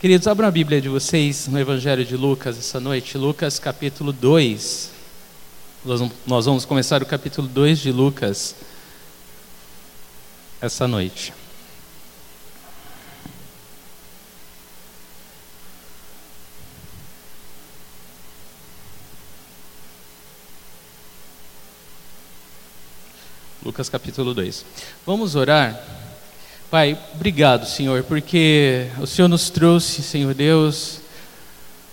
Queridos, 0.00 0.26
abram 0.26 0.48
a 0.48 0.50
Bíblia 0.50 0.82
de 0.82 0.88
vocês 0.88 1.48
no 1.48 1.58
Evangelho 1.58 2.04
de 2.04 2.14
Lucas 2.14 2.58
essa 2.58 2.78
noite, 2.78 3.16
Lucas 3.16 3.58
capítulo 3.58 4.12
2. 4.12 4.90
Nós 6.26 6.44
vamos 6.44 6.66
começar 6.66 7.02
o 7.02 7.06
capítulo 7.06 7.48
2 7.48 7.78
de 7.78 7.90
Lucas 7.90 8.54
essa 10.60 10.86
noite. 10.86 11.32
Lucas 23.64 23.88
capítulo 23.88 24.34
2. 24.34 24.66
Vamos 25.06 25.34
orar. 25.34 26.03
Pai, 26.74 26.98
obrigado, 27.14 27.66
Senhor, 27.66 28.02
porque 28.02 28.88
o 29.00 29.06
Senhor 29.06 29.28
nos 29.28 29.48
trouxe, 29.48 30.02
Senhor 30.02 30.34
Deus, 30.34 30.98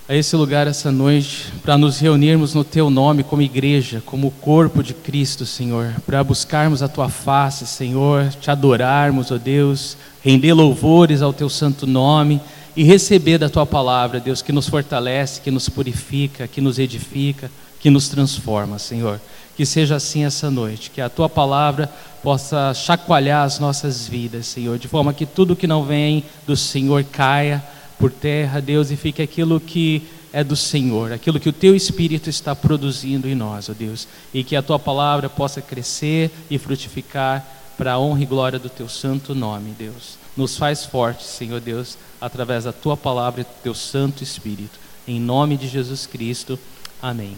a 0.10 0.16
esse 0.16 0.36
lugar 0.36 0.66
essa 0.66 0.92
noite 0.92 1.54
para 1.62 1.78
nos 1.78 2.00
reunirmos 2.00 2.55
no 2.55 2.64
Teu 2.64 2.90
nome 2.90 3.22
como 3.22 3.44
igreja, 3.44 4.02
como 4.04 4.32
corpo 4.32 4.82
de 4.82 4.96
Cristo, 4.96 5.46
Senhor, 5.46 5.94
para 6.04 6.24
buscarmos 6.24 6.82
a 6.82 6.88
Tua 6.88 7.10
face, 7.10 7.68
Senhor, 7.68 8.30
te 8.41 8.50
adorarmos, 8.50 9.30
ó 9.30 9.38
Deus, 9.38 9.98
render 10.26 10.54
louvores 10.54 11.22
ao 11.22 11.32
Teu 11.32 11.48
santo 11.48 11.86
nome 11.86 12.41
e 12.76 12.84
receber 12.84 13.38
da 13.38 13.50
Tua 13.50 13.68
palavra, 13.68 14.20
Deus, 14.20 14.41
que 14.41 14.52
nos 14.52 14.68
fortalece, 14.68 15.41
que 15.41 15.52
nos 15.52 15.70
purifica, 15.70 16.48
que 16.48 16.60
nos 16.60 16.80
edifica, 16.80 17.52
que 17.80 17.91
nos 17.91 18.10
transforma, 18.10 18.80
Senhor. 18.80 19.22
Que 19.62 19.66
seja 19.68 19.98
assim 19.98 20.26
essa 20.26 20.50
noite, 20.50 20.90
que 20.90 21.00
a 21.00 21.08
tua 21.08 21.30
palavra 21.30 21.88
possa 22.24 22.74
chacoalhar 22.74 23.46
as 23.46 23.60
nossas 23.60 24.08
vidas, 24.08 24.48
Senhor, 24.48 24.80
de 24.80 24.88
forma 24.88 25.14
que 25.14 25.24
tudo 25.24 25.56
que 25.56 25.68
não 25.68 25.84
vem 25.84 26.24
do 26.48 26.58
Senhor 26.58 27.04
caia 27.04 27.64
por 28.00 28.12
terra, 28.12 28.60
Deus, 28.60 28.90
e 28.90 28.96
fique 28.96 29.22
aquilo 29.22 29.60
que 29.60 30.02
é 30.34 30.44
do 30.44 30.55
Senhor, 30.55 31.14
aquilo 31.14 31.40
que 31.40 31.48
o 31.48 31.54
teu 31.54 31.76
Espírito 31.76 32.27
está 32.27 32.55
produzindo 32.55 33.30
em 33.30 33.35
nós, 33.35 33.70
ó 33.70 33.74
Deus, 33.74 34.08
e 34.34 34.44
que 34.44 34.55
a 34.55 34.63
tua 34.63 34.80
palavra 34.80 35.30
possa 35.30 35.62
crescer 35.62 36.32
e 36.50 36.57
frutificar 36.57 37.46
para 37.78 37.91
a 37.91 38.00
honra 38.00 38.24
e 38.24 38.26
glória 38.26 38.57
do 38.57 38.68
teu 38.68 38.90
santo 38.90 39.35
nome, 39.35 39.76
Deus. 39.78 40.18
Nos 40.35 40.57
faz 40.57 40.85
fortes, 40.85 41.28
Senhor 41.28 41.62
Deus, 41.62 42.00
através 42.20 42.63
da 42.63 42.74
tua 42.74 42.98
palavra 42.98 43.41
e 43.41 43.44
do 43.44 43.62
teu 43.62 43.76
Santo 43.76 44.24
Espírito. 44.24 44.80
Em 45.07 45.20
nome 45.20 45.55
de 45.55 45.68
Jesus 45.68 46.07
Cristo. 46.07 46.57
Amém. 47.00 47.38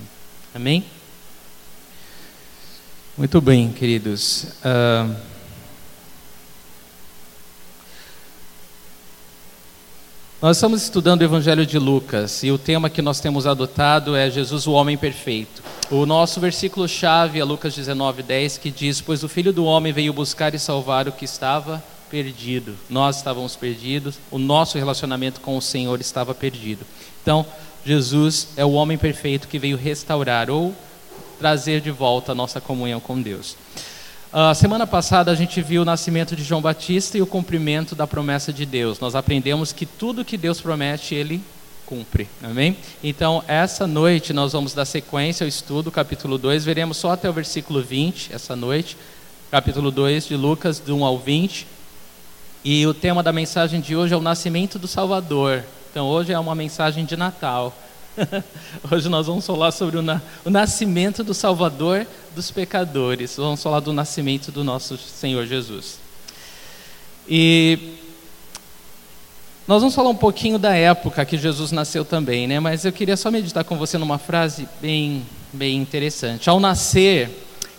Amém. 0.56 0.86
Muito 3.16 3.39
bem, 3.39 3.72
queridos. 3.72 4.47
Uh, 4.66 5.16
nós 10.42 10.58
estamos 10.58 10.81
estudando 10.81 11.22
o 11.22 11.23
Evangelho 11.23 11.64
de 11.64 11.78
Lucas 11.78 12.41
e 12.41 12.52
o 12.52 12.58
tema 12.58 12.89
que 12.89 13.03
nós 13.03 13.19
temos 13.19 13.45
adotado 13.45 14.16
é 14.16 14.31
Jesus, 14.31 14.66
o 14.66 14.72
homem 14.72 14.97
perfeito. 14.97 15.61
O 15.91 16.08
nosso 16.08 16.39
versículo-chave 16.39 17.39
é 17.39 17.44
Lucas 17.44 17.75
19, 17.75 18.23
10, 18.23 18.58
que 18.58 18.72
diz: 18.72 19.00
Pois 19.00 19.23
o 19.23 19.30
filho 19.30 19.53
do 19.53 19.64
homem 19.64 19.94
veio 19.94 20.11
buscar 20.11 20.56
e 20.56 20.59
salvar 20.59 21.08
o 21.08 21.11
que 21.11 21.25
estava 21.25 21.84
perdido. 22.09 22.75
Nós 22.89 23.17
estávamos 23.17 23.56
perdidos, 23.56 24.17
o 24.31 24.39
nosso 24.39 24.75
relacionamento 24.80 25.39
com 25.39 25.56
o 25.56 25.61
Senhor 25.61 26.02
estava 26.02 26.34
perdido. 26.34 26.84
Então, 27.22 27.45
Jesus 27.86 28.47
é 28.58 28.66
o 28.66 28.72
homem 28.72 28.97
perfeito 28.97 29.47
que 29.47 29.59
veio 29.59 29.78
restaurar 29.78 30.50
ou 30.50 30.73
trazer 31.44 31.81
de 31.81 31.91
volta 31.91 32.31
a 32.31 32.36
nossa 32.36 32.61
comunhão 32.61 33.02
com 33.02 33.22
Deus. 33.22 33.58
A 34.31 34.52
uh, 34.52 34.55
semana 34.55 34.88
passada 34.88 35.30
a 35.30 35.36
gente 35.36 35.61
viu 35.61 35.81
o 35.81 35.85
nascimento 35.85 36.38
de 36.38 36.41
João 36.41 36.61
Batista 36.61 37.17
e 37.17 37.22
o 37.22 37.27
cumprimento 37.27 37.94
da 37.95 38.08
promessa 38.08 38.53
de 38.53 38.66
Deus. 38.66 38.97
Nós 39.02 39.13
aprendemos 39.13 39.73
que 39.73 39.85
tudo 39.85 40.23
que 40.23 40.38
Deus 40.38 40.61
promete, 40.61 41.13
ele 41.13 41.44
cumpre. 41.85 42.30
Amém? 42.41 42.77
Então, 43.03 43.44
essa 43.45 43.85
noite 43.85 44.31
nós 44.31 44.53
vamos 44.53 44.73
dar 44.73 44.85
sequência 44.85 45.44
ao 45.44 45.47
estudo, 45.50 45.91
capítulo 45.91 46.38
2. 46.38 46.63
Veremos 46.63 46.95
só 46.95 47.11
até 47.11 47.30
o 47.30 47.33
versículo 47.33 47.83
20 47.83 48.34
essa 48.34 48.56
noite. 48.56 48.95
Capítulo 49.51 49.91
2 49.91 50.25
de 50.28 50.38
Lucas, 50.38 50.79
do 50.79 50.95
1 50.95 51.03
ao 51.03 51.18
20. 51.18 51.68
E 52.63 52.88
o 52.88 52.94
tema 52.94 53.22
da 53.22 53.34
mensagem 53.34 53.81
de 53.81 53.97
hoje 53.97 54.13
é 54.13 54.18
o 54.18 54.22
nascimento 54.22 54.79
do 54.79 54.88
Salvador. 54.88 55.66
Então, 55.91 56.07
hoje 56.07 56.31
é 56.31 56.39
uma 56.39 56.56
mensagem 56.56 57.03
de 57.03 57.18
Natal. 57.18 57.75
Hoje 58.91 59.09
nós 59.09 59.28
vamos 59.28 59.46
falar 59.46 59.72
sobre 59.72 59.97
o, 59.97 60.01
na, 60.01 60.22
o, 60.46 60.50
nascimento 60.50 61.24
do 61.24 61.34
Salvador 61.34 62.06
dos 62.35 62.51
pecadores. 62.51 63.35
Vamos 63.38 63.62
falar 63.62 63.79
do 63.79 63.91
nascimento 63.91 64.51
do 64.51 64.63
nosso 64.63 64.97
Senhor 64.97 65.46
Jesus. 65.46 66.00
E 67.28 67.96
nós 69.68 69.81
vamos 69.81 69.96
falar 69.96 70.09
um 70.09 70.16
pouquinho 70.16 70.59
da 70.59 70.75
época 70.75 71.25
que 71.25 71.38
Jesus 71.38 71.72
nasceu 71.72 72.06
também, 72.06 72.47
né? 72.47 72.59
Mas 72.59 72.85
eu 72.85 72.91
queria 72.91 73.18
só 73.18 73.31
meditar 73.31 73.63
com 73.63 73.78
você 73.78 73.97
numa 73.97 74.18
frase 74.18 74.68
bem, 74.81 75.25
bem 75.51 75.78
interessante. 75.78 76.50
Ao 76.50 76.59
nascer, 76.59 77.30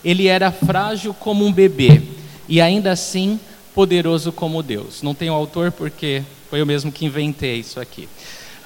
ele 0.04 0.26
era 0.26 0.50
frágil 0.50 1.14
como 1.14 1.44
um 1.44 1.52
bebê 1.52 2.02
e 2.48 2.60
ainda 2.60 2.92
assim 2.92 3.38
poderoso 3.74 4.32
como 4.32 4.62
Deus. 4.62 5.02
Não 5.02 5.14
tenho 5.14 5.32
autor 5.32 5.70
porque 5.70 6.22
foi 6.50 6.60
eu 6.60 6.66
mesmo 6.66 6.90
que 6.90 7.04
inventei 7.04 7.60
isso 7.60 7.78
aqui. 7.78 8.08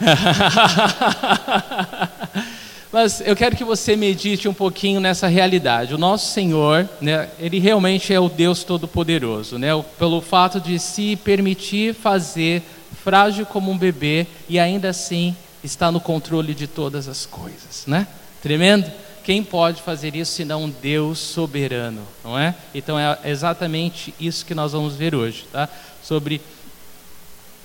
Mas 2.91 3.21
eu 3.21 3.37
quero 3.37 3.55
que 3.55 3.65
você 3.65 3.95
medite 3.97 4.49
um 4.49 4.55
pouquinho 4.55 4.99
nessa 5.01 5.27
realidade. 5.27 5.95
O 5.95 5.99
nosso 5.99 6.33
Senhor, 6.33 6.89
né, 7.01 7.29
ele 7.39 7.59
realmente 7.59 8.15
é 8.15 8.19
o 8.19 8.31
Deus 8.31 8.65
Todo-Poderoso, 8.65 9.59
né, 9.59 9.69
pelo 9.99 10.23
fato 10.23 10.59
de 10.61 10.79
se 10.79 11.17
permitir 11.17 11.95
fazer 11.95 12.63
frágil 13.05 13.45
como 13.45 13.71
um 13.71 13.77
bebê 13.77 14.27
e 14.49 14.59
ainda 14.59 14.89
assim 14.89 15.37
está 15.63 15.93
no 15.93 16.01
controle 16.01 16.55
de 16.55 16.67
todas 16.67 17.09
as 17.09 17.27
coisas, 17.27 17.85
né? 17.87 18.07
Tremendo. 18.43 18.91
Quem 19.25 19.45
pode 19.45 19.83
fazer 19.83 20.17
isso 20.17 20.33
senão 20.33 20.65
um 20.65 20.71
Deus 20.71 21.19
soberano, 21.19 22.01
não 22.25 22.39
é? 22.39 22.55
Então 22.75 22.99
é 22.99 23.19
exatamente 23.27 24.15
isso 24.19 24.47
que 24.47 24.55
nós 24.55 24.73
vamos 24.73 24.97
ver 24.97 25.15
hoje, 25.15 25.47
tá? 25.53 25.69
Sobre 26.03 26.41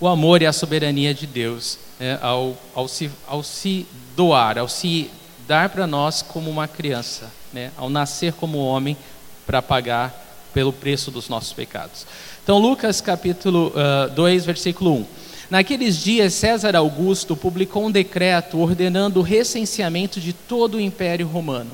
o 0.04 0.08
amor 0.10 0.42
e 0.42 0.46
a 0.46 0.52
soberania 0.52 1.14
de 1.14 1.26
Deus 1.26 1.80
é, 1.98 2.20
ao, 2.22 2.58
ao, 2.76 2.90
se, 2.90 3.10
ao 3.26 3.42
se 3.42 3.88
doar, 4.18 4.58
ao 4.58 4.68
se 4.68 5.10
dar 5.48 5.70
para 5.70 5.88
nós 5.88 6.22
como 6.22 6.50
uma 6.50 6.68
criança, 6.68 7.32
né, 7.54 7.72
ao 7.78 7.90
nascer 7.90 8.34
como 8.34 8.58
homem 8.58 8.98
para 9.46 9.62
pagar 9.62 10.14
pelo 10.54 10.74
preço 10.74 11.10
dos 11.10 11.30
nossos 11.30 11.54
pecados. 11.54 12.06
Então, 12.44 12.58
Lucas 12.58 13.00
capítulo 13.00 13.72
uh, 13.78 14.10
2, 14.10 14.44
versículo 14.44 14.94
1. 14.94 15.06
Naqueles 15.50 15.96
dias, 15.96 16.34
César 16.34 16.76
Augusto 16.76 17.34
publicou 17.34 17.86
um 17.86 17.92
decreto 17.92 18.60
ordenando 18.60 19.22
o 19.22 19.24
recenseamento 19.24 20.20
de 20.20 20.34
todo 20.34 20.76
o 20.76 20.82
Império 20.82 21.28
Romano. 21.28 21.72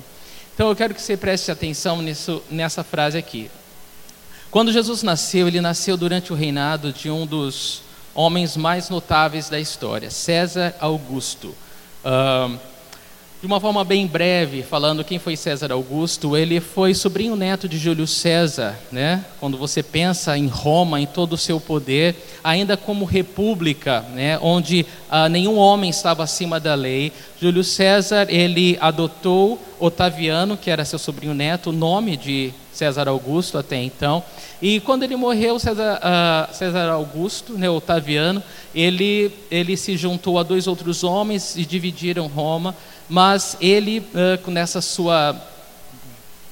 Então, 0.53 0.69
eu 0.69 0.75
quero 0.75 0.93
que 0.93 1.01
você 1.01 1.17
preste 1.17 1.49
atenção 1.49 1.99
nisso, 2.03 2.43
nessa 2.51 2.83
frase 2.83 3.17
aqui. 3.17 3.49
Quando 4.51 4.71
Jesus 4.71 5.01
nasceu, 5.01 5.47
ele 5.47 5.59
nasceu 5.59 5.97
durante 5.97 6.31
o 6.31 6.35
reinado 6.35 6.93
de 6.93 7.09
um 7.09 7.25
dos 7.25 7.88
homens 8.13 8.57
mais 8.57 8.89
notáveis 8.89 9.49
da 9.49 9.59
história, 9.59 10.09
César 10.09 10.75
Augusto. 10.79 11.55
Uh, 12.03 12.57
de 13.41 13.47
uma 13.47 13.61
forma 13.61 13.85
bem 13.85 14.05
breve, 14.05 14.61
falando 14.63 15.01
quem 15.01 15.17
foi 15.17 15.37
César 15.37 15.71
Augusto, 15.71 16.35
ele 16.35 16.59
foi 16.59 16.93
sobrinho 16.93 17.37
neto 17.37 17.69
de 17.69 17.77
Júlio 17.77 18.05
César, 18.05 18.77
né? 18.91 19.23
Quando 19.39 19.57
você 19.57 19.81
pensa 19.81 20.37
em 20.37 20.47
Roma, 20.47 20.99
em 20.99 21.05
todo 21.05 21.33
o 21.33 21.37
seu 21.37 21.57
poder, 21.57 22.17
ainda 22.43 22.75
como 22.75 23.05
república, 23.05 24.01
né? 24.13 24.37
Onde 24.41 24.85
uh, 25.09 25.29
nenhum 25.29 25.57
homem 25.57 25.89
estava 25.89 26.21
acima 26.21 26.59
da 26.59 26.75
lei, 26.75 27.13
Júlio 27.41 27.63
César 27.63 28.27
ele 28.29 28.77
adotou 28.81 29.57
Otaviano, 29.79 30.57
que 30.57 30.69
era 30.69 30.83
seu 30.83 30.99
sobrinho 30.99 31.33
neto, 31.33 31.69
o 31.69 31.73
nome 31.73 32.17
de 32.17 32.53
César 32.71 33.07
Augusto 33.07 33.57
até 33.57 33.75
então. 33.81 34.23
E 34.61 34.79
quando 34.79 35.03
ele 35.03 35.15
morreu, 35.15 35.59
César, 35.59 35.99
uh, 35.99 36.53
César 36.55 36.89
Augusto, 36.89 37.53
né, 37.53 37.69
Otaviano, 37.69 38.41
ele, 38.73 39.31
ele 39.49 39.75
se 39.75 39.97
juntou 39.97 40.39
a 40.39 40.43
dois 40.43 40.67
outros 40.67 41.03
homens 41.03 41.55
e 41.57 41.65
dividiram 41.65 42.27
Roma 42.27 42.75
mas 43.09 43.57
ele, 43.59 43.99
uh, 43.99 44.51
nessa 44.51 44.81
sua 44.81 45.35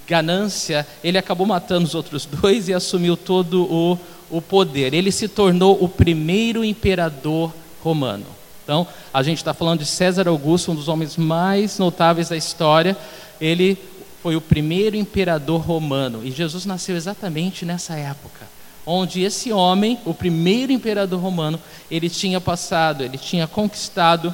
ganância, 0.08 0.88
ele 1.04 1.18
acabou 1.18 1.46
matando 1.46 1.86
os 1.86 1.94
outros 1.94 2.26
dois 2.26 2.68
e 2.68 2.74
assumiu 2.74 3.16
todo 3.16 3.64
o, 3.72 4.00
o 4.32 4.42
poder. 4.42 4.94
Ele 4.94 5.12
se 5.12 5.28
tornou 5.28 5.78
o 5.82 5.88
primeiro 5.88 6.66
imperador 6.66 7.54
romano. 7.84 8.26
Então, 8.64 8.88
a 9.14 9.22
gente 9.22 9.38
está 9.38 9.54
falando 9.54 9.80
de 9.80 9.86
César 9.86 10.28
Augusto, 10.28 10.72
um 10.72 10.76
dos 10.76 10.88
homens 10.88 11.16
mais 11.16 11.78
notáveis 11.78 12.30
da 12.30 12.36
história. 12.36 12.98
Ele 13.40 13.78
foi 14.22 14.36
o 14.36 14.42
primeiro 14.42 14.96
imperador 14.96 15.62
romano. 15.62 16.22
E 16.24 16.32
Jesus 16.32 16.66
nasceu 16.66 16.96
exatamente 16.96 17.66
nessa 17.66 17.96
época, 17.96 18.48
onde 18.86 19.22
esse 19.22 19.52
homem, 19.52 20.00
o 20.06 20.14
primeiro 20.14 20.72
imperador 20.72 21.20
romano, 21.20 21.60
ele 21.90 22.10
tinha 22.10 22.40
passado, 22.42 23.04
ele 23.04 23.18
tinha 23.18 23.48
conquistado 23.48 24.34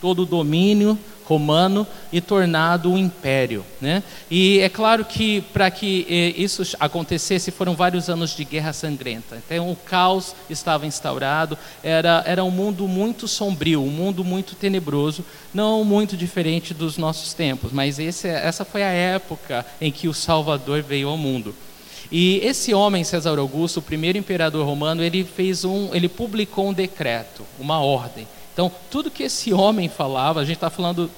todo 0.00 0.22
o 0.22 0.26
domínio 0.26 0.98
romano 1.24 1.86
e 2.12 2.20
tornado 2.20 2.90
um 2.92 2.98
império. 2.98 3.64
Né? 3.80 4.02
E 4.30 4.60
é 4.60 4.68
claro 4.68 5.04
que 5.04 5.40
para 5.40 5.70
que 5.70 6.06
eh, 6.08 6.40
isso 6.40 6.62
acontecesse 6.78 7.50
foram 7.50 7.74
vários 7.74 8.08
anos 8.08 8.36
de 8.36 8.44
guerra 8.44 8.72
sangrenta. 8.72 9.42
Então 9.44 9.70
o 9.70 9.76
caos 9.76 10.34
estava 10.48 10.86
instaurado, 10.86 11.56
era, 11.82 12.22
era 12.26 12.44
um 12.44 12.50
mundo 12.50 12.86
muito 12.86 13.26
sombrio, 13.26 13.82
um 13.82 13.90
mundo 13.90 14.24
muito 14.24 14.54
tenebroso, 14.54 15.24
não 15.52 15.84
muito 15.84 16.16
diferente 16.16 16.74
dos 16.74 16.98
nossos 16.98 17.32
tempos, 17.32 17.72
mas 17.72 17.98
esse, 17.98 18.28
essa 18.28 18.64
foi 18.64 18.82
a 18.82 18.88
época 18.88 19.64
em 19.80 19.90
que 19.90 20.08
o 20.08 20.14
Salvador 20.14 20.82
veio 20.82 21.08
ao 21.08 21.16
mundo. 21.16 21.54
E 22.10 22.38
esse 22.44 22.74
homem, 22.74 23.02
César 23.02 23.38
Augusto, 23.38 23.78
o 23.78 23.82
primeiro 23.82 24.18
imperador 24.18 24.64
romano, 24.64 25.02
ele 25.02 25.24
fez 25.24 25.64
um, 25.64 25.94
ele 25.94 26.08
publicou 26.08 26.68
um 26.68 26.72
decreto, 26.72 27.44
uma 27.58 27.80
ordem. 27.80 28.26
Então, 28.54 28.72
tudo 28.90 29.10
que 29.10 29.24
esse 29.24 29.52
homem 29.52 29.90
falava, 29.90 30.40
a 30.40 30.44
gente 30.44 30.56
está 30.56 30.70
falando 30.70 31.10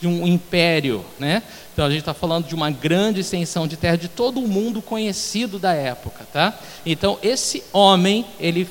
de 0.00 0.08
um 0.08 0.26
império, 0.26 1.04
né? 1.18 1.42
Então 1.72 1.86
a 1.86 1.88
gente 1.88 2.00
está 2.00 2.12
falando 2.12 2.46
de 2.46 2.54
uma 2.54 2.70
grande 2.70 3.20
extensão 3.20 3.66
de 3.66 3.76
terra 3.76 3.96
de 3.96 4.08
todo 4.08 4.38
o 4.38 4.46
mundo 4.46 4.82
conhecido 4.82 5.58
da 5.58 5.72
época, 5.72 6.26
tá? 6.32 6.58
Então 6.84 7.18
esse 7.22 7.64
homem 7.72 8.26
ele 8.38 8.68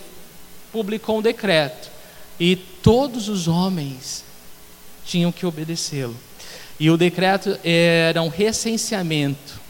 publicou 0.72 1.18
um 1.18 1.22
decreto 1.22 1.90
e 2.40 2.56
todos 2.56 3.30
os 3.30 3.48
homens 3.48 4.24
tinham 5.06 5.32
que 5.32 5.46
obedecê-lo. 5.46 6.16
E 6.80 6.90
o 6.90 6.98
decreto 6.98 7.58
era 7.64 8.22
um 8.22 8.30
recenseamento 8.30 9.63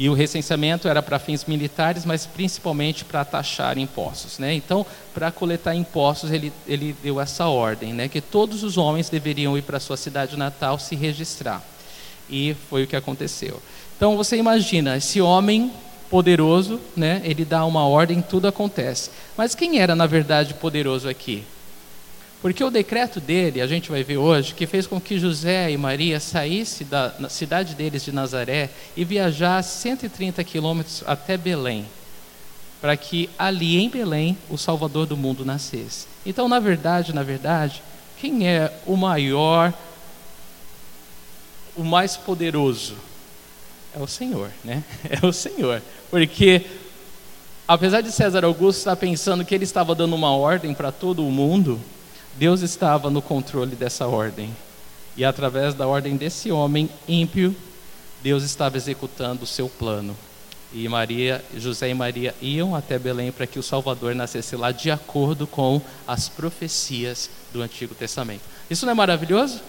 e 0.00 0.08
o 0.08 0.14
recenseamento 0.14 0.88
era 0.88 1.02
para 1.02 1.18
fins 1.18 1.44
militares, 1.44 2.06
mas 2.06 2.24
principalmente 2.24 3.04
para 3.04 3.22
taxar 3.22 3.76
impostos. 3.76 4.38
Né? 4.38 4.54
Então, 4.54 4.86
para 5.12 5.30
coletar 5.30 5.74
impostos, 5.74 6.30
ele, 6.30 6.50
ele 6.66 6.96
deu 7.02 7.20
essa 7.20 7.48
ordem, 7.48 7.92
né? 7.92 8.08
que 8.08 8.22
todos 8.22 8.64
os 8.64 8.78
homens 8.78 9.10
deveriam 9.10 9.58
ir 9.58 9.62
para 9.62 9.78
sua 9.78 9.98
cidade 9.98 10.38
natal 10.38 10.78
se 10.78 10.96
registrar. 10.96 11.62
E 12.30 12.56
foi 12.70 12.84
o 12.84 12.86
que 12.86 12.96
aconteceu. 12.96 13.60
Então, 13.94 14.16
você 14.16 14.38
imagina, 14.38 14.96
esse 14.96 15.20
homem 15.20 15.70
poderoso, 16.08 16.80
né? 16.96 17.20
ele 17.22 17.44
dá 17.44 17.66
uma 17.66 17.86
ordem, 17.86 18.22
tudo 18.22 18.48
acontece. 18.48 19.10
Mas 19.36 19.54
quem 19.54 19.80
era, 19.80 19.94
na 19.94 20.06
verdade, 20.06 20.54
poderoso 20.54 21.10
aqui? 21.10 21.44
Porque 22.42 22.64
o 22.64 22.70
decreto 22.70 23.20
dele, 23.20 23.60
a 23.60 23.66
gente 23.66 23.90
vai 23.90 24.02
ver 24.02 24.16
hoje, 24.16 24.54
que 24.54 24.66
fez 24.66 24.86
com 24.86 24.98
que 24.98 25.18
José 25.18 25.70
e 25.70 25.76
Maria 25.76 26.18
saíssem 26.18 26.86
da 26.86 27.28
cidade 27.28 27.74
deles 27.74 28.02
de 28.02 28.12
Nazaré 28.12 28.70
e 28.96 29.04
viajassem 29.04 29.92
130 29.92 30.42
quilômetros 30.44 31.04
até 31.06 31.36
Belém, 31.36 31.86
para 32.80 32.96
que 32.96 33.28
ali 33.38 33.76
em 33.76 33.90
Belém 33.90 34.38
o 34.48 34.56
Salvador 34.56 35.06
do 35.06 35.18
mundo 35.18 35.44
nascesse. 35.44 36.06
Então, 36.24 36.48
na 36.48 36.58
verdade, 36.58 37.14
na 37.14 37.22
verdade, 37.22 37.82
quem 38.18 38.48
é 38.48 38.72
o 38.86 38.96
maior, 38.96 39.74
o 41.76 41.84
mais 41.84 42.16
poderoso? 42.16 42.96
É 43.94 43.98
o 43.98 44.06
Senhor, 44.06 44.50
né? 44.64 44.82
É 45.10 45.26
o 45.26 45.32
Senhor. 45.32 45.82
Porque 46.10 46.64
apesar 47.68 48.00
de 48.00 48.10
César 48.10 48.46
Augusto 48.46 48.78
estar 48.78 48.96
pensando 48.96 49.44
que 49.44 49.54
ele 49.54 49.64
estava 49.64 49.94
dando 49.94 50.16
uma 50.16 50.34
ordem 50.34 50.72
para 50.72 50.90
todo 50.90 51.26
o 51.26 51.30
mundo, 51.30 51.78
Deus 52.36 52.62
estava 52.62 53.10
no 53.10 53.20
controle 53.20 53.76
dessa 53.76 54.06
ordem. 54.06 54.54
E 55.16 55.24
através 55.24 55.74
da 55.74 55.86
ordem 55.86 56.16
desse 56.16 56.50
homem 56.50 56.88
ímpio, 57.08 57.54
Deus 58.22 58.42
estava 58.42 58.76
executando 58.76 59.44
o 59.44 59.46
seu 59.46 59.68
plano. 59.68 60.16
E 60.72 60.88
Maria, 60.88 61.44
José 61.56 61.90
e 61.90 61.94
Maria 61.94 62.34
iam 62.40 62.76
até 62.76 62.98
Belém 62.98 63.32
para 63.32 63.46
que 63.46 63.58
o 63.58 63.62
Salvador 63.62 64.14
nascesse 64.14 64.54
lá 64.54 64.70
de 64.70 64.90
acordo 64.90 65.46
com 65.46 65.82
as 66.06 66.28
profecias 66.28 67.28
do 67.52 67.60
Antigo 67.60 67.94
Testamento. 67.94 68.42
Isso 68.70 68.86
não 68.86 68.92
é 68.92 68.94
maravilhoso? 68.94 69.60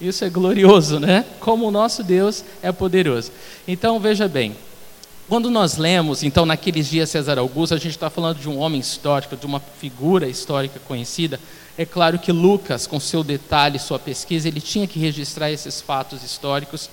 Isso 0.00 0.24
é 0.24 0.30
glorioso, 0.30 1.00
né? 1.00 1.24
Como 1.40 1.66
o 1.66 1.72
nosso 1.72 2.04
Deus 2.04 2.44
é 2.62 2.70
poderoso. 2.70 3.32
Então 3.66 3.98
veja 3.98 4.28
bem, 4.28 4.54
quando 5.28 5.50
nós 5.50 5.76
lemos, 5.76 6.22
então, 6.22 6.46
naqueles 6.46 6.88
dias 6.88 7.10
César 7.10 7.38
Augusto, 7.38 7.74
a 7.74 7.78
gente 7.78 7.90
está 7.90 8.08
falando 8.08 8.38
de 8.38 8.48
um 8.48 8.58
homem 8.58 8.80
histórico, 8.80 9.36
de 9.36 9.44
uma 9.44 9.60
figura 9.60 10.26
histórica 10.26 10.80
conhecida, 10.86 11.38
é 11.78 11.86
claro 11.86 12.18
que 12.18 12.32
Lucas, 12.32 12.88
com 12.88 12.98
seu 12.98 13.22
detalhe, 13.22 13.78
sua 13.78 14.00
pesquisa, 14.00 14.48
ele 14.48 14.60
tinha 14.60 14.84
que 14.84 14.98
registrar 14.98 15.52
esses 15.52 15.80
fatos 15.80 16.24
históricos 16.24 16.90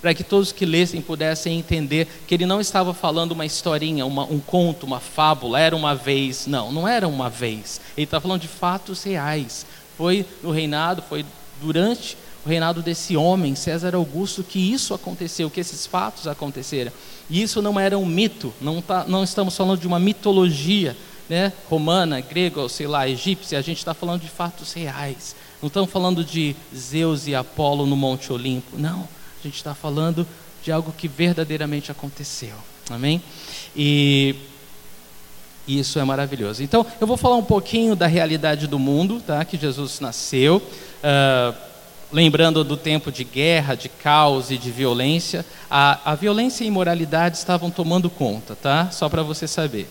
para 0.00 0.14
que 0.14 0.22
todos 0.22 0.52
que 0.52 0.64
lessem 0.64 1.02
pudessem 1.02 1.58
entender 1.58 2.06
que 2.26 2.34
ele 2.36 2.46
não 2.46 2.60
estava 2.60 2.94
falando 2.94 3.32
uma 3.32 3.44
historinha, 3.44 4.06
uma, 4.06 4.22
um 4.22 4.38
conto, 4.38 4.86
uma 4.86 5.00
fábula, 5.00 5.58
era 5.58 5.74
uma 5.74 5.96
vez. 5.96 6.46
Não, 6.46 6.70
não 6.70 6.86
era 6.86 7.08
uma 7.08 7.28
vez. 7.28 7.80
Ele 7.96 8.04
está 8.04 8.20
falando 8.20 8.42
de 8.42 8.48
fatos 8.48 9.02
reais. 9.02 9.66
Foi 9.96 10.24
no 10.44 10.52
reinado, 10.52 11.02
foi 11.02 11.26
durante 11.60 12.16
o 12.46 12.48
reinado 12.48 12.82
desse 12.82 13.16
homem, 13.16 13.56
César 13.56 13.96
Augusto, 13.96 14.44
que 14.44 14.60
isso 14.72 14.94
aconteceu, 14.94 15.50
que 15.50 15.60
esses 15.60 15.86
fatos 15.86 16.28
aconteceram. 16.28 16.92
E 17.28 17.42
isso 17.42 17.60
não 17.60 17.80
era 17.80 17.98
um 17.98 18.06
mito, 18.06 18.54
não, 18.60 18.80
tá, 18.80 19.04
não 19.08 19.24
estamos 19.24 19.56
falando 19.56 19.80
de 19.80 19.88
uma 19.88 19.98
mitologia 19.98 20.96
né, 21.32 21.50
romana, 21.70 22.20
grega, 22.20 22.60
ou 22.60 22.68
sei 22.68 22.86
lá, 22.86 23.08
egípcia, 23.08 23.58
a 23.58 23.62
gente 23.62 23.78
está 23.78 23.94
falando 23.94 24.20
de 24.20 24.28
fatos 24.28 24.74
reais. 24.74 25.34
Não 25.62 25.68
estamos 25.68 25.90
falando 25.90 26.22
de 26.22 26.54
Zeus 26.76 27.26
e 27.26 27.34
Apolo 27.34 27.86
no 27.86 27.96
Monte 27.96 28.30
Olimpo. 28.30 28.76
Não, 28.76 29.08
a 29.40 29.42
gente 29.42 29.56
está 29.56 29.74
falando 29.74 30.28
de 30.62 30.70
algo 30.70 30.92
que 30.92 31.08
verdadeiramente 31.08 31.90
aconteceu. 31.90 32.54
Amém? 32.90 33.22
E 33.74 34.36
isso 35.66 35.98
é 35.98 36.04
maravilhoso. 36.04 36.62
Então, 36.62 36.84
eu 37.00 37.06
vou 37.06 37.16
falar 37.16 37.36
um 37.36 37.44
pouquinho 37.44 37.96
da 37.96 38.06
realidade 38.06 38.66
do 38.66 38.78
mundo, 38.78 39.18
tá? 39.26 39.42
Que 39.42 39.56
Jesus 39.56 40.00
nasceu. 40.00 40.58
Uh, 40.58 41.56
lembrando 42.12 42.62
do 42.62 42.76
tempo 42.76 43.10
de 43.10 43.24
guerra, 43.24 43.74
de 43.74 43.88
caos 43.88 44.50
e 44.50 44.58
de 44.58 44.70
violência, 44.70 45.46
a, 45.70 46.12
a 46.12 46.14
violência 46.14 46.62
e 46.62 46.66
a 46.66 46.68
imoralidade 46.68 47.38
estavam 47.38 47.70
tomando 47.70 48.10
conta, 48.10 48.54
tá? 48.54 48.90
Só 48.90 49.08
para 49.08 49.22
você 49.22 49.48
saber. 49.48 49.88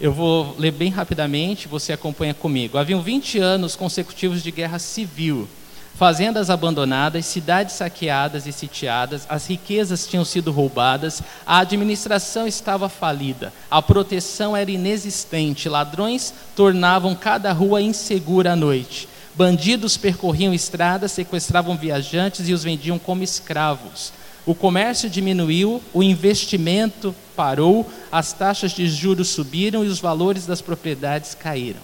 Eu 0.00 0.12
vou 0.12 0.56
ler 0.58 0.72
bem 0.72 0.90
rapidamente, 0.90 1.68
você 1.68 1.92
acompanha 1.92 2.34
comigo. 2.34 2.76
Haviam 2.76 3.00
20 3.00 3.38
anos 3.38 3.76
consecutivos 3.76 4.42
de 4.42 4.50
guerra 4.50 4.80
civil, 4.80 5.48
fazendas 5.94 6.50
abandonadas, 6.50 7.26
cidades 7.26 7.76
saqueadas 7.76 8.44
e 8.44 8.52
sitiadas, 8.52 9.24
as 9.28 9.46
riquezas 9.46 10.04
tinham 10.04 10.24
sido 10.24 10.50
roubadas, 10.50 11.22
a 11.46 11.58
administração 11.58 12.44
estava 12.44 12.88
falida, 12.88 13.52
a 13.70 13.80
proteção 13.80 14.56
era 14.56 14.68
inexistente, 14.68 15.68
ladrões 15.68 16.34
tornavam 16.56 17.14
cada 17.14 17.52
rua 17.52 17.80
insegura 17.80 18.54
à 18.54 18.56
noite. 18.56 19.08
Bandidos 19.36 19.96
percorriam 19.96 20.52
estradas, 20.52 21.12
sequestravam 21.12 21.76
viajantes 21.76 22.48
e 22.48 22.52
os 22.52 22.64
vendiam 22.64 22.98
como 22.98 23.22
escravos. 23.22 24.12
O 24.46 24.54
comércio 24.54 25.08
diminuiu, 25.08 25.82
o 25.92 26.02
investimento 26.02 27.14
parou, 27.34 27.90
as 28.12 28.32
taxas 28.32 28.72
de 28.72 28.86
juros 28.88 29.28
subiram 29.28 29.84
e 29.84 29.88
os 29.88 30.00
valores 30.00 30.44
das 30.44 30.60
propriedades 30.60 31.34
caíram. 31.34 31.80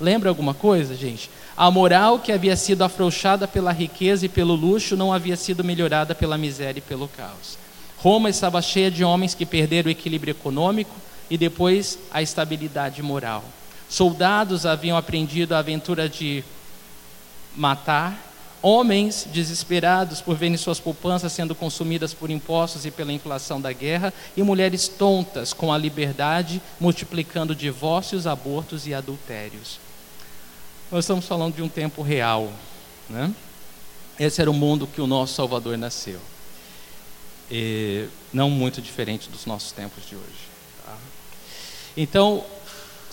Lembra 0.00 0.28
alguma 0.28 0.54
coisa, 0.54 0.94
gente? 0.94 1.28
A 1.56 1.70
moral 1.70 2.18
que 2.18 2.30
havia 2.30 2.56
sido 2.56 2.82
afrouxada 2.82 3.48
pela 3.48 3.72
riqueza 3.72 4.26
e 4.26 4.28
pelo 4.28 4.54
luxo 4.54 4.96
não 4.96 5.12
havia 5.12 5.36
sido 5.36 5.64
melhorada 5.64 6.14
pela 6.14 6.38
miséria 6.38 6.78
e 6.78 6.82
pelo 6.82 7.08
caos. 7.08 7.58
Roma 7.98 8.28
estava 8.28 8.60
cheia 8.60 8.90
de 8.90 9.02
homens 9.02 9.34
que 9.34 9.46
perderam 9.46 9.88
o 9.88 9.92
equilíbrio 9.92 10.32
econômico 10.32 10.94
e 11.30 11.38
depois 11.38 11.98
a 12.12 12.22
estabilidade 12.22 13.02
moral. 13.02 13.44
Soldados 13.88 14.66
haviam 14.66 14.96
aprendido 14.96 15.54
a 15.54 15.58
aventura 15.58 16.08
de 16.08 16.44
matar 17.56 18.33
Homens 18.66 19.28
desesperados 19.30 20.22
por 20.22 20.36
verem 20.36 20.56
suas 20.56 20.80
poupanças 20.80 21.30
sendo 21.34 21.54
consumidas 21.54 22.14
por 22.14 22.30
impostos 22.30 22.86
e 22.86 22.90
pela 22.90 23.12
inflação 23.12 23.60
da 23.60 23.70
guerra, 23.74 24.10
e 24.34 24.42
mulheres 24.42 24.88
tontas 24.88 25.52
com 25.52 25.70
a 25.70 25.76
liberdade 25.76 26.62
multiplicando 26.80 27.54
divórcios, 27.54 28.26
abortos 28.26 28.86
e 28.86 28.94
adultérios. 28.94 29.78
Nós 30.90 31.04
estamos 31.04 31.26
falando 31.26 31.56
de 31.56 31.60
um 31.60 31.68
tempo 31.68 32.00
real. 32.00 32.50
Né? 33.10 33.34
Esse 34.18 34.40
era 34.40 34.50
o 34.50 34.54
mundo 34.54 34.86
que 34.86 35.02
o 35.02 35.06
nosso 35.06 35.34
Salvador 35.34 35.76
nasceu. 35.76 36.18
E 37.50 38.08
não 38.32 38.48
muito 38.48 38.80
diferente 38.80 39.28
dos 39.28 39.44
nossos 39.44 39.72
tempos 39.72 40.08
de 40.08 40.16
hoje. 40.16 40.48
Tá? 40.86 40.96
Então, 41.98 42.42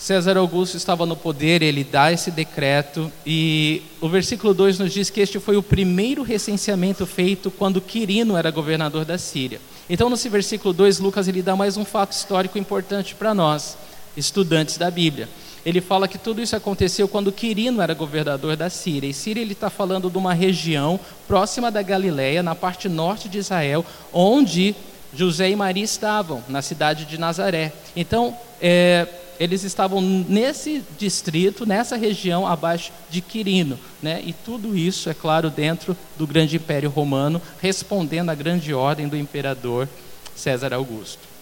César 0.02 0.36
Augusto 0.36 0.76
estava 0.76 1.06
no 1.06 1.14
poder, 1.14 1.62
ele 1.62 1.84
dá 1.84 2.10
esse 2.10 2.28
decreto, 2.28 3.08
e 3.24 3.82
o 4.00 4.08
versículo 4.08 4.52
2 4.52 4.80
nos 4.80 4.92
diz 4.92 5.08
que 5.10 5.20
este 5.20 5.38
foi 5.38 5.56
o 5.56 5.62
primeiro 5.62 6.24
recenseamento 6.24 7.06
feito 7.06 7.52
quando 7.52 7.80
Quirino 7.80 8.36
era 8.36 8.50
governador 8.50 9.04
da 9.04 9.16
Síria. 9.16 9.60
Então, 9.88 10.10
nesse 10.10 10.28
versículo 10.28 10.74
2, 10.74 10.98
Lucas 10.98 11.28
ele 11.28 11.40
dá 11.40 11.54
mais 11.54 11.76
um 11.76 11.84
fato 11.84 12.10
histórico 12.10 12.58
importante 12.58 13.14
para 13.14 13.32
nós, 13.32 13.78
estudantes 14.16 14.76
da 14.76 14.90
Bíblia. 14.90 15.28
Ele 15.64 15.80
fala 15.80 16.08
que 16.08 16.18
tudo 16.18 16.42
isso 16.42 16.56
aconteceu 16.56 17.06
quando 17.06 17.30
Quirino 17.30 17.80
era 17.80 17.94
governador 17.94 18.56
da 18.56 18.68
Síria. 18.68 19.08
E 19.08 19.14
Síria 19.14 19.40
ele 19.40 19.52
está 19.52 19.70
falando 19.70 20.10
de 20.10 20.18
uma 20.18 20.34
região 20.34 20.98
próxima 21.28 21.70
da 21.70 21.80
Galiléia, 21.80 22.42
na 22.42 22.56
parte 22.56 22.88
norte 22.88 23.28
de 23.28 23.38
Israel, 23.38 23.86
onde 24.12 24.74
José 25.14 25.48
e 25.50 25.54
Maria 25.54 25.84
estavam, 25.84 26.42
na 26.48 26.60
cidade 26.60 27.04
de 27.04 27.18
Nazaré. 27.18 27.72
Então, 27.94 28.36
é, 28.60 29.06
eles 29.38 29.64
estavam 29.64 30.00
nesse 30.00 30.82
distrito, 30.98 31.66
nessa 31.66 31.96
região 31.96 32.46
abaixo 32.46 32.92
de 33.10 33.20
Quirino, 33.20 33.78
né? 34.02 34.22
E 34.24 34.32
tudo 34.32 34.76
isso, 34.76 35.10
é 35.10 35.14
claro, 35.14 35.50
dentro 35.50 35.96
do 36.16 36.26
grande 36.26 36.56
Império 36.56 36.90
Romano, 36.90 37.40
respondendo 37.60 38.30
à 38.30 38.34
grande 38.34 38.72
ordem 38.72 39.08
do 39.08 39.16
imperador 39.16 39.88
César 40.34 40.72
Augusto. 40.72 41.32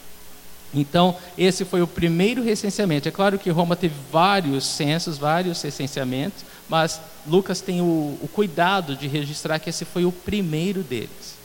Então, 0.73 1.17
esse 1.37 1.65
foi 1.65 1.83
o 1.83 1.87
primeiro 1.87 2.43
recenseamento. 2.43 3.09
É 3.09 3.11
claro 3.11 3.39
que 3.39 3.51
Roma 3.51 3.75
teve 3.75 3.95
vários 4.11 4.65
censos, 4.65 5.19
vários 5.19 5.61
recenseamentos, 5.61 6.45
mas 6.69 7.01
Lucas 7.27 7.61
tem 7.61 7.81
o, 7.81 8.19
o 8.23 8.29
cuidado 8.33 8.95
de 8.95 9.09
registrar 9.09 9.59
que 9.59 9.71
esse 9.71 9.85
foi 9.85 10.05
o 10.05 10.13
primeiro 10.13 10.83
deles. 10.83 11.41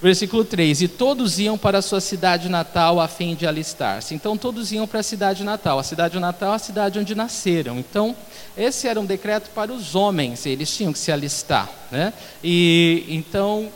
Versículo 0.00 0.44
3: 0.44 0.82
E 0.82 0.88
todos 0.88 1.38
iam 1.38 1.58
para 1.58 1.78
a 1.78 1.82
sua 1.82 2.00
cidade 2.00 2.48
natal 2.48 3.00
a 3.00 3.08
fim 3.08 3.34
de 3.34 3.46
alistar-se. 3.46 4.14
Então, 4.14 4.36
todos 4.36 4.70
iam 4.70 4.86
para 4.86 5.00
a 5.00 5.02
cidade 5.02 5.42
natal. 5.42 5.78
A 5.78 5.82
cidade 5.82 6.18
natal 6.20 6.52
é 6.52 6.56
a 6.56 6.58
cidade 6.58 6.98
onde 6.98 7.14
nasceram. 7.14 7.78
Então, 7.78 8.14
esse 8.56 8.86
era 8.86 9.00
um 9.00 9.04
decreto 9.04 9.50
para 9.50 9.72
os 9.72 9.94
homens, 9.94 10.46
eles 10.46 10.74
tinham 10.74 10.92
que 10.92 10.98
se 10.98 11.10
alistar. 11.10 11.68
Né? 11.90 12.12
E 12.42 13.04
então, 13.08 13.70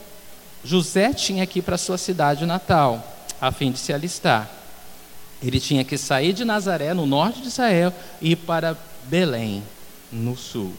José 0.65 1.13
tinha 1.13 1.45
que 1.47 1.59
ir 1.59 1.63
para 1.63 1.75
a 1.75 1.79
sua 1.79 1.99
cidade 1.99 2.47
natal 2.47 3.05
a 3.41 3.51
fim 3.51 3.73
de 3.73 3.79
se 3.79 3.93
alistar. 3.93 4.49
Ele 5.43 5.59
tinha 5.59 5.83
que 5.83 5.99
sair 5.99 6.33
de 6.33 6.45
Nazaré, 6.45 6.95
no 6.95 7.05
norte 7.05 7.41
de 7.41 7.49
Israel, 7.49 7.93
e 8.21 8.33
ir 8.33 8.37
para 8.37 8.79
Belém, 9.09 9.65
no 10.13 10.37
sul. 10.37 10.73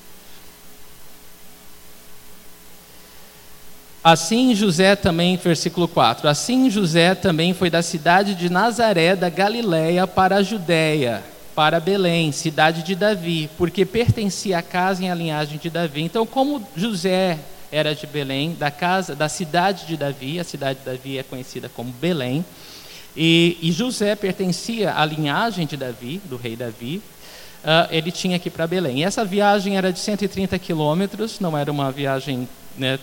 Assim 4.03 4.53
José 4.53 4.95
também, 4.95 5.37
versículo 5.37 5.87
4, 5.87 6.27
assim 6.27 6.69
José 6.69 7.15
também 7.15 7.53
foi 7.53 7.69
da 7.69 7.81
cidade 7.81 8.35
de 8.35 8.49
Nazaré 8.49 9.15
da 9.15 9.29
Galiléia 9.29 10.05
para 10.05 10.37
a 10.37 10.43
Judéia, 10.43 11.23
para 11.55 11.79
Belém, 11.79 12.31
cidade 12.31 12.83
de 12.83 12.95
Davi, 12.95 13.49
porque 13.57 13.85
pertencia 13.85 14.57
à 14.57 14.61
casa 14.61 15.03
e 15.03 15.09
à 15.09 15.15
linhagem 15.15 15.57
de 15.57 15.69
Davi. 15.69 16.01
Então, 16.01 16.25
como 16.25 16.67
José 16.75 17.39
era 17.73 17.95
de 17.95 18.05
Belém, 18.05 18.53
da 18.53 18.69
casa, 18.69 19.15
da 19.15 19.27
cidade 19.27 19.87
de 19.87 19.97
Davi. 19.97 20.39
A 20.39 20.43
cidade 20.43 20.79
de 20.79 20.85
Davi 20.85 21.17
é 21.17 21.23
conhecida 21.23 21.67
como 21.67 21.91
Belém. 21.91 22.45
E, 23.17 23.57
e 23.61 23.71
José 23.71 24.15
pertencia 24.15 24.93
à 24.95 25.03
linhagem 25.03 25.65
de 25.65 25.75
Davi, 25.75 26.21
do 26.25 26.37
rei 26.37 26.55
Davi. 26.55 27.01
Uh, 27.63 27.87
ele 27.89 28.11
tinha 28.11 28.37
que 28.37 28.49
ir 28.49 28.51
para 28.51 28.67
Belém. 28.67 28.99
E 28.99 29.03
essa 29.03 29.25
viagem 29.25 29.75
era 29.75 29.91
de 29.91 29.99
130 29.99 30.59
quilômetros, 30.59 31.39
não 31.39 31.57
era 31.57 31.71
uma 31.71 31.91
viagem 31.91 32.47
né, 32.77 32.99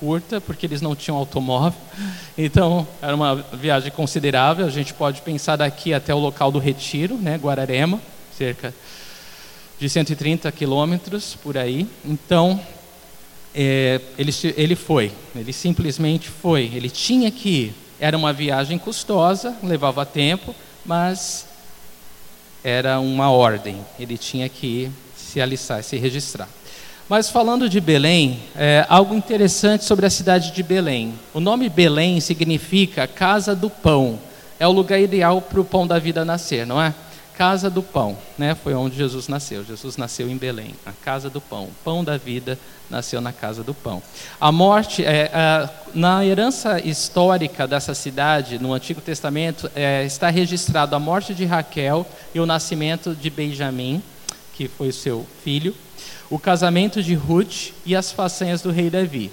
curta, 0.00 0.40
porque 0.40 0.66
eles 0.66 0.80
não 0.80 0.96
tinham 0.96 1.16
automóvel. 1.16 1.78
Então, 2.36 2.88
era 3.02 3.14
uma 3.14 3.36
viagem 3.52 3.92
considerável. 3.92 4.66
A 4.66 4.70
gente 4.70 4.94
pode 4.94 5.20
pensar 5.20 5.56
daqui 5.56 5.92
até 5.92 6.14
o 6.14 6.18
local 6.18 6.50
do 6.50 6.58
retiro, 6.58 7.16
né, 7.16 7.36
Guararema, 7.36 8.00
cerca 8.36 8.74
de 9.78 9.88
130 9.88 10.50
quilômetros 10.50 11.36
por 11.42 11.58
aí. 11.58 11.86
Então, 12.04 12.58
é, 13.54 14.00
ele, 14.16 14.32
ele 14.56 14.74
foi, 14.74 15.12
ele 15.34 15.52
simplesmente 15.52 16.28
foi, 16.28 16.70
ele 16.74 16.88
tinha 16.88 17.30
que 17.30 17.48
ir. 17.48 17.74
Era 17.98 18.16
uma 18.16 18.32
viagem 18.32 18.78
custosa, 18.78 19.56
levava 19.62 20.06
tempo, 20.06 20.54
mas 20.84 21.46
era 22.64 22.98
uma 23.00 23.30
ordem, 23.30 23.84
ele 23.98 24.16
tinha 24.16 24.48
que 24.48 24.66
ir 24.66 24.92
se 25.16 25.40
alistar, 25.40 25.82
se 25.82 25.96
registrar. 25.96 26.48
Mas 27.10 27.28
falando 27.28 27.68
de 27.68 27.80
Belém, 27.80 28.38
é, 28.54 28.86
algo 28.88 29.16
interessante 29.16 29.84
sobre 29.84 30.06
a 30.06 30.10
cidade 30.10 30.52
de 30.52 30.62
Belém. 30.62 31.12
O 31.34 31.40
nome 31.40 31.68
Belém 31.68 32.20
significa 32.20 33.04
casa 33.04 33.52
do 33.52 33.68
pão. 33.68 34.16
É 34.60 34.68
o 34.68 34.70
lugar 34.70 35.00
ideal 35.00 35.42
para 35.42 35.60
o 35.60 35.64
pão 35.64 35.88
da 35.88 35.98
vida 35.98 36.24
nascer, 36.24 36.64
não 36.64 36.80
é? 36.80 36.94
Casa 37.36 37.68
do 37.68 37.82
pão, 37.82 38.16
né? 38.38 38.54
Foi 38.54 38.74
onde 38.74 38.96
Jesus 38.96 39.26
nasceu. 39.26 39.64
Jesus 39.64 39.96
nasceu 39.96 40.30
em 40.30 40.36
Belém, 40.36 40.72
a 40.86 40.92
casa 40.92 41.28
do 41.28 41.40
pão, 41.40 41.64
o 41.64 41.72
pão 41.82 42.04
da 42.04 42.16
vida 42.16 42.56
nasceu 42.88 43.20
na 43.20 43.32
casa 43.32 43.64
do 43.64 43.74
pão. 43.74 44.00
A 44.40 44.52
morte, 44.52 45.04
é, 45.04 45.32
é, 45.34 45.68
na 45.92 46.24
herança 46.24 46.78
histórica 46.78 47.66
dessa 47.66 47.92
cidade, 47.92 48.56
no 48.60 48.72
Antigo 48.72 49.00
Testamento, 49.00 49.68
é, 49.74 50.04
está 50.04 50.30
registrado 50.30 50.94
a 50.94 51.00
morte 51.00 51.34
de 51.34 51.44
Raquel 51.44 52.06
e 52.32 52.38
o 52.38 52.46
nascimento 52.46 53.16
de 53.16 53.30
Benjamim, 53.30 54.00
que 54.54 54.68
foi 54.68 54.92
seu 54.92 55.26
filho, 55.42 55.74
o 56.28 56.38
casamento 56.38 57.02
de 57.02 57.14
Ruth 57.14 57.72
e 57.84 57.96
as 57.96 58.12
façanhas 58.12 58.62
do 58.62 58.70
rei 58.70 58.90
Davi. 58.90 59.30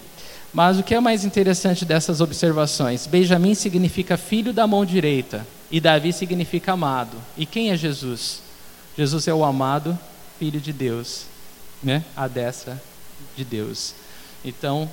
Mas 0.53 0.79
o 0.79 0.83
que 0.83 0.95
é 0.95 1.00
mais 1.00 1.25
interessante 1.25 1.86
dessas 1.86 2.21
observações? 2.21 3.05
Benjamim 3.05 3.53
significa 3.53 4.17
filho 4.17 4.53
da 4.53 4.65
mão 4.65 4.86
direita 4.86 5.45
e 5.69 5.79
Davi 5.79 6.13
significa 6.13 6.74
amado. 6.74 7.17
E 7.38 7.45
quem 7.45 7.71
é 7.71 7.77
Jesus? 7.77 8.41
Jesus 8.97 9.27
é 9.27 9.33
o 9.33 9.43
amado 9.43 9.97
filho 10.39 10.59
de 10.59 10.71
Deus, 10.71 11.25
né? 11.83 12.03
A 12.15 12.27
destra 12.27 12.81
de 13.36 13.43
Deus. 13.43 13.93
Então, 14.43 14.89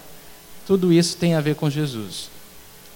tudo 0.66 0.92
isso 0.92 1.16
tem 1.16 1.34
a 1.34 1.40
ver 1.40 1.54
com 1.54 1.70
Jesus. 1.70 2.28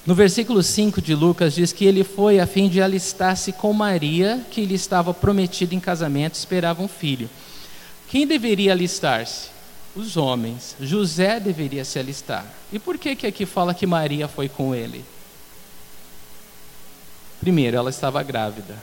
No 0.06 0.14
versículo 0.14 0.62
5 0.62 1.02
de 1.02 1.14
Lucas 1.14 1.54
diz 1.54 1.72
que 1.72 1.84
ele 1.84 2.02
foi 2.02 2.40
a 2.40 2.46
fim 2.46 2.68
de 2.68 2.80
alistar-se 2.80 3.52
com 3.52 3.72
Maria, 3.72 4.40
que 4.50 4.64
lhe 4.64 4.74
estava 4.74 5.12
prometida 5.12 5.74
em 5.74 5.80
casamento, 5.80 6.34
esperava 6.34 6.82
um 6.82 6.88
filho. 6.88 7.28
Quem 8.10 8.26
deveria 8.26 8.72
alistar-se? 8.72 9.48
Os 9.94 10.16
homens. 10.16 10.76
José 10.80 11.40
deveria 11.40 11.84
se 11.84 11.98
alistar. 11.98 12.46
E 12.72 12.78
por 12.78 12.98
que 12.98 13.16
que 13.16 13.26
aqui 13.26 13.44
fala 13.44 13.74
que 13.74 13.86
Maria 13.86 14.28
foi 14.28 14.48
com 14.48 14.74
ele? 14.74 15.04
Primeiro, 17.40 17.76
ela 17.76 17.90
estava 17.90 18.22
grávida. 18.22 18.76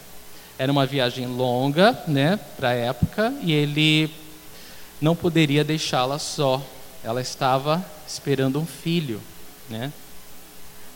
Era 0.57 0.71
uma 0.71 0.85
viagem 0.85 1.27
longa, 1.27 2.03
né, 2.07 2.39
para 2.57 2.69
a 2.69 2.73
época, 2.73 3.33
e 3.41 3.51
ele 3.51 4.09
não 5.01 5.15
poderia 5.15 5.63
deixá-la 5.63 6.17
só. 6.17 6.61
Ela 7.03 7.21
estava 7.21 7.85
esperando 8.07 8.59
um 8.59 8.65
filho, 8.65 9.21
né? 9.69 9.91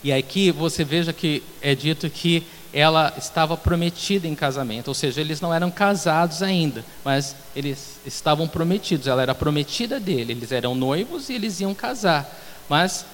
E 0.04 0.14
aqui 0.14 0.50
você 0.50 0.84
veja 0.86 1.12
que 1.12 1.44
é 1.62 1.76
dito 1.76 2.10
que 2.10 2.44
ela 2.74 3.14
estava 3.18 3.58
prometida 3.58 4.28
em 4.28 4.36
casamento, 4.36 4.90
ou 4.90 4.94
seja, 4.94 5.22
eles 5.22 5.42
não 5.42 5.54
eram 5.54 5.72
casados 5.72 6.44
ainda, 6.44 6.86
mas 7.04 7.36
eles 7.56 8.00
estavam 8.06 8.48
prometidos. 8.48 9.08
Ela 9.08 9.22
era 9.22 9.36
prometida 9.36 10.00
dele, 10.00 10.34
eles 10.34 10.52
eram 10.52 10.76
noivos 10.76 11.30
e 11.30 11.34
eles 11.34 11.60
iam 11.60 11.74
casar, 11.74 12.30
mas 12.70 13.06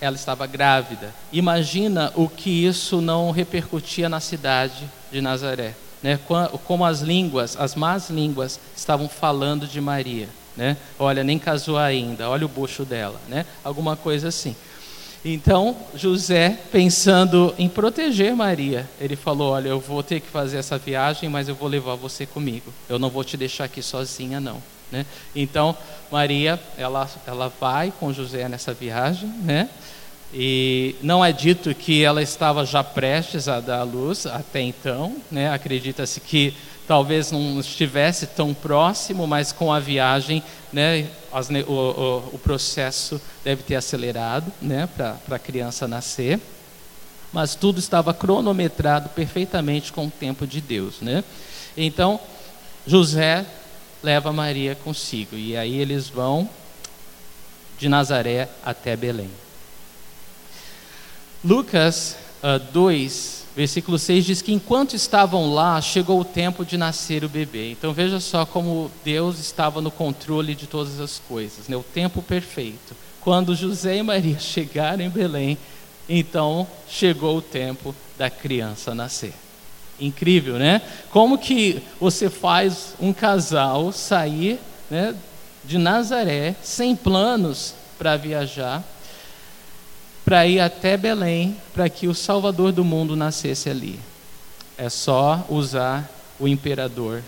ela 0.00 0.16
estava 0.16 0.46
grávida. 0.46 1.14
Imagina 1.32 2.12
o 2.14 2.28
que 2.28 2.66
isso 2.66 3.00
não 3.00 3.30
repercutia 3.30 4.08
na 4.08 4.20
cidade 4.20 4.88
de 5.10 5.20
Nazaré 5.20 5.74
né, 6.02 6.18
como 6.64 6.84
as 6.84 7.00
línguas, 7.00 7.56
as 7.58 7.74
más 7.74 8.10
línguas, 8.10 8.58
estavam 8.76 9.08
falando 9.08 9.66
de 9.66 9.80
Maria. 9.80 10.28
Né? 10.56 10.76
Olha, 10.98 11.22
nem 11.22 11.38
casou 11.38 11.78
ainda, 11.78 12.28
olha 12.28 12.44
o 12.44 12.48
bucho 12.48 12.84
dela, 12.84 13.20
né? 13.28 13.46
alguma 13.64 13.96
coisa 13.96 14.28
assim. 14.28 14.56
Então, 15.24 15.76
José, 15.94 16.58
pensando 16.72 17.54
em 17.58 17.68
proteger 17.68 18.34
Maria, 18.34 18.88
ele 18.98 19.16
falou: 19.16 19.52
Olha, 19.52 19.68
eu 19.68 19.78
vou 19.78 20.02
ter 20.02 20.20
que 20.20 20.28
fazer 20.28 20.56
essa 20.56 20.78
viagem, 20.78 21.28
mas 21.28 21.48
eu 21.48 21.54
vou 21.54 21.68
levar 21.68 21.94
você 21.94 22.24
comigo. 22.24 22.72
Eu 22.88 22.98
não 22.98 23.10
vou 23.10 23.22
te 23.22 23.36
deixar 23.36 23.64
aqui 23.64 23.82
sozinha, 23.82 24.40
não. 24.40 24.62
Né? 24.90 25.04
Então, 25.36 25.76
Maria, 26.10 26.58
ela, 26.76 27.08
ela 27.26 27.52
vai 27.60 27.92
com 28.00 28.12
José 28.12 28.48
nessa 28.48 28.72
viagem, 28.72 29.28
né? 29.42 29.68
E 30.32 30.94
não 31.02 31.24
é 31.24 31.32
dito 31.32 31.74
que 31.74 32.04
ela 32.04 32.22
estava 32.22 32.64
já 32.64 32.84
prestes 32.84 33.48
a 33.48 33.60
dar 33.60 33.80
à 33.80 33.82
luz 33.82 34.26
até 34.26 34.60
então, 34.60 35.16
né? 35.30 35.52
Acredita-se 35.52 36.20
que 36.20 36.54
talvez 36.90 37.30
não 37.30 37.60
estivesse 37.60 38.26
tão 38.26 38.52
próximo, 38.52 39.24
mas 39.24 39.52
com 39.52 39.72
a 39.72 39.78
viagem, 39.78 40.42
né, 40.72 41.08
as, 41.32 41.48
o, 41.48 41.72
o, 41.72 42.16
o, 42.32 42.38
processo 42.42 43.22
deve 43.44 43.62
ter 43.62 43.76
acelerado, 43.76 44.52
né, 44.60 44.88
para 44.96 45.16
a 45.30 45.38
criança 45.38 45.86
nascer. 45.86 46.40
Mas 47.32 47.54
tudo 47.54 47.78
estava 47.78 48.12
cronometrado 48.12 49.08
perfeitamente 49.10 49.92
com 49.92 50.06
o 50.08 50.10
tempo 50.10 50.44
de 50.48 50.60
Deus, 50.60 51.00
né? 51.00 51.22
Então 51.76 52.18
José 52.84 53.46
leva 54.02 54.32
Maria 54.32 54.74
consigo 54.74 55.36
e 55.36 55.56
aí 55.56 55.78
eles 55.78 56.08
vão 56.08 56.50
de 57.78 57.88
Nazaré 57.88 58.48
até 58.64 58.96
Belém. 58.96 59.30
Lucas 61.44 62.16
uh, 62.42 62.46
ah, 62.46 62.58
2, 62.58 63.39
versículo 63.60 63.98
6 63.98 64.24
diz 64.24 64.40
que 64.40 64.54
enquanto 64.54 64.96
estavam 64.96 65.52
lá, 65.52 65.78
chegou 65.82 66.18
o 66.18 66.24
tempo 66.24 66.64
de 66.64 66.78
nascer 66.78 67.24
o 67.24 67.28
bebê. 67.28 67.70
Então 67.72 67.92
veja 67.92 68.18
só 68.18 68.46
como 68.46 68.90
Deus 69.04 69.38
estava 69.38 69.82
no 69.82 69.90
controle 69.90 70.54
de 70.54 70.66
todas 70.66 70.98
as 70.98 71.18
coisas, 71.28 71.68
né? 71.68 71.76
o 71.76 71.82
tempo 71.82 72.22
perfeito. 72.22 72.96
Quando 73.20 73.54
José 73.54 73.98
e 73.98 74.02
Maria 74.02 74.38
chegaram 74.40 75.04
em 75.04 75.10
Belém, 75.10 75.58
então 76.08 76.66
chegou 76.88 77.36
o 77.36 77.42
tempo 77.42 77.94
da 78.16 78.30
criança 78.30 78.94
nascer. 78.94 79.34
Incrível, 80.00 80.58
né? 80.58 80.80
Como 81.10 81.36
que 81.36 81.82
você 82.00 82.30
faz 82.30 82.94
um 82.98 83.12
casal 83.12 83.92
sair 83.92 84.58
né, 84.90 85.14
de 85.62 85.76
Nazaré 85.76 86.56
sem 86.62 86.96
planos 86.96 87.74
para 87.98 88.16
viajar? 88.16 88.82
Para 90.30 90.46
ir 90.46 90.60
até 90.60 90.96
Belém, 90.96 91.56
para 91.74 91.88
que 91.88 92.06
o 92.06 92.14
Salvador 92.14 92.70
do 92.70 92.84
mundo 92.84 93.16
nascesse 93.16 93.68
ali. 93.68 93.98
É 94.78 94.88
só 94.88 95.44
usar 95.48 96.08
o 96.38 96.46
imperador 96.46 97.20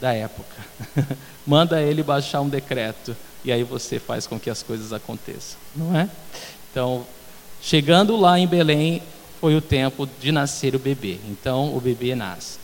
da 0.00 0.14
época. 0.14 0.56
Manda 1.46 1.82
ele 1.82 2.02
baixar 2.02 2.40
um 2.40 2.48
decreto 2.48 3.14
e 3.44 3.52
aí 3.52 3.62
você 3.62 3.98
faz 3.98 4.26
com 4.26 4.40
que 4.40 4.48
as 4.48 4.62
coisas 4.62 4.90
aconteçam, 4.94 5.58
não 5.74 5.94
é? 5.94 6.08
Então, 6.70 7.04
chegando 7.60 8.16
lá 8.16 8.38
em 8.38 8.46
Belém, 8.46 9.02
foi 9.38 9.54
o 9.54 9.60
tempo 9.60 10.08
de 10.18 10.32
nascer 10.32 10.74
o 10.74 10.78
bebê. 10.78 11.18
Então, 11.28 11.76
o 11.76 11.78
bebê 11.78 12.14
nasce. 12.14 12.58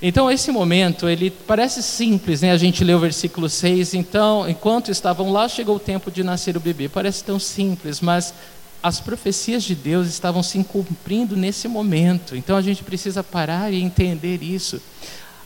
Então, 0.00 0.30
esse 0.30 0.52
momento, 0.52 1.08
ele 1.08 1.28
parece 1.28 1.82
simples, 1.82 2.42
né? 2.42 2.52
A 2.52 2.56
gente 2.56 2.84
lê 2.84 2.94
o 2.94 3.00
versículo 3.00 3.48
6, 3.48 3.94
então, 3.94 4.48
enquanto 4.48 4.92
estavam 4.92 5.32
lá, 5.32 5.48
chegou 5.48 5.74
o 5.74 5.80
tempo 5.80 6.08
de 6.08 6.22
nascer 6.22 6.56
o 6.56 6.60
bebê. 6.60 6.88
Parece 6.88 7.24
tão 7.24 7.38
simples, 7.38 8.00
mas 8.00 8.32
as 8.82 9.00
profecias 9.00 9.64
de 9.64 9.74
Deus 9.74 10.06
estavam 10.06 10.42
se 10.42 10.62
cumprindo 10.62 11.36
nesse 11.36 11.66
momento. 11.66 12.36
Então, 12.36 12.56
a 12.56 12.62
gente 12.62 12.84
precisa 12.84 13.24
parar 13.24 13.72
e 13.72 13.82
entender 13.82 14.42
isso. 14.42 14.80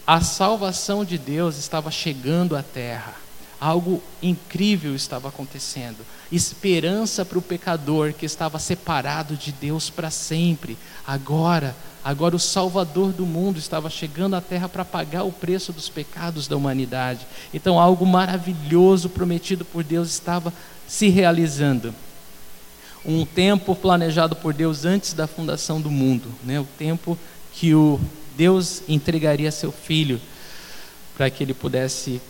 A 0.07 0.21
salvação 0.21 1.05
de 1.05 1.17
Deus 1.17 1.57
estava 1.57 1.91
chegando 1.91 2.57
à 2.57 2.63
terra. 2.63 3.15
Algo 3.61 4.03
incrível 4.21 4.95
estava 4.95 5.29
acontecendo. 5.29 5.99
Esperança 6.31 7.25
para 7.25 7.39
o 7.39 7.43
pecador 7.43 8.13
que 8.13 8.27
estava 8.27 8.59
separado 8.59 9.37
de 9.37 9.53
Deus 9.53 9.89
para 9.89 10.11
sempre. 10.11 10.77
Agora, 11.07 11.75
agora 12.05 12.35
o 12.35 12.41
Salvador 12.41 13.13
do 13.13 13.25
mundo 13.25 13.59
estava 13.59 13.89
chegando 13.89 14.35
à 14.35 14.41
terra 14.41 14.69
para 14.69 14.85
pagar 14.85 15.23
o 15.23 15.33
preço 15.33 15.73
dos 15.73 15.89
pecados 15.89 16.49
da 16.49 16.57
humanidade. 16.57 17.25
Então, 17.55 17.79
algo 17.79 18.05
maravilhoso 18.05 19.09
prometido 19.09 19.65
por 19.65 19.85
Deus 19.85 20.11
estava 20.11 20.53
se 20.89 21.09
realizando. 21.09 21.95
Um 23.05 23.25
tempo 23.25 23.75
planejado 23.75 24.37
por 24.37 24.55
Deus 24.55 24.85
antes 24.85 25.13
da 25.13 25.27
fundação 25.27 25.81
do 25.81 25.91
mundo, 25.91 26.29
né? 26.45 26.61
O 26.61 26.69
tempo 26.79 27.19
que 27.53 27.75
o 27.75 28.01
Deus 28.37 28.83
entregaria 28.89 29.51
seu 29.51 29.73
filho 29.73 30.21
para 31.17 31.29
que 31.29 31.43
ele 31.43 31.55
pudesse 31.55 32.21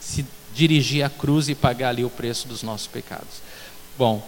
se 0.00 0.24
dirigir 0.54 1.04
à 1.04 1.10
cruz 1.10 1.48
e 1.48 1.54
pagar 1.54 1.90
ali 1.90 2.04
o 2.04 2.10
preço 2.10 2.48
dos 2.48 2.62
nossos 2.62 2.86
pecados. 2.86 3.42
Bom, 3.98 4.26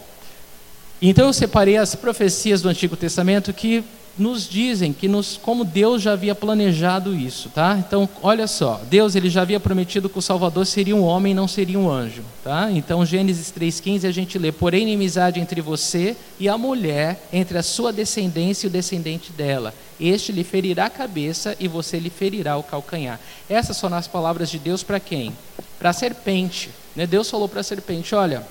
então 1.01 1.27
eu 1.27 1.33
separei 1.33 1.77
as 1.77 1.95
profecias 1.95 2.63
do 2.63 2.69
Antigo 2.69 2.97
Testamento 2.97 3.53
que 3.53 3.85
nos 4.19 4.49
dizem 4.49 4.93
que 4.93 5.09
nos, 5.09 5.37
como 5.37 5.65
Deus 5.65 6.03
já 6.03 6.13
havia 6.13 6.35
planejado 6.35 7.15
isso, 7.15 7.51
tá? 7.51 7.77
Então, 7.79 8.09
olha 8.23 8.47
só, 8.47 8.81
Deus 8.89 9.15
ele 9.15 9.29
já 9.29 9.43
havia 9.43 9.61
prometido 9.61 10.09
que 10.09 10.19
o 10.19 10.23
Salvador 10.23 10.67
seria 10.67 10.97
um 10.97 11.03
homem, 11.03 11.35
não 11.35 11.47
seria 11.47 11.79
um 11.79 11.91
anjo, 11.91 12.23
tá? 12.43 12.71
Então, 12.71 13.05
Gênesis 13.05 13.51
3:15 13.51 14.07
a 14.07 14.11
gente 14.11 14.39
lê: 14.39 14.51
"Porém 14.51 14.83
inimizade 14.83 15.39
entre 15.41 15.61
você 15.61 16.17
e 16.41 16.49
a 16.49 16.57
mulher, 16.57 17.29
entre 17.33 17.59
a 17.59 17.63
sua 17.63 17.93
descendência 17.93 18.67
e 18.67 18.69
o 18.69 18.73
descendente 18.73 19.33
dela. 19.33 19.75
Este 20.01 20.33
lhe 20.33 20.45
ferirá 20.45 20.87
a 20.87 20.91
cabeça 20.91 21.57
e 21.59 21.69
você 21.69 21.99
lhe 21.99 22.11
ferirá 22.11 22.57
o 22.57 22.63
calcanhar." 22.63 23.21
Essas 23.49 23.77
são 23.77 23.93
as 23.93 24.09
palavras 24.09 24.51
de 24.51 24.59
Deus 24.59 24.83
para 24.83 25.01
quem? 25.01 25.33
Para 25.79 25.91
a 25.91 25.93
serpente, 25.93 26.71
né? 26.95 27.07
Deus 27.07 27.29
falou 27.29 27.49
para 27.49 27.61
a 27.61 27.65
serpente: 27.65 28.15
"Olha, 28.15 28.43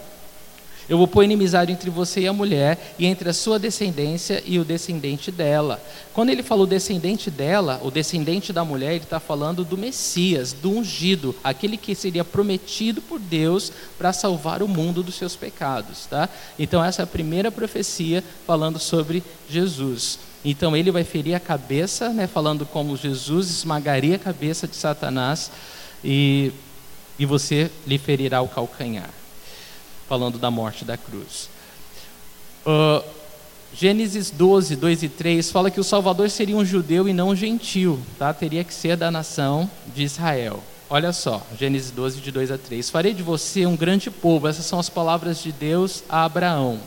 eu 0.88 0.98
vou 0.98 1.08
pôr 1.08 1.24
inimizade 1.24 1.72
entre 1.72 1.90
você 1.90 2.22
e 2.22 2.28
a 2.28 2.34
mulher, 2.34 2.96
e 3.00 3.06
entre 3.06 3.28
a 3.28 3.34
sua 3.34 3.58
descendência 3.58 4.44
e 4.46 4.60
o 4.60 4.66
descendente 4.66 5.32
dela. 5.32 5.82
Quando 6.14 6.30
ele 6.30 6.44
falou 6.44 6.68
descendente 6.68 7.32
dela, 7.32 7.82
o 7.84 7.90
descendente 7.90 8.54
da 8.54 8.64
mulher, 8.64 8.94
ele 8.94 9.04
está 9.04 9.20
falando 9.20 9.66
do 9.66 9.78
Messias, 9.78 10.54
do 10.54 10.70
ungido, 10.70 11.36
aquele 11.44 11.76
que 11.76 11.96
seria 11.96 12.24
prometido 12.24 13.02
por 13.02 13.20
Deus 13.20 13.72
para 13.98 14.14
salvar 14.14 14.62
o 14.62 14.68
mundo 14.68 15.02
dos 15.02 15.16
seus 15.16 15.36
pecados. 15.36 16.06
Tá? 16.06 16.30
Então, 16.60 16.84
essa 16.84 17.02
é 17.02 17.04
a 17.04 17.08
primeira 17.08 17.52
profecia 17.52 18.24
falando 18.46 18.78
sobre 18.78 19.24
Jesus. 19.50 20.20
Então, 20.44 20.78
ele 20.78 20.92
vai 20.92 21.04
ferir 21.04 21.34
a 21.34 21.40
cabeça, 21.40 22.10
né, 22.10 22.28
falando 22.28 22.64
como 22.64 22.96
Jesus 22.96 23.50
esmagaria 23.50 24.18
a 24.18 24.20
cabeça 24.20 24.68
de 24.68 24.76
Satanás, 24.76 25.50
e, 26.04 26.52
e 27.18 27.26
você 27.26 27.72
lhe 27.88 27.98
ferirá 27.98 28.44
o 28.44 28.48
calcanhar 28.48 29.10
falando 30.08 30.38
da 30.38 30.50
morte 30.52 30.86
da 30.86 30.98
cruz. 30.98 31.50
Uh, 32.66 33.04
Gênesis 33.74 34.32
12, 34.32 34.78
2 34.78 35.04
e 35.04 35.10
3 35.10 35.52
fala 35.52 35.70
que 35.70 35.80
o 35.80 35.84
Salvador 35.84 36.30
seria 36.30 36.56
um 36.56 36.64
judeu 36.64 37.10
e 37.10 37.14
não 37.14 37.30
um 37.30 37.36
gentil, 37.36 38.00
tá? 38.18 38.34
teria 38.34 38.64
que 38.64 38.74
ser 38.74 38.96
da 38.96 39.12
nação 39.12 39.70
de 39.94 40.04
Israel. 40.04 40.64
Olha 40.90 41.12
só, 41.12 41.46
Gênesis 41.60 41.92
12, 41.92 42.22
de 42.22 42.32
2 42.32 42.52
a 42.52 42.58
3. 42.58 42.90
Farei 42.90 43.14
de 43.14 43.22
você 43.22 43.66
um 43.66 43.76
grande 43.76 44.10
povo, 44.10 44.48
essas 44.48 44.66
são 44.66 44.80
as 44.80 44.88
palavras 44.88 45.44
de 45.44 45.52
Deus 45.52 46.04
a 46.08 46.24
Abraão, 46.24 46.80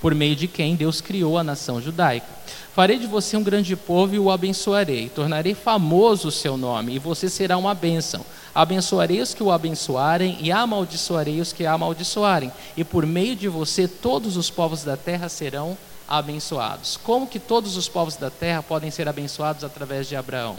por 0.00 0.14
meio 0.14 0.36
de 0.36 0.46
quem 0.46 0.76
Deus 0.76 1.00
criou 1.00 1.38
a 1.38 1.44
nação 1.44 1.80
judaica. 1.80 2.26
Farei 2.74 2.98
de 2.98 3.06
você 3.06 3.36
um 3.36 3.42
grande 3.42 3.74
povo 3.74 4.14
e 4.14 4.18
o 4.18 4.30
abençoarei. 4.30 5.08
Tornarei 5.08 5.54
famoso 5.54 6.28
o 6.28 6.32
seu 6.32 6.56
nome 6.56 6.94
e 6.94 6.98
você 6.98 7.28
será 7.28 7.56
uma 7.56 7.74
bênção. 7.74 8.24
Abençoarei 8.54 9.20
os 9.20 9.32
que 9.32 9.42
o 9.42 9.50
abençoarem 9.50 10.36
e 10.40 10.52
amaldiçoarei 10.52 11.40
os 11.40 11.52
que 11.52 11.64
amaldiçoarem. 11.64 12.52
E 12.76 12.84
por 12.84 13.06
meio 13.06 13.34
de 13.34 13.48
você 13.48 13.88
todos 13.88 14.36
os 14.36 14.50
povos 14.50 14.82
da 14.82 14.96
terra 14.96 15.28
serão 15.28 15.76
abençoados. 16.06 16.98
Como 17.02 17.26
que 17.26 17.38
todos 17.38 17.76
os 17.76 17.88
povos 17.88 18.16
da 18.16 18.30
terra 18.30 18.62
podem 18.62 18.90
ser 18.90 19.08
abençoados 19.08 19.64
através 19.64 20.06
de 20.06 20.14
Abraão? 20.14 20.56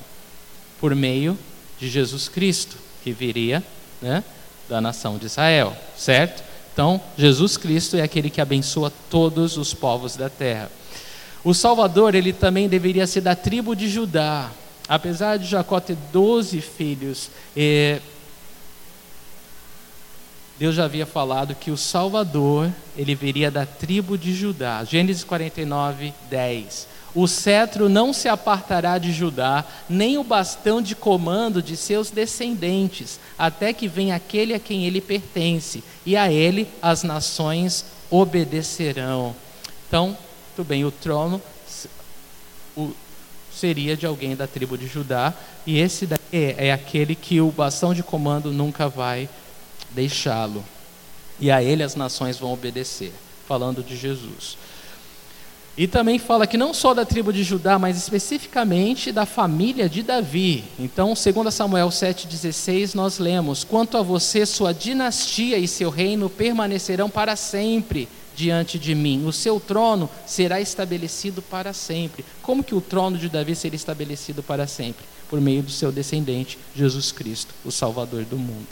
Por 0.80 0.96
meio 0.96 1.38
de 1.80 1.88
Jesus 1.88 2.28
Cristo, 2.28 2.78
que 3.04 3.12
viria 3.12 3.64
né, 4.02 4.24
da 4.68 4.82
nação 4.82 5.18
de 5.18 5.28
Israel, 5.28 5.76
certo? 5.96 6.47
Então, 6.78 7.02
Jesus 7.18 7.58
Cristo 7.58 7.98
é 7.98 8.04
aquele 8.04 8.30
que 8.30 8.40
abençoa 8.40 8.94
todos 9.10 9.58
os 9.58 9.74
povos 9.74 10.16
da 10.16 10.30
terra. 10.30 10.70
O 11.44 11.52
Salvador, 11.52 12.14
ele 12.14 12.32
também 12.32 12.70
deveria 12.70 13.08
ser 13.08 13.22
da 13.22 13.36
tribo 13.36 13.76
de 13.76 13.90
Judá. 13.90 14.52
Apesar 14.88 15.38
de 15.38 15.48
Jacó 15.48 15.80
ter 15.80 15.98
12 16.14 16.62
filhos, 16.62 17.32
eh, 17.56 18.00
Deus 20.60 20.76
já 20.76 20.86
havia 20.86 21.08
falado 21.08 21.56
que 21.56 21.72
o 21.72 21.78
Salvador, 21.78 22.72
ele 22.96 23.16
viria 23.16 23.50
da 23.50 23.66
tribo 23.66 24.16
de 24.16 24.32
Judá. 24.32 24.84
Gênesis 24.84 25.24
49, 25.24 26.14
10. 26.30 26.88
O 27.18 27.28
cetro 27.28 27.90
não 27.90 28.14
se 28.14 28.30
apartará 28.30 29.00
de 29.00 29.12
Judá, 29.12 29.66
nem 29.90 30.20
o 30.20 30.24
bastão 30.24 30.80
de 30.80 30.94
comando 30.94 31.64
de 31.64 31.76
seus 31.76 32.12
descendentes, 32.12 33.20
até 33.36 33.74
que 33.74 33.88
venha 33.88 34.16
aquele 34.16 34.54
a 34.54 34.60
quem 34.60 34.86
ele 34.86 35.02
pertence, 35.02 35.84
e 36.06 36.16
a 36.16 36.32
ele 36.32 36.68
as 36.80 37.02
nações 37.02 37.86
obedecerão. 38.12 39.36
Então, 39.88 40.10
muito 40.10 40.64
bem, 40.64 40.86
o 40.86 40.92
trono 40.92 41.42
seria 43.52 43.98
de 43.98 44.06
alguém 44.06 44.36
da 44.36 44.46
tribo 44.46 44.78
de 44.78 44.86
Judá, 44.86 45.34
e 45.66 45.80
esse 45.80 46.06
daí 46.06 46.20
é, 46.32 46.68
é 46.68 46.72
aquele 46.72 47.16
que 47.16 47.42
o 47.42 47.50
bastão 47.50 47.96
de 47.96 48.04
comando 48.04 48.54
nunca 48.54 48.88
vai 48.88 49.28
deixá-lo. 49.90 50.64
E 51.40 51.50
a 51.50 51.64
ele 51.64 51.82
as 51.82 51.96
nações 51.96 52.38
vão 52.38 52.54
obedecer, 52.54 53.12
falando 53.48 53.82
de 53.82 53.98
Jesus. 53.98 54.56
E 55.78 55.88
também 55.88 56.18
fala 56.18 56.48
que 56.48 56.58
não 56.58 56.74
só 56.74 56.92
da 56.92 57.06
tribo 57.06 57.32
de 57.32 57.44
Judá, 57.44 57.78
mas 57.78 57.98
especificamente 57.98 59.12
da 59.12 59.28
família 59.28 59.88
de 59.88 60.02
Davi. 60.02 60.64
Então, 60.80 61.16
segundo 61.16 61.52
Samuel 61.52 61.90
7,16, 61.90 62.96
nós 62.96 63.20
lemos: 63.20 63.64
Quanto 63.64 63.96
a 63.96 64.02
você, 64.02 64.44
sua 64.44 64.74
dinastia 64.74 65.60
e 65.60 65.68
seu 65.68 65.92
reino 65.92 66.32
permanecerão 66.32 67.12
para 67.12 67.36
sempre 67.36 68.08
diante 68.36 68.80
de 68.80 68.96
mim. 68.96 69.26
O 69.26 69.34
seu 69.34 69.60
trono 69.60 70.10
será 70.26 70.62
estabelecido 70.62 71.42
para 71.42 71.74
sempre. 71.74 72.26
Como 72.42 72.64
que 72.64 72.76
o 72.76 72.82
trono 72.82 73.18
de 73.18 73.30
Davi 73.30 73.56
seria 73.56 73.76
estabelecido 73.76 74.42
para 74.42 74.66
sempre? 74.68 75.06
Por 75.30 75.42
meio 75.42 75.62
do 75.62 75.72
seu 75.72 75.92
descendente, 75.92 76.58
Jesus 76.76 77.12
Cristo, 77.12 77.54
o 77.66 77.72
Salvador 77.72 78.24
do 78.24 78.38
mundo. 78.38 78.68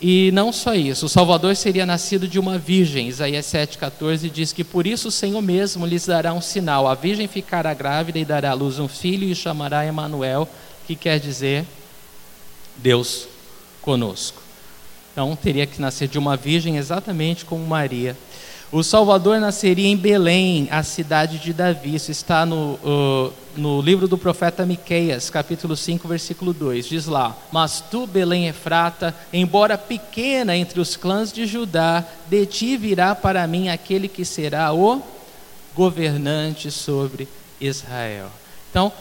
E 0.00 0.30
não 0.32 0.52
só 0.52 0.74
isso, 0.74 1.06
o 1.06 1.08
Salvador 1.08 1.56
seria 1.56 1.84
nascido 1.84 2.28
de 2.28 2.38
uma 2.38 2.56
virgem. 2.56 3.08
Isaías 3.08 3.46
7,14 3.46 4.30
diz 4.30 4.52
que 4.52 4.62
por 4.62 4.86
isso 4.86 5.08
o 5.08 5.12
Senhor 5.12 5.42
mesmo 5.42 5.84
lhes 5.84 6.06
dará 6.06 6.32
um 6.32 6.40
sinal. 6.40 6.86
A 6.86 6.94
virgem 6.94 7.26
ficará 7.26 7.74
grávida 7.74 8.18
e 8.18 8.24
dará 8.24 8.52
à 8.52 8.54
luz 8.54 8.78
um 8.78 8.86
filho 8.86 9.28
e 9.28 9.34
chamará 9.34 9.84
Emanuel, 9.84 10.48
que 10.86 10.94
quer 10.94 11.18
dizer 11.18 11.66
Deus 12.76 13.26
conosco. 13.82 14.40
Então 15.12 15.34
teria 15.34 15.66
que 15.66 15.80
nascer 15.80 16.06
de 16.06 16.16
uma 16.16 16.36
virgem 16.36 16.76
exatamente 16.76 17.44
como 17.44 17.66
Maria 17.66 18.16
o 18.70 18.82
Salvador 18.82 19.40
nasceria 19.40 19.88
em 19.88 19.96
Belém, 19.96 20.68
a 20.70 20.82
cidade 20.82 21.38
de 21.38 21.52
Davi. 21.52 21.94
Isso 21.94 22.10
está 22.10 22.44
no, 22.44 22.74
uh, 22.74 23.32
no 23.56 23.80
livro 23.80 24.06
do 24.06 24.18
profeta 24.18 24.66
Miqueias, 24.66 25.30
capítulo 25.30 25.74
5, 25.74 26.06
versículo 26.06 26.52
2. 26.52 26.86
Diz 26.86 27.06
lá: 27.06 27.34
Mas 27.50 27.82
tu, 27.90 28.06
Belém 28.06 28.46
Efrata, 28.46 29.14
embora 29.32 29.78
pequena 29.78 30.54
entre 30.54 30.80
os 30.80 30.96
clãs 30.96 31.32
de 31.32 31.46
Judá, 31.46 32.04
de 32.28 32.44
ti 32.44 32.76
virá 32.76 33.14
para 33.14 33.46
mim 33.46 33.70
aquele 33.70 34.06
que 34.06 34.24
será 34.24 34.72
o 34.74 35.02
governante 35.74 36.70
sobre 36.70 37.26
Israel. 37.58 38.28
Então, 38.70 38.92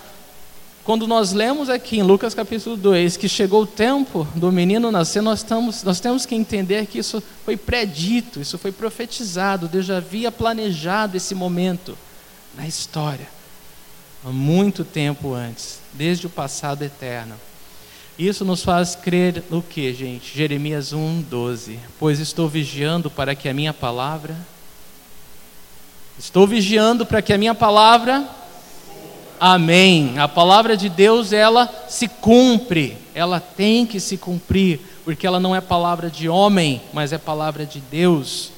quando 0.87 1.05
nós 1.05 1.33
lemos 1.33 1.69
aqui 1.69 1.99
em 1.99 2.01
Lucas 2.01 2.33
capítulo 2.33 2.77
2 2.77 3.17
que 3.17 3.27
chegou 3.27 3.63
o 3.63 3.67
tempo 3.67 4.25
do 4.33 4.49
menino 4.53 4.89
nascer, 4.89 5.21
nós, 5.21 5.39
estamos, 5.39 5.83
nós 5.83 5.99
temos 5.99 6.25
que 6.25 6.33
entender 6.33 6.85
que 6.85 6.99
isso 6.99 7.21
foi 7.43 7.57
predito, 7.57 8.39
isso 8.39 8.57
foi 8.57 8.71
profetizado, 8.71 9.67
Deus 9.67 9.85
já 9.85 9.97
havia 9.97 10.31
planejado 10.31 11.17
esse 11.17 11.35
momento 11.35 11.97
na 12.55 12.65
história. 12.65 13.27
há 14.25 14.29
muito 14.29 14.85
tempo 14.85 15.33
antes, 15.33 15.81
desde 15.91 16.25
o 16.25 16.29
passado 16.29 16.83
eterno. 16.83 17.35
Isso 18.17 18.45
nos 18.45 18.63
faz 18.63 18.95
crer 18.95 19.43
no 19.49 19.61
que, 19.61 19.93
gente? 19.93 20.37
Jeremias 20.37 20.93
1, 20.93 21.21
12. 21.23 21.79
Pois 21.99 22.21
estou 22.21 22.47
vigiando 22.47 23.11
para 23.11 23.35
que 23.35 23.49
a 23.49 23.53
minha 23.53 23.73
palavra. 23.73 24.37
Estou 26.17 26.47
vigiando 26.47 27.05
para 27.05 27.21
que 27.21 27.33
a 27.33 27.37
minha 27.37 27.53
palavra. 27.53 28.46
Amém. 29.39 30.17
A 30.17 30.27
palavra 30.27 30.75
de 30.75 30.89
Deus, 30.89 31.31
ela 31.31 31.69
se 31.87 32.07
cumpre. 32.07 32.97
Ela 33.13 33.39
tem 33.39 33.85
que 33.85 33.99
se 33.99 34.17
cumprir. 34.17 34.79
Porque 35.03 35.25
ela 35.25 35.39
não 35.39 35.55
é 35.55 35.61
palavra 35.61 36.09
de 36.09 36.27
homem, 36.27 36.81
mas 36.91 37.13
é 37.13 37.17
palavra 37.17 37.65
de 37.65 37.79
Deus. 37.79 38.51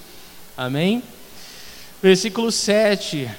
Amém? 0.58 1.04
Versículo 2.02 2.52
7. 2.52 3.30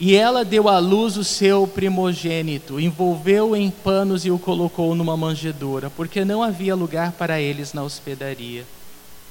E 0.00 0.14
ela 0.14 0.44
deu 0.44 0.68
à 0.68 0.78
luz 0.78 1.16
o 1.16 1.24
seu 1.24 1.66
primogênito, 1.66 2.78
envolveu-o 2.78 3.56
em 3.56 3.68
panos 3.68 4.24
e 4.24 4.30
o 4.30 4.38
colocou 4.38 4.94
numa 4.94 5.16
manjedoura, 5.16 5.90
porque 5.90 6.24
não 6.24 6.40
havia 6.40 6.76
lugar 6.76 7.10
para 7.12 7.40
eles 7.40 7.72
na 7.72 7.82
hospedaria. 7.82 8.64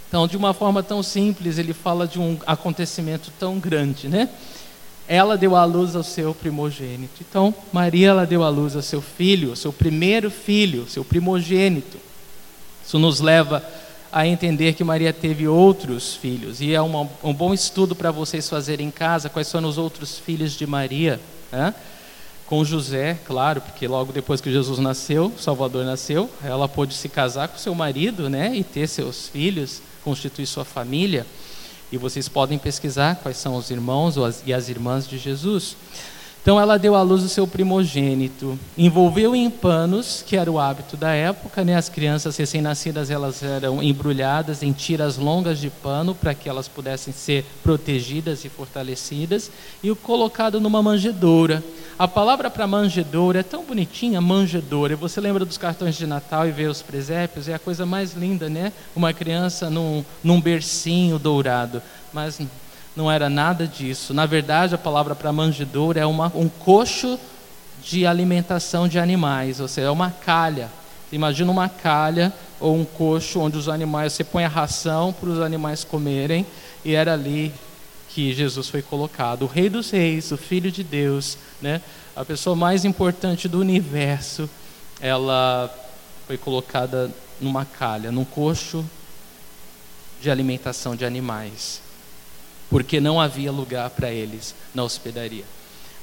Então, 0.09 0.27
de 0.27 0.35
uma 0.35 0.53
forma 0.53 0.83
tão 0.83 1.01
simples, 1.01 1.57
ele 1.57 1.71
fala 1.73 2.05
de 2.05 2.19
um 2.19 2.37
acontecimento 2.45 3.31
tão 3.39 3.59
grande, 3.59 4.09
né? 4.09 4.27
Ela 5.07 5.37
deu 5.37 5.55
à 5.55 5.63
luz 5.63 5.95
ao 5.95 6.03
seu 6.03 6.33
primogênito. 6.33 7.21
Então, 7.27 7.53
Maria 7.71 8.09
ela 8.09 8.25
deu 8.25 8.43
à 8.43 8.49
luz 8.49 8.75
ao 8.75 8.81
seu 8.81 9.01
filho, 9.01 9.55
seu 9.55 9.71
primeiro 9.71 10.29
filho, 10.29 10.87
seu 10.89 11.05
primogênito. 11.05 11.97
Isso 12.85 12.99
nos 12.99 13.19
leva 13.21 13.63
a 14.11 14.25
entender 14.25 14.73
que 14.73 14.83
Maria 14.83 15.13
teve 15.13 15.47
outros 15.47 16.15
filhos. 16.15 16.61
E 16.61 16.73
é 16.73 16.81
uma, 16.81 17.07
um 17.23 17.33
bom 17.33 17.53
estudo 17.53 17.95
para 17.95 18.11
vocês 18.11 18.49
fazerem 18.49 18.87
em 18.87 18.91
casa 18.91 19.29
quais 19.29 19.47
são 19.47 19.63
os 19.65 19.77
outros 19.77 20.17
filhos 20.17 20.53
de 20.53 20.65
Maria. 20.65 21.19
Né? 21.51 21.73
Com 22.45 22.63
José, 22.63 23.17
claro, 23.25 23.61
porque 23.61 23.87
logo 23.87 24.13
depois 24.13 24.39
que 24.39 24.51
Jesus 24.51 24.79
nasceu, 24.79 25.33
Salvador 25.37 25.85
nasceu, 25.85 26.29
ela 26.43 26.67
pôde 26.67 26.93
se 26.93 27.09
casar 27.09 27.49
com 27.49 27.57
seu 27.57 27.75
marido 27.75 28.29
né? 28.29 28.55
e 28.55 28.63
ter 28.63 28.87
seus 28.87 29.27
filhos, 29.27 29.81
constituir 30.03 30.45
sua 30.45 30.63
família. 30.63 31.25
E 31.91 31.97
vocês 31.97 32.27
podem 32.27 32.57
pesquisar 32.57 33.15
quais 33.15 33.37
são 33.37 33.55
os 33.55 33.69
irmãos 33.71 34.15
e 34.45 34.53
as 34.53 34.69
irmãs 34.69 35.07
de 35.07 35.17
Jesus. 35.17 35.75
Então 36.47 36.57
ela 36.57 36.79
deu 36.79 36.95
à 36.95 37.01
luz 37.01 37.23
o 37.23 37.27
seu 37.27 37.45
primogênito, 37.45 38.57
envolveu 38.77 39.35
em 39.35 39.49
panos, 39.49 40.23
que 40.25 40.37
era 40.37 40.49
o 40.49 40.57
hábito 40.57 40.95
da 40.95 41.11
época, 41.11 41.61
né? 41.61 41.75
As 41.75 41.89
crianças 41.89 42.37
recém-nascidas 42.37 43.11
elas 43.11 43.43
eram 43.43 43.83
embrulhadas 43.83 44.63
em 44.63 44.71
tiras 44.71 45.17
longas 45.17 45.59
de 45.59 45.69
pano 45.69 46.15
para 46.15 46.33
que 46.33 46.47
elas 46.47 46.69
pudessem 46.69 47.13
ser 47.13 47.43
protegidas 47.61 48.45
e 48.45 48.49
fortalecidas, 48.49 49.51
e 49.83 49.91
o 49.91 49.95
colocado 49.97 50.61
numa 50.61 50.81
manjedoura. 50.81 51.61
A 51.99 52.07
palavra 52.07 52.49
para 52.49 52.65
manjedoura 52.65 53.41
é 53.41 53.43
tão 53.43 53.65
bonitinha, 53.65 54.21
manjedoura. 54.21 54.95
Você 54.95 55.19
lembra 55.19 55.43
dos 55.43 55.57
cartões 55.57 55.97
de 55.97 56.07
Natal 56.07 56.47
e 56.47 56.51
vê 56.51 56.67
os 56.67 56.81
presépios? 56.81 57.49
É 57.49 57.55
a 57.55 57.59
coisa 57.59 57.85
mais 57.85 58.13
linda, 58.13 58.47
né? 58.47 58.71
Uma 58.95 59.11
criança 59.11 59.69
num, 59.69 60.01
num 60.23 60.39
bercinho 60.39 61.19
dourado. 61.19 61.81
Mas 62.13 62.39
não 62.97 63.11
era 63.11 63.29
nada 63.29 63.67
disso. 63.67 64.11
Na 64.11 64.25
verdade, 64.25 64.73
a 64.73 64.77
palavra 64.77 65.13
para 65.13 65.31
manjedoura 65.31 65.99
é 65.99 66.05
uma, 66.05 66.31
um 66.33 66.49
coxo 66.49 67.19
de 67.79 68.07
alimentação 68.07 68.87
de 68.87 68.97
animais, 68.97 69.59
ou 69.59 69.67
seja, 69.67 69.87
é 69.87 69.91
uma 69.91 70.09
calha. 70.09 70.67
Imagina 71.11 71.51
uma 71.51 71.69
calha 71.69 72.33
ou 72.59 72.75
um 72.75 72.83
coxo 72.83 73.39
onde 73.39 73.55
os 73.55 73.69
animais, 73.69 74.13
você 74.13 74.23
põe 74.23 74.45
a 74.45 74.47
ração 74.47 75.13
para 75.13 75.29
os 75.29 75.39
animais 75.39 75.83
comerem, 75.83 76.43
e 76.83 76.95
era 76.95 77.13
ali 77.13 77.53
que 78.09 78.33
Jesus 78.33 78.67
foi 78.67 78.81
colocado. 78.81 79.43
O 79.43 79.47
Rei 79.47 79.69
dos 79.69 79.91
Reis, 79.91 80.31
o 80.31 80.37
Filho 80.37 80.71
de 80.71 80.83
Deus, 80.83 81.37
né? 81.61 81.83
a 82.15 82.25
pessoa 82.25 82.55
mais 82.55 82.83
importante 82.83 83.47
do 83.47 83.59
universo, 83.59 84.49
ela 84.99 85.69
foi 86.25 86.35
colocada 86.35 87.11
numa 87.39 87.63
calha, 87.63 88.11
num 88.11 88.25
coxo 88.25 88.83
de 90.19 90.31
alimentação 90.31 90.95
de 90.95 91.05
animais 91.05 91.85
porque 92.69 92.99
não 92.99 93.19
havia 93.19 93.51
lugar 93.51 93.89
para 93.89 94.11
eles 94.11 94.55
na 94.73 94.83
hospedaria. 94.83 95.43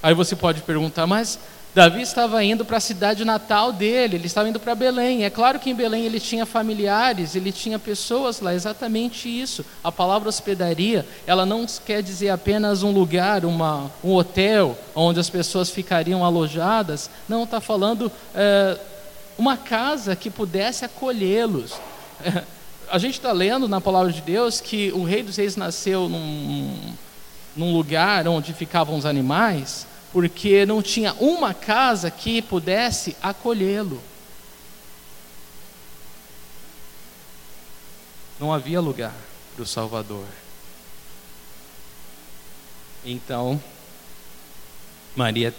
Aí 0.02 0.14
você 0.14 0.36
pode 0.36 0.62
perguntar, 0.62 1.06
mas 1.06 1.38
Davi 1.74 2.02
estava 2.02 2.42
indo 2.44 2.64
para 2.64 2.76
a 2.76 2.80
cidade 2.80 3.24
natal 3.24 3.72
dele, 3.72 4.14
ele 4.14 4.26
estava 4.26 4.48
indo 4.48 4.60
para 4.60 4.76
Belém. 4.76 5.24
É 5.24 5.30
claro 5.30 5.58
que 5.58 5.70
em 5.70 5.74
Belém 5.74 6.04
ele 6.04 6.20
tinha 6.20 6.46
familiares, 6.46 7.34
ele 7.34 7.50
tinha 7.50 7.80
pessoas 7.80 8.40
lá, 8.40 8.54
exatamente 8.54 9.28
isso. 9.28 9.64
A 9.82 9.90
palavra 9.90 10.28
hospedaria, 10.28 11.04
ela 11.26 11.44
não 11.44 11.66
quer 11.84 12.00
dizer 12.00 12.28
apenas 12.28 12.84
um 12.84 12.92
lugar, 12.92 13.44
uma, 13.44 13.90
um 14.04 14.12
hotel, 14.12 14.78
onde 14.94 15.18
as 15.18 15.28
pessoas 15.28 15.68
ficariam 15.68 16.24
alojadas. 16.24 17.10
Não, 17.28 17.42
está 17.42 17.60
falando 17.60 18.10
é, 18.36 18.78
uma 19.36 19.56
casa 19.56 20.14
que 20.14 20.30
pudesse 20.30 20.84
acolhê-los. 20.84 21.72
a 22.90 22.98
gente 22.98 23.14
está 23.14 23.32
lendo 23.32 23.68
na 23.68 23.80
palavra 23.80 24.12
de 24.12 24.20
Deus 24.20 24.60
que 24.60 24.92
o 24.92 25.04
rei 25.04 25.22
dos 25.22 25.36
reis 25.36 25.56
nasceu 25.56 26.08
num, 26.08 26.94
num 27.56 27.72
lugar 27.72 28.26
onde 28.28 28.52
ficavam 28.52 28.96
os 28.96 29.06
animais, 29.06 29.86
porque 30.12 30.64
não 30.64 30.82
tinha 30.82 31.14
uma 31.14 31.52
casa 31.52 32.10
que 32.10 32.40
pudesse 32.42 33.16
acolhê-lo. 33.22 34.00
Não 38.38 38.52
havia 38.52 38.80
lugar 38.80 39.14
para 39.54 39.62
o 39.62 39.66
Salvador. 39.66 40.26
Então, 43.04 43.62
Maria 45.14 45.54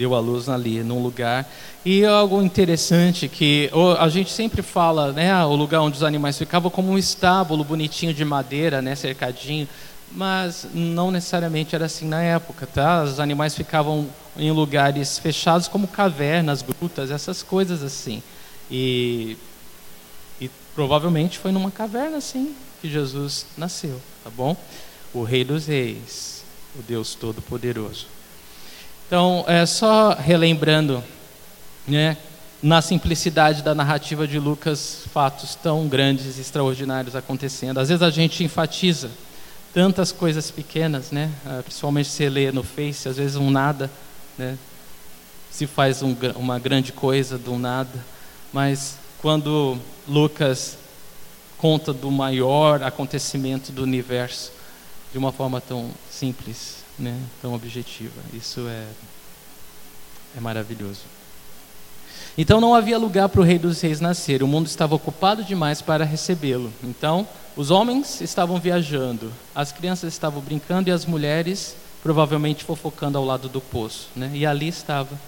deu 0.00 0.14
a 0.14 0.18
luz 0.18 0.48
ali, 0.48 0.82
num 0.82 1.02
lugar. 1.02 1.46
E 1.84 2.06
algo 2.06 2.40
interessante 2.40 3.28
que 3.28 3.70
a 3.98 4.08
gente 4.08 4.32
sempre 4.32 4.62
fala, 4.62 5.12
né, 5.12 5.44
o 5.44 5.54
lugar 5.54 5.82
onde 5.82 5.98
os 5.98 6.02
animais 6.02 6.38
ficavam 6.38 6.70
como 6.70 6.90
um 6.90 6.96
estábulo 6.96 7.62
bonitinho 7.62 8.14
de 8.14 8.24
madeira, 8.24 8.80
né, 8.80 8.94
cercadinho, 8.94 9.68
mas 10.10 10.66
não 10.72 11.10
necessariamente 11.10 11.74
era 11.74 11.84
assim 11.84 12.08
na 12.08 12.22
época, 12.22 12.66
tá? 12.66 13.02
Os 13.02 13.20
animais 13.20 13.54
ficavam 13.54 14.08
em 14.38 14.50
lugares 14.50 15.18
fechados 15.18 15.68
como 15.68 15.86
cavernas, 15.86 16.62
grutas, 16.62 17.10
essas 17.10 17.42
coisas 17.42 17.82
assim. 17.82 18.22
E, 18.70 19.36
e 20.40 20.50
provavelmente 20.74 21.38
foi 21.38 21.52
numa 21.52 21.70
caverna 21.70 22.16
assim 22.16 22.54
que 22.80 22.88
Jesus 22.88 23.44
nasceu, 23.54 24.00
tá 24.24 24.30
bom? 24.30 24.56
O 25.12 25.24
Rei 25.24 25.44
dos 25.44 25.66
Reis, 25.66 26.42
o 26.74 26.82
Deus 26.82 27.14
Todo-Poderoso. 27.14 28.19
Então, 29.10 29.44
é 29.48 29.66
só 29.66 30.14
relembrando, 30.14 31.02
né, 31.84 32.16
na 32.62 32.80
simplicidade 32.80 33.60
da 33.60 33.74
narrativa 33.74 34.24
de 34.24 34.38
Lucas, 34.38 35.02
fatos 35.12 35.56
tão 35.56 35.88
grandes 35.88 36.38
e 36.38 36.40
extraordinários 36.40 37.16
acontecendo. 37.16 37.80
Às 37.80 37.88
vezes 37.88 38.04
a 38.04 38.10
gente 38.10 38.44
enfatiza 38.44 39.10
tantas 39.74 40.12
coisas 40.12 40.52
pequenas, 40.52 41.10
né? 41.10 41.28
Ah, 41.44 41.58
principalmente 41.60 42.08
se 42.08 42.28
lê 42.28 42.52
no 42.52 42.62
Face, 42.62 43.08
às 43.08 43.16
vezes 43.16 43.34
um 43.34 43.50
nada, 43.50 43.90
né? 44.38 44.56
se 45.50 45.66
faz 45.66 46.04
um, 46.04 46.14
uma 46.36 46.60
grande 46.60 46.92
coisa 46.92 47.36
do 47.36 47.58
nada, 47.58 48.04
mas 48.52 48.96
quando 49.20 49.76
Lucas 50.06 50.78
conta 51.58 51.92
do 51.92 52.12
maior 52.12 52.80
acontecimento 52.84 53.72
do 53.72 53.82
universo 53.82 54.52
de 55.10 55.18
uma 55.18 55.32
forma 55.32 55.60
tão 55.60 55.90
simples, 56.08 56.79
né, 57.00 57.18
tão 57.40 57.54
objetiva. 57.54 58.20
Isso 58.32 58.66
é, 58.68 58.86
é 60.36 60.40
maravilhoso. 60.40 61.00
Então 62.36 62.60
não 62.60 62.74
havia 62.74 62.98
lugar 62.98 63.28
para 63.28 63.40
o 63.40 63.44
Rei 63.44 63.58
dos 63.58 63.80
Reis 63.80 64.00
nascer, 64.00 64.42
o 64.42 64.46
mundo 64.46 64.66
estava 64.66 64.94
ocupado 64.94 65.42
demais 65.42 65.82
para 65.82 66.04
recebê-lo. 66.04 66.72
Então, 66.82 67.26
os 67.56 67.70
homens 67.70 68.20
estavam 68.20 68.58
viajando, 68.60 69.32
as 69.54 69.72
crianças 69.72 70.12
estavam 70.12 70.40
brincando 70.40 70.88
e 70.88 70.92
as 70.92 71.04
mulheres 71.04 71.76
provavelmente 72.02 72.64
fofocando 72.64 73.18
ao 73.18 73.24
lado 73.24 73.48
do 73.48 73.60
poço. 73.60 74.08
Né? 74.14 74.30
E 74.34 74.46
ali 74.46 74.68
estava 74.68 75.18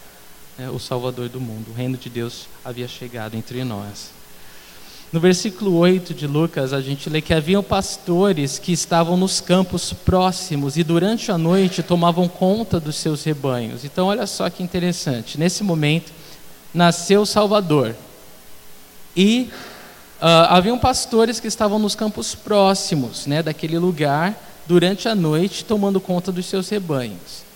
né, 0.56 0.70
o 0.70 0.78
Salvador 0.78 1.28
do 1.28 1.40
mundo, 1.40 1.70
o 1.70 1.74
reino 1.74 1.96
de 1.96 2.08
Deus 2.08 2.46
havia 2.64 2.88
chegado 2.88 3.34
entre 3.34 3.64
nós. 3.64 4.10
No 5.12 5.20
versículo 5.20 5.76
8 5.76 6.14
de 6.14 6.26
Lucas, 6.26 6.72
a 6.72 6.80
gente 6.80 7.10
lê 7.10 7.20
que 7.20 7.34
haviam 7.34 7.62
pastores 7.62 8.58
que 8.58 8.72
estavam 8.72 9.14
nos 9.14 9.42
campos 9.42 9.92
próximos 9.92 10.78
e 10.78 10.82
durante 10.82 11.30
a 11.30 11.36
noite 11.36 11.82
tomavam 11.82 12.26
conta 12.26 12.80
dos 12.80 12.96
seus 12.96 13.22
rebanhos. 13.22 13.84
Então, 13.84 14.06
olha 14.06 14.26
só 14.26 14.48
que 14.48 14.62
interessante. 14.62 15.38
Nesse 15.38 15.62
momento, 15.62 16.10
nasceu 16.72 17.20
o 17.20 17.26
Salvador. 17.26 17.94
E 19.14 19.50
uh, 20.18 20.48
haviam 20.48 20.78
pastores 20.78 21.38
que 21.38 21.46
estavam 21.46 21.78
nos 21.78 21.94
campos 21.94 22.34
próximos 22.34 23.26
né, 23.26 23.42
daquele 23.42 23.78
lugar 23.78 24.34
durante 24.66 25.10
a 25.10 25.14
noite, 25.14 25.62
tomando 25.62 26.00
conta 26.00 26.32
dos 26.32 26.46
seus 26.46 26.70
rebanhos 26.70 27.51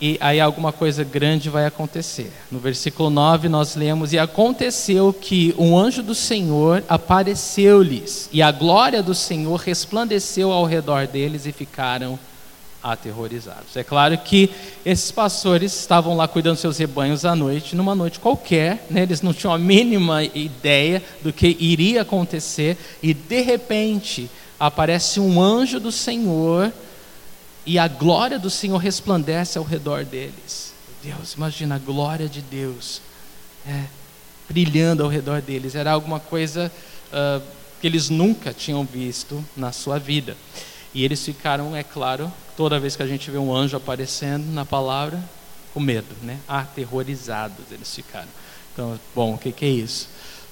e 0.00 0.16
aí 0.20 0.40
alguma 0.40 0.72
coisa 0.72 1.02
grande 1.02 1.50
vai 1.50 1.66
acontecer. 1.66 2.32
No 2.50 2.58
versículo 2.58 3.10
9 3.10 3.48
nós 3.48 3.74
lemos: 3.74 4.12
E 4.12 4.18
aconteceu 4.18 5.12
que 5.12 5.54
um 5.58 5.76
anjo 5.76 6.02
do 6.02 6.14
Senhor 6.14 6.84
apareceu-lhes, 6.88 8.28
e 8.32 8.40
a 8.40 8.52
glória 8.52 9.02
do 9.02 9.14
Senhor 9.14 9.56
resplandeceu 9.56 10.52
ao 10.52 10.64
redor 10.64 11.06
deles 11.06 11.46
e 11.46 11.52
ficaram 11.52 12.18
aterrorizados. 12.82 13.76
É 13.76 13.82
claro 13.82 14.16
que 14.18 14.50
esses 14.84 15.10
pastores 15.10 15.74
estavam 15.74 16.16
lá 16.16 16.28
cuidando 16.28 16.56
seus 16.56 16.78
rebanhos 16.78 17.24
à 17.24 17.34
noite, 17.34 17.74
numa 17.74 17.94
noite 17.94 18.20
qualquer, 18.20 18.86
né? 18.88 19.02
eles 19.02 19.20
não 19.20 19.34
tinham 19.34 19.52
a 19.52 19.58
mínima 19.58 20.22
ideia 20.22 21.02
do 21.22 21.32
que 21.32 21.56
iria 21.58 22.02
acontecer, 22.02 22.76
e 23.02 23.12
de 23.12 23.40
repente 23.40 24.30
aparece 24.58 25.18
um 25.20 25.40
anjo 25.42 25.80
do 25.80 25.90
Senhor 25.90 26.72
e 27.68 27.78
a 27.78 27.86
glória 27.86 28.38
do 28.38 28.48
Senhor 28.48 28.78
resplandece 28.78 29.58
ao 29.58 29.64
redor 29.64 30.02
deles. 30.02 30.72
Deus, 31.04 31.34
imagina 31.34 31.74
a 31.74 31.78
glória 31.78 32.26
de 32.26 32.40
Deus 32.40 33.02
é, 33.66 33.84
brilhando 34.48 35.02
ao 35.02 35.08
redor 35.10 35.42
deles, 35.42 35.74
era 35.74 35.92
alguma 35.92 36.18
coisa 36.18 36.72
uh, 37.12 37.42
que 37.78 37.86
eles 37.86 38.08
nunca 38.08 38.54
tinham 38.54 38.86
visto 38.86 39.44
na 39.54 39.70
sua 39.70 39.98
vida. 39.98 40.34
E 40.94 41.04
eles 41.04 41.22
ficaram, 41.22 41.76
é 41.76 41.82
claro, 41.82 42.32
toda 42.56 42.80
vez 42.80 42.96
que 42.96 43.02
a 43.02 43.06
gente 43.06 43.30
vê 43.30 43.36
um 43.36 43.54
anjo 43.54 43.76
aparecendo 43.76 44.50
na 44.50 44.64
palavra, 44.64 45.22
com 45.74 45.78
medo, 45.78 46.16
né? 46.22 46.38
aterrorizados 46.48 47.66
eles 47.70 47.94
ficaram. 47.94 48.28
Então, 48.72 48.98
bom, 49.14 49.34
o 49.34 49.38
que, 49.38 49.52
que 49.52 49.66
é 49.66 49.68
isso? 49.68 50.08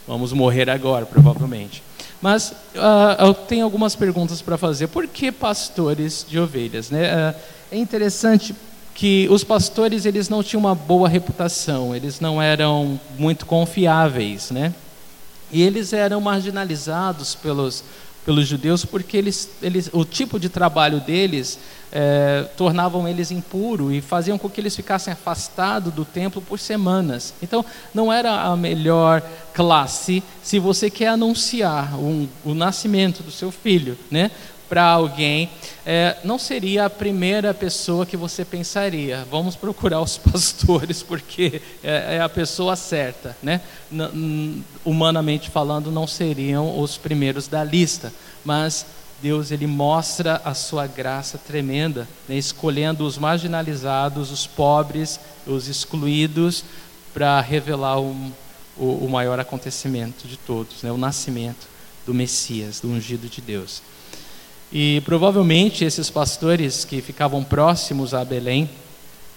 Vamos 0.07 0.35
morrer 0.35 0.69
agora, 0.69 1.07
provavelmente. 1.07 1.83
Mas 2.21 2.51
uh, 2.51 3.25
eu 3.25 3.35
tenho 3.35 3.65
algumas 3.65 3.95
perguntas 3.95 4.41
para 4.41 4.57
fazer. 4.57 4.89
Por 4.89 5.07
que 5.07 5.31
pastores 5.31 6.25
de 6.29 6.39
ovelhas? 6.39 6.91
Né? 6.91 7.31
Uh, 7.31 7.35
é 7.73 7.79
interessante 7.79 8.55
que 8.95 9.29
os 9.31 9.45
pastores 9.45 10.07
eles 10.07 10.29
não 10.29 10.43
tinham 10.43 10.61
uma 10.61 10.75
boa 10.75 11.09
reputação, 11.09 11.95
eles 11.95 12.19
não 12.19 12.41
eram 12.41 12.99
muito 13.19 13.45
confiáveis, 13.45 14.51
né? 14.51 14.73
E 15.53 15.63
eles 15.63 15.93
eram 15.93 16.21
marginalizados 16.21 17.35
pelos 17.35 17.85
pelos 18.27 18.47
judeus 18.49 18.85
porque 18.85 19.17
eles, 19.17 19.49
eles, 19.63 19.89
o 19.93 20.05
tipo 20.05 20.39
de 20.39 20.49
trabalho 20.49 21.01
deles 21.01 21.59
é, 21.93 22.45
tornavam 22.57 23.07
eles 23.07 23.31
impuros 23.31 23.95
e 23.95 24.01
faziam 24.01 24.37
com 24.37 24.51
que 24.51 24.61
eles 24.61 24.75
ficassem 24.75 25.13
afastados 25.13 25.95
do 25.95 26.05
templo 26.05 26.43
por 26.43 26.59
semanas. 26.59 27.33
Então, 27.41 27.65
não 27.95 28.13
era 28.13 28.43
a 28.43 28.57
melhor 28.57 29.23
classe 29.55 30.23
se 30.43 30.59
você 30.59 30.91
quer 30.91 31.09
anunciar 31.09 31.95
um, 31.95 32.29
o 32.45 32.53
nascimento 32.53 33.23
do 33.23 33.31
seu 33.31 33.53
filho, 33.53 33.97
né? 34.11 34.33
Para 34.69 34.85
alguém, 34.85 35.49
é, 35.85 36.17
não 36.25 36.39
seria 36.39 36.87
a 36.87 36.91
primeira 36.91 37.55
pessoa 37.55 38.05
que 38.05 38.17
você 38.17 38.45
pensaria. 38.45 39.27
Vamos 39.31 39.55
procurar 39.55 40.01
os 40.01 40.19
pastores, 40.19 41.03
porque 41.03 41.63
é, 41.83 42.17
é 42.17 42.21
a 42.21 42.29
pessoa 42.29 42.77
certa. 42.77 43.37
Né? 43.43 43.61
N 43.91 44.65
humanamente 44.85 45.51
falando, 45.51 45.91
não 45.91 46.07
seriam 46.07 46.79
os 46.79 46.97
primeiros 46.97 47.49
da 47.49 47.63
lista, 47.63 48.13
mas 48.45 48.87
Deus 49.23 49.51
ele 49.51 49.67
mostra 49.67 50.41
a 50.45 50.53
sua 50.55 50.87
graça 50.87 51.39
tremenda, 51.39 52.07
né? 52.29 52.37
escolhendo 52.37 53.07
os 53.07 53.17
marginalizados, 53.17 54.31
os 54.31 54.47
pobres, 54.47 55.19
os 55.47 55.69
excluídos, 55.69 56.65
para 57.15 57.41
revelar 57.41 57.99
o, 57.99 58.15
o, 58.77 59.05
o, 59.05 59.09
maior 59.09 59.41
acontecimento 59.41 60.29
de 60.29 60.37
todos, 60.37 60.83
né? 60.83 60.93
o 60.93 60.99
nascimento 60.99 61.67
do 62.05 62.13
Messias, 62.13 62.79
do 62.79 62.89
ungido 62.89 63.27
de 63.27 63.41
Deus. 63.41 63.81
E 64.73 65.01
provavelmente 65.05 65.85
esses 65.85 66.11
pastores 66.11 66.85
que 66.85 67.01
ficavam 67.01 67.43
próximos 67.45 68.13
a 68.15 68.25
Belém, 68.25 68.69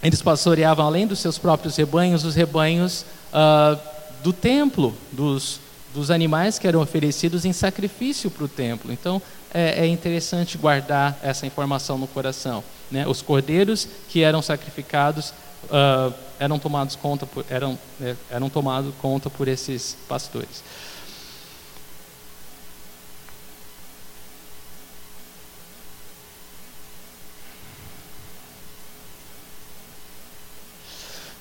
eles 0.01 0.21
pastoreavam 0.21 0.85
além 0.85 1.05
dos 1.05 1.19
seus 1.19 1.37
próprios 1.37 1.75
rebanhos, 1.75 2.23
os 2.23 2.35
rebanhos 2.35 3.05
uh, 3.33 3.79
do 4.23 4.33
templo, 4.33 4.95
dos, 5.11 5.59
dos 5.93 6.09
animais 6.09 6.57
que 6.57 6.67
eram 6.67 6.81
oferecidos 6.81 7.45
em 7.45 7.53
sacrifício 7.53 8.31
para 8.31 8.45
o 8.45 8.47
templo. 8.47 8.91
Então 8.91 9.21
é, 9.53 9.85
é, 9.85 9.87
interessante 9.87 10.57
guardar 10.57 11.17
essa 11.21 11.45
informação 11.45 11.97
no 11.97 12.07
coração. 12.07 12.63
Né? 12.89 13.07
Os 13.07 13.21
cordeiros 13.21 13.87
que 14.09 14.23
eram 14.23 14.41
sacrificados 14.41 15.33
uh, 15.65 16.13
eram 16.39 16.57
tomados 16.57 16.95
conta 16.95 17.25
por, 17.25 17.45
eram, 17.49 17.77
é, 18.01 18.15
eram 18.31 18.49
tomados 18.49 18.93
conta 19.01 19.29
por 19.29 19.47
esses 19.47 19.97
pastores. 20.07 20.63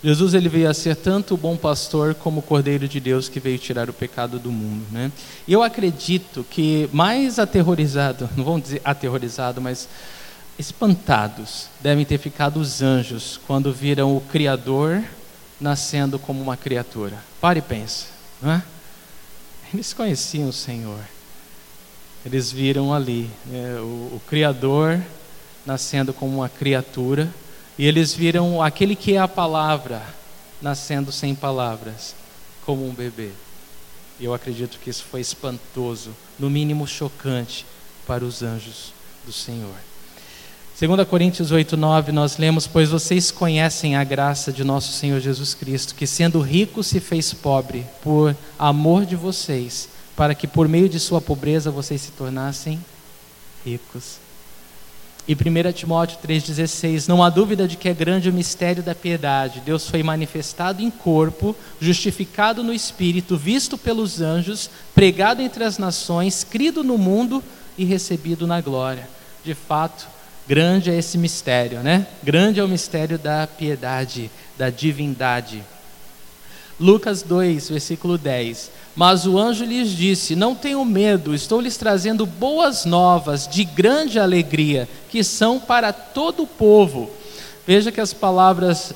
Jesus 0.03 0.33
ele 0.33 0.49
veio 0.49 0.71
a 0.71 0.75
ser 0.75 0.95
tanto 0.95 1.35
o 1.35 1.37
bom 1.37 1.57
pastor 1.57 2.15
como 2.15 2.39
o 2.39 2.43
cordeiro 2.43 2.87
de 2.87 3.01
Deus 3.01 3.29
que 3.29 3.41
veio 3.41 3.59
tirar 3.59 3.91
o 3.91 3.93
pecado 3.93 4.39
do 4.39 4.51
mundo, 4.51 4.87
né? 4.93 5.11
E 5.47 5.53
eu 5.53 5.63
acredito 5.63 6.47
que 6.49 6.89
mais 6.93 7.39
aterrorizado, 7.39 8.31
não 8.37 8.45
vamos 8.45 8.63
dizer 8.63 8.81
aterrorizado, 8.85 9.61
mas 9.61 9.89
espantados 10.57 11.67
devem 11.81 12.05
ter 12.05 12.19
ficado 12.19 12.61
os 12.61 12.81
anjos 12.81 13.41
quando 13.47 13.73
viram 13.73 14.17
o 14.17 14.21
Criador 14.21 15.03
nascendo 15.61 16.17
como 16.17 16.41
uma 16.41 16.57
criatura. 16.57 17.19
Pare 17.41 17.59
e 17.59 17.63
pense, 17.63 18.07
não 18.41 18.53
é? 18.53 18.63
Eles 19.75 19.93
conheciam 19.93 20.49
o 20.49 20.53
Senhor. 20.53 21.01
Eles 22.25 22.53
viram 22.53 22.95
ali 22.95 23.29
né, 23.47 23.81
o, 23.81 24.15
o 24.17 24.23
Criador 24.29 25.01
nascendo 25.67 26.13
como 26.13 26.37
uma 26.37 26.49
criatura 26.49 27.29
e 27.79 27.87
eles 27.87 28.13
viram 28.13 28.61
aquele 28.63 28.97
que 28.97 29.15
é 29.15 29.19
a 29.19 29.29
palavra 29.29 30.03
nascendo 30.61 31.13
sem 31.13 31.35
palavras, 31.35 32.15
como 32.67 32.87
um 32.87 32.93
bebê. 32.93 33.31
E 34.19 34.25
eu 34.25 34.35
acredito 34.35 34.79
que 34.83 34.91
isso 34.91 35.05
foi 35.05 35.21
espantoso, 35.21 36.11
no 36.39 36.51
mínimo 36.51 36.87
chocante 36.87 37.65
para 38.07 38.25
os 38.25 38.43
anjos 38.43 38.93
do 39.25 39.33
Senhor. 39.33 39.75
2 40.81 41.09
Coríntios 41.09 41.51
8, 41.51 41.77
9, 41.77 42.13
nós 42.13 42.37
lemos: 42.37 42.67
Pois 42.67 42.91
vocês 42.91 43.31
conhecem 43.31 43.97
a 43.97 44.05
graça 44.05 44.53
de 44.53 44.65
nosso 44.65 44.93
Senhor 44.93 45.21
Jesus 45.21 45.55
Cristo, 45.55 45.95
que 45.95 46.07
sendo 46.07 46.41
rico 46.41 46.83
se 46.83 47.01
fez 47.01 47.33
pobre, 47.33 47.87
por 48.03 48.37
amor 48.59 49.05
de 49.05 49.17
vocês, 49.17 49.89
para 50.17 50.35
que 50.35 50.47
por 50.47 50.69
meio 50.69 50.89
de 50.89 50.99
sua 50.99 51.21
pobreza 51.21 51.71
vocês 51.71 52.01
se 52.01 52.13
tornassem 52.13 52.81
ricos. 53.65 54.28
E 55.29 55.35
1 55.35 55.73
Timóteo 55.75 56.19
3,16: 56.27 57.07
Não 57.07 57.23
há 57.23 57.29
dúvida 57.29 57.69
de 57.69 57.77
que 57.77 57.91
é 57.91 57.93
grande 57.93 58.31
o 58.31 58.33
mistério 58.33 58.83
da 58.83 58.95
piedade. 58.95 59.61
Deus 59.61 59.87
foi 59.87 60.03
manifestado 60.03 60.83
em 60.83 60.91
corpo, 60.91 61.55
justificado 61.79 62.65
no 62.65 62.73
espírito, 62.73 63.37
visto 63.37 63.77
pelos 63.77 64.23
anjos, 64.23 64.71
pregado 64.95 65.43
entre 65.43 65.65
as 65.65 65.77
nações, 65.77 66.43
crido 66.43 66.83
no 66.83 66.97
mundo 66.97 67.45
e 67.77 67.85
recebido 67.85 68.47
na 68.47 68.63
glória. 68.63 69.07
De 69.45 69.55
fato, 69.55 70.09
grande 70.49 70.91
é 70.91 70.97
esse 70.97 71.19
mistério, 71.19 71.81
né? 71.81 72.07
Grande 72.23 72.59
é 72.59 72.65
o 72.65 72.69
mistério 72.69 73.19
da 73.19 73.47
piedade, 73.47 74.31
da 74.57 74.71
divindade. 74.71 75.63
Lucas 76.81 77.23
2, 77.23 77.69
versículo 77.69 78.17
10. 78.17 78.71
Mas 78.99 79.29
o 79.29 79.39
anjo 79.39 79.65
lhes 79.65 79.91
disse: 79.91 80.35
Não 80.35 80.57
tenham 80.57 80.85
medo, 80.85 81.33
estou 81.33 81.61
lhes 81.61 81.77
trazendo 81.77 82.27
boas 82.27 82.85
novas 82.85 83.47
de 83.47 83.63
grande 83.63 84.19
alegria, 84.19 84.89
que 85.09 85.23
são 85.23 85.61
para 85.61 85.93
todo 85.93 86.43
o 86.43 86.47
povo. 86.49 87.09
Veja 87.65 87.93
que 87.93 88.01
as 88.01 88.13
palavras 88.13 88.93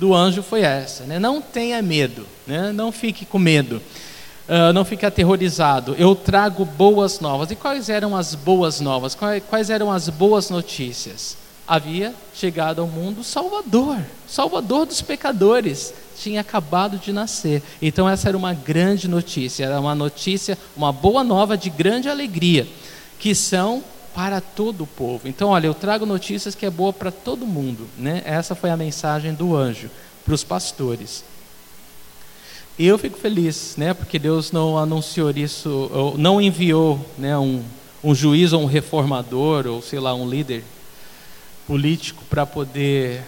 do 0.00 0.14
anjo 0.14 0.42
foi 0.42 0.62
essa, 0.62 1.04
né? 1.04 1.18
Não 1.18 1.42
tenha 1.42 1.82
medo, 1.82 2.26
né? 2.46 2.72
Não 2.72 2.90
fique 2.90 3.26
com 3.26 3.38
medo. 3.38 3.82
Uh, 4.48 4.72
não 4.72 4.82
fique 4.82 5.04
aterrorizado. 5.04 5.94
Eu 5.98 6.14
trago 6.14 6.64
boas 6.64 7.20
novas. 7.20 7.50
E 7.50 7.56
quais 7.56 7.90
eram 7.90 8.16
as 8.16 8.34
boas 8.34 8.80
novas? 8.80 9.14
Quais 9.14 9.68
eram 9.68 9.92
as 9.92 10.08
boas 10.08 10.48
notícias? 10.48 11.36
Havia 11.68 12.14
chegado 12.32 12.80
ao 12.80 12.86
mundo 12.86 13.20
o 13.20 13.24
Salvador, 13.24 13.98
Salvador 14.26 14.86
dos 14.86 15.02
pecadores 15.02 15.92
tinha 16.16 16.40
acabado 16.40 16.98
de 16.98 17.12
nascer. 17.12 17.62
Então 17.80 18.08
essa 18.08 18.28
era 18.28 18.36
uma 18.36 18.54
grande 18.54 19.08
notícia, 19.08 19.64
era 19.64 19.80
uma 19.80 19.94
notícia, 19.94 20.56
uma 20.76 20.92
boa 20.92 21.24
nova 21.24 21.56
de 21.56 21.70
grande 21.70 22.08
alegria, 22.08 22.66
que 23.18 23.34
são 23.34 23.82
para 24.14 24.40
todo 24.40 24.84
o 24.84 24.86
povo. 24.86 25.26
Então, 25.26 25.48
olha, 25.48 25.66
eu 25.66 25.74
trago 25.74 26.06
notícias 26.06 26.54
que 26.54 26.64
é 26.64 26.70
boa 26.70 26.92
para 26.92 27.10
todo 27.10 27.44
mundo, 27.44 27.88
né? 27.98 28.22
Essa 28.24 28.54
foi 28.54 28.70
a 28.70 28.76
mensagem 28.76 29.34
do 29.34 29.56
anjo 29.56 29.90
para 30.24 30.34
os 30.34 30.44
pastores. 30.44 31.24
E 32.78 32.86
eu 32.86 32.96
fico 32.96 33.18
feliz, 33.18 33.74
né? 33.76 33.92
Porque 33.92 34.18
Deus 34.18 34.52
não 34.52 34.78
anunciou 34.78 35.30
isso, 35.30 36.14
não 36.16 36.40
enviou, 36.40 37.04
né, 37.18 37.36
um, 37.36 37.62
um 38.02 38.14
juiz 38.14 38.52
ou 38.52 38.62
um 38.62 38.66
reformador 38.66 39.66
ou 39.66 39.82
sei 39.82 39.98
lá, 39.98 40.14
um 40.14 40.28
líder 40.28 40.64
político 41.66 42.22
para 42.28 42.44
poder 42.46 43.22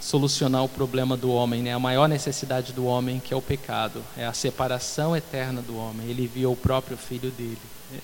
solucionar 0.00 0.64
o 0.64 0.68
problema 0.68 1.16
do 1.16 1.30
homem, 1.30 1.62
né? 1.62 1.74
a 1.74 1.78
maior 1.78 2.08
necessidade 2.08 2.72
do 2.72 2.86
homem, 2.86 3.20
que 3.20 3.34
é 3.34 3.36
o 3.36 3.42
pecado, 3.42 4.02
é 4.16 4.24
a 4.24 4.32
separação 4.32 5.14
eterna 5.14 5.60
do 5.60 5.76
homem. 5.76 6.08
Ele 6.08 6.24
enviou 6.24 6.54
o 6.54 6.56
próprio 6.56 6.96
filho 6.96 7.30
dele. 7.30 7.58
Né? 7.92 7.98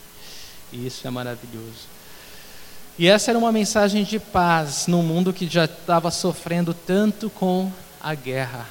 E 0.72 0.86
isso 0.86 1.06
é 1.06 1.10
maravilhoso. 1.10 1.96
E 2.98 3.08
essa 3.08 3.30
era 3.30 3.38
uma 3.38 3.52
mensagem 3.52 4.04
de 4.04 4.18
paz 4.18 4.86
num 4.86 5.02
mundo 5.02 5.32
que 5.32 5.46
já 5.46 5.64
estava 5.64 6.10
sofrendo 6.10 6.74
tanto 6.74 7.28
com 7.30 7.70
a 8.00 8.14
guerra. 8.14 8.66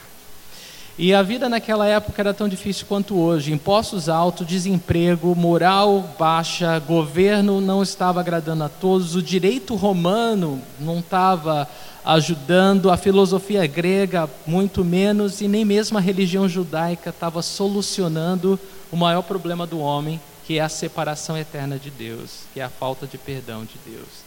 E 0.98 1.14
a 1.14 1.22
vida 1.22 1.50
naquela 1.50 1.86
época 1.86 2.22
era 2.22 2.34
tão 2.34 2.48
difícil 2.48 2.86
quanto 2.88 3.20
hoje: 3.20 3.52
impostos 3.52 4.08
altos, 4.08 4.48
desemprego, 4.48 5.36
moral 5.36 6.10
baixa, 6.18 6.80
governo 6.80 7.60
não 7.60 7.84
estava 7.84 8.22
agradando 8.22 8.64
a 8.64 8.70
todos, 8.70 9.14
o 9.14 9.22
direito 9.22 9.76
romano 9.76 10.62
não 10.80 11.00
estava 11.00 11.68
ajudando, 12.06 12.92
a 12.92 12.98
filosofia 12.98 13.66
grega, 13.66 14.30
muito 14.46 14.86
menos, 14.86 15.42
e 15.42 15.48
nem 15.48 15.66
mesmo 15.66 15.98
a 15.98 16.02
religião 16.02 16.48
judaica 16.48 17.10
estava 17.10 17.42
solucionando 17.42 18.60
o 18.92 18.96
maior 18.96 19.24
problema 19.24 19.66
do 19.66 19.80
homem, 19.80 20.22
que 20.46 20.60
é 20.60 20.62
a 20.62 20.70
separação 20.70 21.38
eterna 21.38 21.80
de 21.80 21.90
Deus, 21.90 22.44
que 22.54 22.60
é 22.60 22.64
a 22.64 22.70
falta 22.70 23.08
de 23.08 23.18
perdão 23.18 23.66
de 23.66 23.80
Deus. 23.86 24.26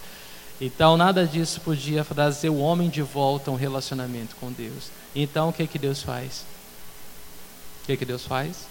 Então, 0.60 0.96
nada 0.96 1.24
disso 1.24 1.60
podia 1.60 2.04
trazer 2.04 2.48
o 2.48 2.58
homem 2.58 2.88
de 2.88 3.00
volta 3.00 3.50
a 3.50 3.54
um 3.54 3.56
relacionamento 3.56 4.34
com 4.40 4.50
Deus. 4.50 4.90
Então, 5.14 5.50
o 5.50 5.52
que, 5.52 5.66
que 5.66 5.78
Deus 5.78 6.02
faz? 6.02 6.44
que, 7.88 7.96
que 7.96 8.04
Deus 8.04 8.26
faz? 8.26 8.66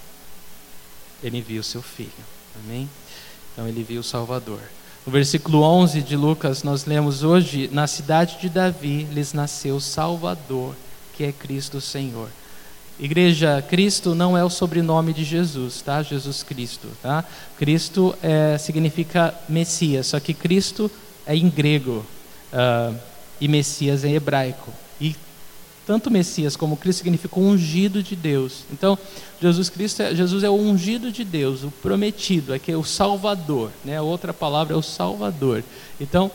Ele 1.22 1.38
envia 1.38 1.60
o 1.60 1.64
seu 1.64 1.82
filho. 1.82 2.12
Amém? 2.54 2.88
Então 3.52 3.66
ele 3.66 3.80
envia 3.80 3.98
o 3.98 4.04
Salvador. 4.04 4.60
No 5.08 5.12
versículo 5.12 5.62
11 5.62 6.02
de 6.02 6.14
Lucas, 6.14 6.62
nós 6.62 6.84
lemos 6.84 7.22
hoje: 7.22 7.70
Na 7.72 7.86
cidade 7.86 8.36
de 8.38 8.50
Davi 8.50 9.04
lhes 9.10 9.32
nasceu 9.32 9.80
Salvador, 9.80 10.76
que 11.16 11.24
é 11.24 11.32
Cristo 11.32 11.80
Senhor. 11.80 12.28
Igreja, 13.00 13.64
Cristo 13.66 14.14
não 14.14 14.36
é 14.36 14.44
o 14.44 14.50
sobrenome 14.50 15.14
de 15.14 15.24
Jesus, 15.24 15.80
tá? 15.80 16.02
Jesus 16.02 16.42
Cristo, 16.42 16.88
tá? 17.00 17.24
Cristo 17.56 18.14
é, 18.22 18.58
significa 18.58 19.34
Messias, 19.48 20.08
só 20.08 20.20
que 20.20 20.34
Cristo 20.34 20.90
é 21.26 21.34
em 21.34 21.48
grego 21.48 22.04
uh, 22.52 22.94
e 23.40 23.48
Messias 23.48 24.04
é 24.04 24.08
em 24.08 24.14
hebraico. 24.14 24.70
Tanto 25.88 26.10
Messias 26.10 26.54
como 26.54 26.76
Cristo 26.76 26.98
significam 26.98 27.42
ungido 27.42 28.02
de 28.02 28.14
Deus. 28.14 28.64
Então, 28.70 28.98
Jesus 29.40 29.70
Cristo, 29.70 30.02
é, 30.02 30.14
Jesus 30.14 30.44
é 30.44 30.50
o 30.50 30.54
ungido 30.54 31.10
de 31.10 31.24
Deus, 31.24 31.64
o 31.64 31.70
prometido, 31.70 32.54
é 32.54 32.58
que 32.58 32.70
é 32.70 32.76
o 32.76 32.84
Salvador, 32.84 33.70
né? 33.82 33.96
A 33.96 34.02
outra 34.02 34.34
palavra 34.34 34.74
é 34.74 34.76
o 34.76 34.82
Salvador. 34.82 35.64
Então, 35.98 36.30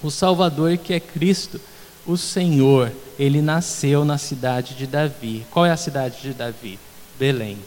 o 0.00 0.12
Salvador 0.12 0.78
que 0.78 0.94
é 0.94 1.00
Cristo, 1.00 1.60
o 2.06 2.16
Senhor, 2.16 2.92
ele 3.18 3.42
nasceu 3.42 4.04
na 4.04 4.16
cidade 4.16 4.76
de 4.76 4.86
Davi. 4.86 5.44
Qual 5.50 5.66
é 5.66 5.72
a 5.72 5.76
cidade 5.76 6.22
de 6.22 6.32
Davi? 6.32 6.78
Belém. 7.18 7.58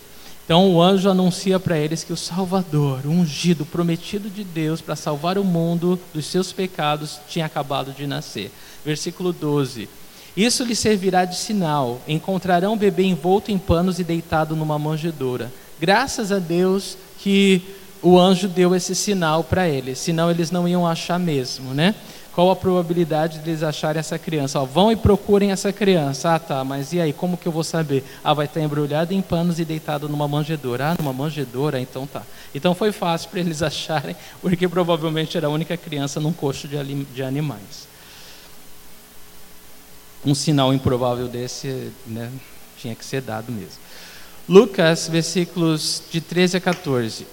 Então 0.45 0.73
o 0.73 0.81
anjo 0.81 1.09
anuncia 1.09 1.59
para 1.59 1.77
eles 1.77 2.05
que 2.05 2.13
o 2.13 2.17
Salvador, 2.17 3.01
o 3.05 3.09
ungido, 3.09 3.65
prometido 3.65 4.29
de 4.29 4.45
Deus 4.45 4.79
para 4.79 4.95
salvar 4.95 5.37
o 5.37 5.43
mundo 5.43 5.99
dos 6.13 6.25
seus 6.25 6.53
pecados, 6.53 7.19
tinha 7.27 7.45
acabado 7.45 7.91
de 7.91 8.07
nascer. 8.07 8.49
Versículo 8.85 9.33
12. 9.33 9.89
Isso 10.35 10.63
lhe 10.63 10.75
servirá 10.75 11.25
de 11.25 11.37
sinal. 11.37 11.99
Encontrarão 12.07 12.73
o 12.73 12.77
bebê 12.77 13.03
envolto 13.03 13.51
em 13.51 13.57
panos 13.57 13.99
e 13.99 14.03
deitado 14.03 14.55
numa 14.55 14.79
manjedoura. 14.79 15.51
Graças 15.79 16.31
a 16.31 16.39
Deus 16.39 16.97
que 17.19 17.61
o 18.01 18.17
anjo 18.17 18.47
deu 18.47 18.73
esse 18.73 18.95
sinal 18.95 19.43
para 19.43 19.67
eles, 19.67 19.99
senão 19.99 20.31
eles 20.31 20.49
não 20.49 20.67
iam 20.67 20.87
achar 20.87 21.19
mesmo, 21.19 21.73
né? 21.73 21.93
Qual 22.33 22.49
a 22.49 22.55
probabilidade 22.55 23.39
de 23.39 23.49
eles 23.49 23.61
acharem 23.61 23.99
essa 23.99 24.17
criança? 24.17 24.59
Ó, 24.59 24.65
vão 24.65 24.89
e 24.89 24.95
procurem 24.95 25.51
essa 25.51 25.73
criança. 25.73 26.33
Ah, 26.33 26.39
tá, 26.39 26.63
mas 26.63 26.93
e 26.93 27.01
aí, 27.01 27.11
como 27.11 27.35
que 27.35 27.45
eu 27.45 27.51
vou 27.51 27.63
saber? 27.63 28.05
Ah, 28.23 28.33
vai 28.33 28.45
estar 28.45 28.61
embrulhado 28.61 29.13
em 29.13 29.21
panos 29.21 29.59
e 29.59 29.65
deitado 29.65 30.07
numa 30.07 30.29
manjedoura. 30.29 30.91
Ah, 30.91 30.95
numa 30.97 31.11
manjedoura, 31.11 31.77
então 31.77 32.07
tá. 32.07 32.23
Então 32.55 32.73
foi 32.73 32.93
fácil 32.93 33.29
para 33.29 33.41
eles 33.41 33.61
acharem, 33.61 34.15
porque 34.41 34.65
provavelmente 34.65 35.35
era 35.35 35.47
a 35.47 35.49
única 35.49 35.75
criança 35.75 36.21
num 36.21 36.31
coxo 36.31 36.69
de, 36.69 36.81
de 37.03 37.21
animais 37.21 37.90
um 40.25 40.35
sinal 40.35 40.73
improvável 40.73 41.27
desse 41.27 41.91
né, 42.05 42.31
tinha 42.77 42.95
que 42.95 43.05
ser 43.05 43.21
dado 43.21 43.51
mesmo. 43.51 43.79
Lucas, 44.47 45.07
versículos 45.07 46.03
de 46.11 46.19
13 46.19 46.57
a 46.57 46.61
14. 46.61 47.25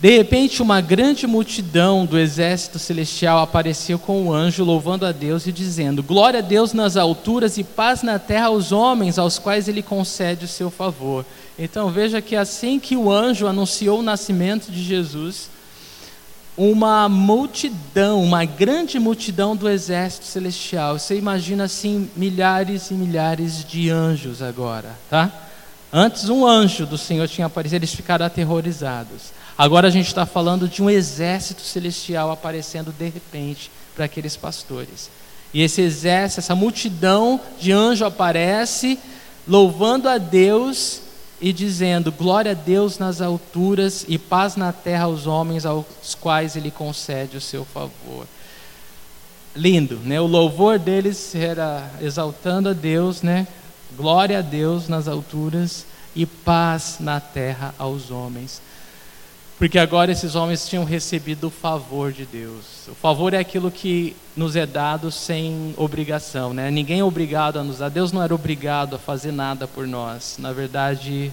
De 0.00 0.16
repente, 0.16 0.62
uma 0.62 0.80
grande 0.80 1.26
multidão 1.26 2.06
do 2.06 2.18
exército 2.18 2.78
celestial 2.78 3.40
apareceu 3.40 3.98
com 3.98 4.26
o 4.26 4.32
anjo, 4.32 4.64
louvando 4.64 5.04
a 5.04 5.12
Deus 5.12 5.46
e 5.46 5.52
dizendo: 5.52 6.02
Glória 6.02 6.38
a 6.38 6.42
Deus 6.42 6.72
nas 6.72 6.96
alturas 6.96 7.58
e 7.58 7.64
paz 7.64 8.02
na 8.02 8.18
terra 8.18 8.46
aos 8.46 8.72
homens, 8.72 9.18
aos 9.18 9.38
quais 9.38 9.68
ele 9.68 9.82
concede 9.82 10.46
o 10.46 10.48
seu 10.48 10.70
favor. 10.70 11.26
Então, 11.58 11.90
veja 11.90 12.22
que 12.22 12.34
assim 12.34 12.78
que 12.78 12.96
o 12.96 13.12
anjo 13.12 13.46
anunciou 13.46 13.98
o 13.98 14.02
nascimento 14.02 14.72
de 14.72 14.82
Jesus, 14.82 15.50
uma 16.56 17.08
multidão, 17.08 18.22
uma 18.22 18.44
grande 18.44 18.98
multidão 18.98 19.56
do 19.56 19.68
exército 19.68 20.26
celestial. 20.26 20.98
Você 20.98 21.16
imagina 21.16 21.64
assim 21.64 22.10
milhares 22.16 22.90
e 22.90 22.94
milhares 22.94 23.64
de 23.64 23.90
anjos 23.90 24.42
agora, 24.42 24.96
tá? 25.08 25.32
Antes 25.92 26.28
um 26.28 26.46
anjo 26.46 26.86
do 26.86 26.96
Senhor 26.96 27.26
tinha 27.26 27.46
aparecido, 27.46 27.76
eles 27.76 27.94
ficaram 27.94 28.24
aterrorizados. 28.24 29.32
Agora 29.58 29.88
a 29.88 29.90
gente 29.90 30.06
está 30.06 30.24
falando 30.24 30.68
de 30.68 30.82
um 30.82 30.88
exército 30.88 31.62
celestial 31.62 32.30
aparecendo 32.30 32.92
de 32.92 33.08
repente 33.08 33.70
para 33.94 34.04
aqueles 34.04 34.36
pastores. 34.36 35.10
E 35.52 35.62
esse 35.62 35.82
exército, 35.82 36.40
essa 36.40 36.54
multidão 36.54 37.40
de 37.58 37.72
anjos 37.72 38.06
aparece 38.06 38.98
louvando 39.46 40.08
a 40.08 40.16
Deus 40.16 41.02
e 41.40 41.52
dizendo: 41.52 42.12
Glória 42.12 42.52
a 42.52 42.54
Deus 42.54 42.98
nas 42.98 43.20
alturas 43.20 44.04
e 44.08 44.18
paz 44.18 44.56
na 44.56 44.72
terra 44.72 45.04
aos 45.04 45.26
homens 45.26 45.64
aos 45.64 46.14
quais 46.20 46.56
Ele 46.56 46.70
concede 46.70 47.36
o 47.36 47.40
seu 47.40 47.64
favor. 47.64 48.26
Lindo, 49.54 49.96
né? 49.96 50.20
O 50.20 50.26
louvor 50.26 50.78
deles 50.78 51.34
era 51.34 51.90
exaltando 52.00 52.68
a 52.68 52.72
Deus, 52.72 53.22
né? 53.22 53.46
Glória 53.96 54.38
a 54.38 54.42
Deus 54.42 54.88
nas 54.88 55.08
alturas 55.08 55.84
e 56.14 56.24
paz 56.24 56.96
na 57.00 57.18
terra 57.18 57.74
aos 57.78 58.10
homens. 58.10 58.60
Porque 59.60 59.78
agora 59.78 60.10
esses 60.10 60.34
homens 60.36 60.66
tinham 60.66 60.84
recebido 60.84 61.48
o 61.48 61.50
favor 61.50 62.12
de 62.12 62.24
Deus. 62.24 62.88
O 62.88 62.94
favor 62.94 63.34
é 63.34 63.38
aquilo 63.38 63.70
que 63.70 64.16
nos 64.34 64.56
é 64.56 64.64
dado 64.64 65.12
sem 65.12 65.74
obrigação, 65.76 66.54
né? 66.54 66.70
Ninguém 66.70 67.00
é 67.00 67.04
obrigado 67.04 67.58
a 67.58 67.62
nos 67.62 67.76
dar. 67.76 67.90
Deus 67.90 68.10
não 68.10 68.22
era 68.22 68.34
obrigado 68.34 68.96
a 68.96 68.98
fazer 68.98 69.32
nada 69.32 69.68
por 69.68 69.86
nós. 69.86 70.36
Na 70.38 70.50
verdade, 70.50 71.30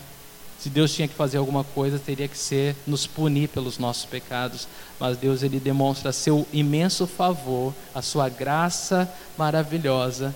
se 0.59 0.69
Deus 0.69 0.93
tinha 0.93 1.07
que 1.07 1.13
fazer 1.13 1.37
alguma 1.37 1.63
coisa, 1.63 1.97
teria 1.97 2.27
que 2.27 2.37
ser 2.37 2.75
nos 2.85 3.07
punir 3.07 3.47
pelos 3.47 3.77
nossos 3.77 4.03
pecados. 4.03 4.67
Mas 4.99 5.15
Deus 5.15 5.41
ele 5.41 5.57
demonstra 5.57 6.11
seu 6.11 6.45
imenso 6.51 7.07
favor, 7.07 7.73
a 7.95 8.01
sua 8.01 8.27
graça 8.27 9.09
maravilhosa, 9.37 10.35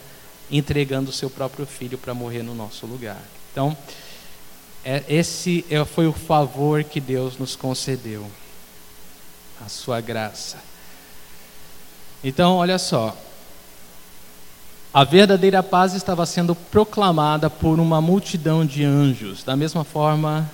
entregando 0.50 1.10
o 1.10 1.14
seu 1.14 1.30
próprio 1.30 1.66
filho 1.66 1.98
para 1.98 2.14
morrer 2.14 2.42
no 2.42 2.56
nosso 2.56 2.86
lugar. 2.86 3.22
Então, 3.52 3.76
esse 5.08 5.66
é, 5.70 5.84
foi 5.86 6.08
o 6.08 6.14
favor 6.14 6.84
que 6.84 7.00
Deus 7.00 7.38
nos 7.38 7.56
concedeu, 7.56 8.30
a 9.64 9.70
sua 9.70 10.02
graça. 10.02 10.58
Então, 12.24 12.56
olha 12.58 12.78
só, 12.78 13.16
a 14.94 15.04
verdadeira 15.04 15.64
paz 15.64 15.94
estava 15.94 16.26
sendo 16.26 16.54
proclamada 16.54 17.50
por 17.50 17.80
uma 17.80 18.02
multidão 18.02 18.66
de 18.66 18.84
anjos, 18.84 19.44
da 19.44 19.56
mesma 19.56 19.84
forma 19.84 20.50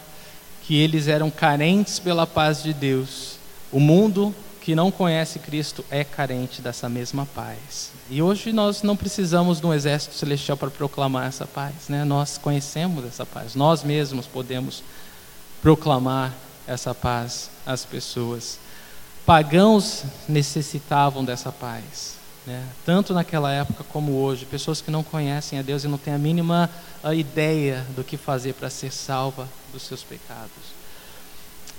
que 0.64 0.76
eles 0.76 1.08
eram 1.08 1.32
carentes 1.32 1.98
pela 1.98 2.28
paz 2.28 2.62
de 2.62 2.74
Deus. 2.74 3.38
O 3.72 3.80
mundo 3.80 4.36
que 4.68 4.76
não 4.76 4.92
conhece 4.92 5.40
Cristo 5.40 5.86
é 5.90 6.04
carente 6.04 6.62
dessa 6.62 6.90
mesma 6.90 7.26
paz. 7.26 7.94
E 8.10 8.22
hoje 8.22 8.52
nós 8.52 8.84
não 8.84 8.98
precisamos 8.98 9.62
de 9.62 9.66
um 9.66 9.74
exército 9.74 10.14
celestial 10.14 10.58
para 10.58 10.70
proclamar 10.70 11.26
essa 11.26 11.46
paz, 11.46 11.88
né? 11.88 12.04
Nós 12.04 12.38
conhecemos 12.38 13.06
essa 13.06 13.26
paz. 13.26 13.56
Nós 13.56 13.82
mesmos 13.82 14.28
podemos 14.28 14.84
proclamar 15.62 16.34
essa 16.68 16.94
paz 16.94 17.50
às 17.66 17.86
pessoas. 17.86 18.60
Pagãos 19.26 20.04
necessitavam 20.28 21.24
dessa 21.24 21.50
paz, 21.50 22.16
né? 22.46 22.62
Tanto 22.86 23.14
naquela 23.14 23.54
época 23.54 23.86
como 23.86 24.22
hoje, 24.22 24.44
pessoas 24.44 24.82
que 24.82 24.92
não 24.92 25.02
conhecem 25.02 25.58
a 25.58 25.62
Deus 25.62 25.86
e 25.86 25.88
não 25.88 25.98
têm 25.98 26.14
a 26.14 26.18
mínima 26.18 26.70
ideia 27.16 27.86
do 27.96 28.04
que 28.04 28.18
fazer 28.18 28.52
para 28.52 28.70
ser 28.70 28.92
salva 28.92 29.48
dos 29.72 29.84
seus 29.84 30.04
pecados. 30.04 30.77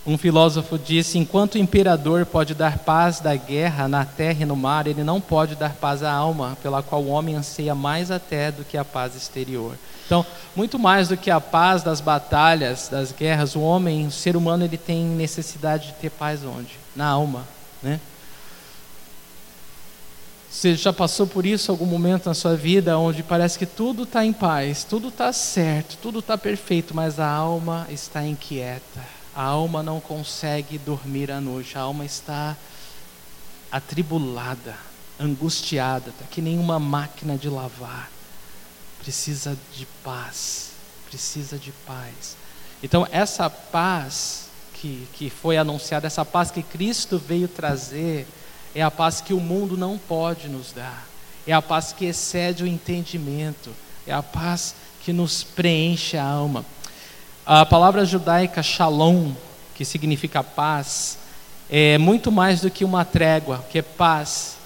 Um 0.07 0.17
filósofo 0.17 0.79
disse: 0.79 1.19
enquanto 1.19 1.57
o 1.57 1.59
imperador 1.59 2.25
pode 2.25 2.55
dar 2.55 2.79
paz 2.79 3.21
da 3.21 3.37
guerra 3.37 3.89
na 3.89 4.05
terra 4.05 4.43
e 4.43 4.47
no 4.47 4.57
mar, 4.57 4.87
ele 4.87 5.05
não 5.05 5.21
pode 5.21 5.55
dar 5.55 5.75
paz 5.75 6.03
à 6.03 6.11
alma, 6.11 6.57
pela 6.63 6.83
qual 6.83 7.03
o 7.03 7.09
homem 7.09 7.35
anseia 7.35 7.75
mais 7.75 8.11
até 8.11 8.51
do 8.51 8.65
que 8.65 8.77
a 8.77 8.85
paz 8.85 9.15
exterior. 9.15 9.75
Então, 10.07 10.25
muito 10.57 10.79
mais 10.79 11.09
do 11.09 11.17
que 11.17 11.31
a 11.31 11.41
paz 11.41 11.83
das 11.83 12.01
batalhas, 12.01 12.89
das 12.89 13.13
guerras, 13.13 13.55
o 13.55 13.61
homem, 13.61 14.07
o 14.07 14.11
ser 14.11 14.37
humano, 14.37 14.65
ele 14.65 14.79
tem 14.79 15.05
necessidade 15.05 15.89
de 15.89 15.93
ter 15.95 16.11
paz 16.11 16.43
onde? 16.43 16.79
Na 16.97 17.07
alma, 17.09 17.45
né? 17.83 18.01
Você 20.51 20.75
já 20.75 20.95
passou 20.95 21.27
por 21.27 21.45
isso 21.45 21.71
algum 21.71 21.85
momento 21.85 22.27
na 22.27 22.35
sua 22.35 22.57
vida 22.57 22.99
onde 22.99 23.23
parece 23.23 23.59
que 23.59 23.67
tudo 23.67 24.05
está 24.05 24.25
em 24.25 24.33
paz, 24.33 24.83
tudo 24.83 25.09
está 25.09 25.31
certo, 25.31 25.99
tudo 26.01 26.21
está 26.21 26.39
perfeito, 26.39 26.95
mas 26.95 27.21
a 27.21 27.29
alma 27.29 27.87
está 27.91 28.25
inquieta 28.25 29.18
a 29.39 29.45
alma 29.45 29.85
não 29.85 30.01
consegue 30.01 30.79
dormir 30.79 31.31
à 31.31 31.41
noite, 31.41 31.79
a 31.79 31.83
alma 31.83 32.05
está 32.05 32.57
atribulada, 33.71 34.75
angustiada, 35.17 36.11
está 36.11 36.25
que 36.25 36.43
nem 36.43 36.59
uma 36.59 36.81
máquina 36.81 37.37
de 37.37 37.49
lavar. 37.49 38.11
Precisa 38.99 39.57
de 39.77 39.87
paz, 40.03 40.71
precisa 41.09 41.57
de 41.57 41.71
paz. 41.87 42.37
Então, 42.83 43.07
essa 43.13 43.49
paz 43.49 44.49
que, 44.75 45.07
que 45.13 45.31
foi 45.31 45.57
anunciada, 45.57 46.09
essa 46.09 46.25
paz 46.25 46.51
que 46.51 46.65
Cristo 46.65 47.17
veio 47.17 47.47
trazer, 47.47 48.27
é 48.75 48.83
a 48.83 48.91
paz 48.91 49.21
que 49.21 49.33
o 49.33 49.39
mundo 49.39 49.77
não 49.77 49.97
pode 49.97 50.49
nos 50.49 50.73
dar, 50.73 51.07
é 51.47 51.53
a 51.53 51.63
paz 51.63 51.93
que 51.93 52.07
excede 52.07 52.65
o 52.65 52.67
entendimento, 52.67 53.71
é 54.05 54.13
a 54.13 54.21
paz 54.21 54.75
que 55.05 55.13
nos 55.13 55.45
preenche 55.45 56.17
a 56.17 56.25
alma. 56.25 56.65
A 57.51 57.65
palavra 57.65 58.05
judaica 58.05 58.63
shalom, 58.63 59.33
que 59.75 59.83
significa 59.83 60.45
paz, 60.45 61.17
é 61.71 61.97
muito 61.97 62.31
mais 62.31 62.61
do 62.61 62.71
que 62.71 62.85
uma 62.85 63.07
trégua, 63.07 63.65
que 63.71 63.79
é 63.79 63.83
paz, 63.83 64.59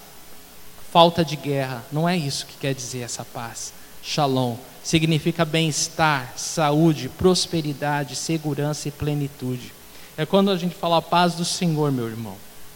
falta 0.92 1.24
de 1.24 1.36
guerra. 1.36 1.84
Não 1.92 2.08
é 2.08 2.16
isso 2.16 2.44
que 2.44 2.56
quer 2.56 2.74
dizer 2.74 3.02
essa 3.02 3.24
paz. 3.24 3.72
Shalom 4.02 4.56
significa 4.82 5.44
bem-estar, 5.44 6.32
saúde, 6.36 7.08
prosperidade, 7.08 8.16
segurança 8.16 8.88
e 8.88 8.90
plenitude. 8.90 9.72
É 10.16 10.26
quando 10.26 10.50
a 10.50 10.56
gente 10.56 10.74
fala 10.74 10.96
a 10.96 11.02
paz 11.02 11.34
do 11.34 11.44
Senhor, 11.44 11.92
meu 11.92 12.08
irmão. 12.08 12.34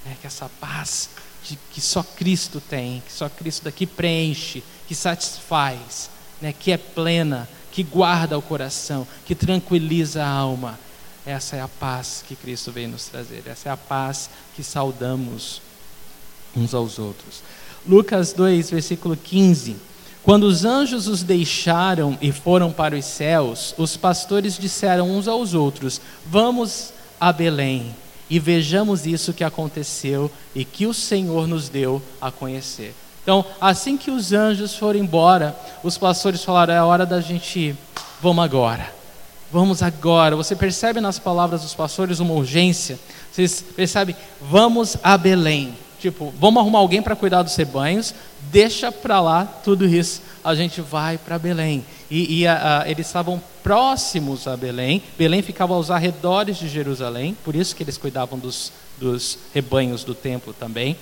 É 0.09 0.15
que 0.21 0.29
essa 0.29 0.49
paz 0.61 1.11
de, 1.43 1.59
que 1.73 1.81
só 1.81 2.05
Cristo 2.05 2.61
tem, 2.61 3.03
que 3.05 3.13
só 3.13 3.29
Cristo 3.29 3.65
daqui 3.65 3.85
preenche, 3.85 4.63
que 4.87 4.95
satisfaz, 4.95 6.09
né, 6.41 6.55
que 6.57 6.71
é 6.71 6.77
plena, 6.77 7.49
que 7.77 7.83
guarda 7.83 8.39
o 8.39 8.41
coração, 8.41 9.07
que 9.27 9.35
tranquiliza 9.35 10.25
a 10.25 10.31
alma. 10.31 10.79
Essa 11.27 11.57
é 11.57 11.61
a 11.61 11.69
paz 11.69 12.25
que 12.27 12.35
Cristo 12.35 12.73
veio 12.73 12.89
nos 12.89 13.05
trazer. 13.05 13.43
Essa 13.45 13.69
é 13.69 13.73
a 13.73 13.77
paz 13.77 14.31
que 14.55 14.63
saudamos 14.63 15.61
uns 16.57 16.73
aos 16.73 16.99
outros. 16.99 17.43
Lucas 17.87 18.33
2, 18.33 18.71
versículo 18.71 19.15
15. 19.15 19.77
Quando 20.23 20.45
os 20.45 20.65
anjos 20.65 21.07
os 21.07 21.23
deixaram 21.23 22.17
e 22.23 22.33
foram 22.33 22.73
para 22.73 22.97
os 22.97 23.05
céus, 23.05 23.75
os 23.77 23.95
pastores 23.95 24.57
disseram 24.57 25.11
uns 25.11 25.29
aos 25.29 25.53
outros: 25.53 26.01
Vamos 26.25 26.95
a 27.21 27.31
Belém 27.31 27.95
e 28.31 28.39
vejamos 28.39 29.05
isso 29.05 29.35
que 29.35 29.45
aconteceu 29.45 30.31
e 30.55 30.65
que 30.65 30.87
o 30.87 30.95
Senhor 30.95 31.47
nos 31.47 31.69
deu 31.69 32.01
a 32.23 32.31
conhecer. 32.31 32.95
Então, 33.27 33.45
assim 33.61 33.97
que 33.97 34.09
os 34.09 34.33
anjos 34.33 34.77
foram 34.77 35.01
embora, 35.01 35.53
os 35.83 35.99
pastores 35.99 36.45
falaram: 36.45 36.73
é 36.73 36.81
hora 36.81 37.05
da 37.05 37.21
gente 37.21 37.59
ir, 37.59 37.77
vamos 38.23 38.45
agora. 38.45 38.95
Vamos 39.51 39.83
agora. 39.83 40.37
Você 40.37 40.55
percebe 40.55 41.01
nas 41.01 41.19
palavras 41.19 41.63
dos 41.63 41.75
pastores 41.75 42.21
uma 42.21 42.35
urgência? 42.35 42.97
Vocês 43.33 43.65
percebem? 43.75 44.15
Vamos 44.41 44.97
a 45.03 45.19
Belém. 45.19 45.75
Tipo, 45.99 46.33
vamos 46.39 46.61
arrumar 46.61 46.79
alguém 46.79 47.03
para 47.03 47.17
cuidar 47.17 47.43
dos 47.43 47.57
rebanhos, 47.57 48.15
deixa 48.51 48.91
para 48.91 49.21
lá 49.21 49.45
tudo 49.45 49.87
isso, 49.87 50.23
a 50.45 50.55
gente 50.55 50.81
vai 50.81 51.19
para 51.19 51.39
Belém. 51.39 51.85
E, 52.11 52.41
e 52.41 52.47
a, 52.47 52.83
a, 52.83 52.91
eles 52.91 53.07
estavam 53.07 53.43
próximos 53.63 54.47
a 54.47 54.57
Belém, 54.57 55.03
Belém 55.19 55.43
ficava 55.43 55.75
aos 55.75 55.91
arredores 55.91 56.57
de 56.57 56.69
Jerusalém, 56.69 57.37
por 57.45 57.55
isso 57.55 57.75
que 57.75 57.83
eles 57.83 57.99
cuidavam 57.99 58.39
dos, 58.39 58.73
dos 58.99 59.39
rebanhos 59.53 60.05
do 60.05 60.15
templo 60.15 60.53
também. 60.53 60.97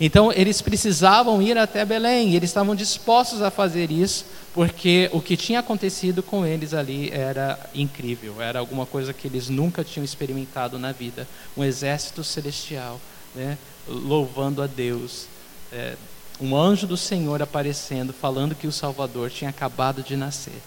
Então 0.00 0.32
eles 0.32 0.62
precisavam 0.62 1.42
ir 1.42 1.58
até 1.58 1.84
Belém, 1.84 2.34
eles 2.34 2.48
estavam 2.48 2.74
dispostos 2.74 3.42
a 3.42 3.50
fazer 3.50 3.90
isso, 3.90 4.24
porque 4.54 5.10
o 5.12 5.20
que 5.20 5.36
tinha 5.36 5.60
acontecido 5.60 6.22
com 6.22 6.44
eles 6.46 6.72
ali 6.72 7.10
era 7.10 7.58
incrível, 7.74 8.40
era 8.40 8.58
alguma 8.58 8.86
coisa 8.86 9.12
que 9.12 9.28
eles 9.28 9.50
nunca 9.50 9.84
tinham 9.84 10.04
experimentado 10.04 10.78
na 10.78 10.90
vida. 10.90 11.28
Um 11.54 11.62
exército 11.62 12.24
celestial, 12.24 12.98
né, 13.34 13.58
louvando 13.86 14.62
a 14.62 14.66
Deus, 14.66 15.26
é, 15.70 15.96
um 16.40 16.56
anjo 16.56 16.86
do 16.86 16.96
Senhor 16.96 17.42
aparecendo, 17.42 18.12
falando 18.12 18.54
que 18.54 18.66
o 18.66 18.72
Salvador 18.72 19.30
tinha 19.30 19.50
acabado 19.50 20.02
de 20.02 20.16
nascer. 20.16 20.60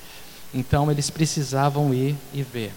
Então 0.54 0.92
eles 0.92 1.10
precisavam 1.10 1.94
ir 1.94 2.16
e 2.34 2.44
ver. 2.44 2.72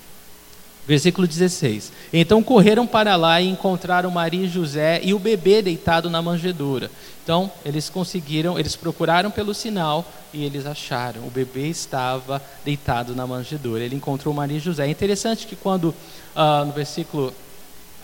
Versículo 0.87 1.27
16: 1.27 1.93
Então 2.13 2.43
correram 2.43 2.87
para 2.87 3.17
lá 3.17 3.41
e 3.41 3.49
encontraram 3.49 4.09
Maria 4.11 4.45
e 4.45 4.49
José 4.49 5.01
e 5.03 5.13
o 5.13 5.19
bebê 5.19 5.61
deitado 5.61 6.09
na 6.09 6.23
manjedoura. 6.23 6.91
Então 7.25 7.51
eles 7.65 7.91
conseguiram, 7.91 8.57
eles 8.57 8.77
procuraram 8.77 9.31
pelo 9.31 9.53
sinal 9.53 10.05
e 10.33 10.45
eles 10.45 10.65
acharam. 10.65 11.27
O 11.27 11.31
bebê 11.31 11.67
estava 11.67 12.41
deitado 12.65 13.17
na 13.17 13.27
manjedoura. 13.27 13.83
Ele 13.83 13.97
encontrou 13.97 14.33
Maria 14.33 14.59
e 14.59 14.61
José. 14.61 14.87
É 14.87 14.91
interessante 14.91 15.47
que 15.47 15.57
quando, 15.57 15.93
ah, 16.37 16.65
no 16.65 16.73
versículo 16.73 17.35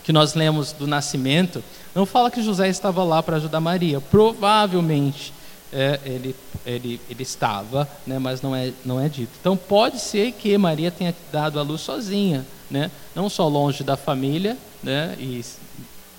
que 0.03 0.11
nós 0.11 0.33
lemos 0.33 0.71
do 0.73 0.85
nascimento, 0.85 1.63
não 1.95 2.05
fala 2.05 2.29
que 2.29 2.41
José 2.41 2.67
estava 2.67 3.03
lá 3.03 3.23
para 3.23 3.37
ajudar 3.37 3.59
Maria. 3.59 4.01
Provavelmente 4.01 5.33
é, 5.71 5.99
ele, 6.05 6.35
ele, 6.65 7.01
ele 7.09 7.23
estava, 7.23 7.89
né, 8.05 8.19
mas 8.19 8.41
não 8.41 8.55
é, 8.55 8.71
não 8.85 8.99
é 8.99 9.09
dito. 9.09 9.31
Então 9.39 9.57
pode 9.57 9.99
ser 9.99 10.31
que 10.33 10.57
Maria 10.57 10.91
tenha 10.91 11.15
dado 11.31 11.59
a 11.59 11.63
luz 11.63 11.81
sozinha, 11.81 12.45
né, 12.69 12.91
não 13.15 13.29
só 13.29 13.47
longe 13.47 13.83
da 13.83 13.97
família 13.97 14.57
né, 14.83 15.15
e 15.19 15.43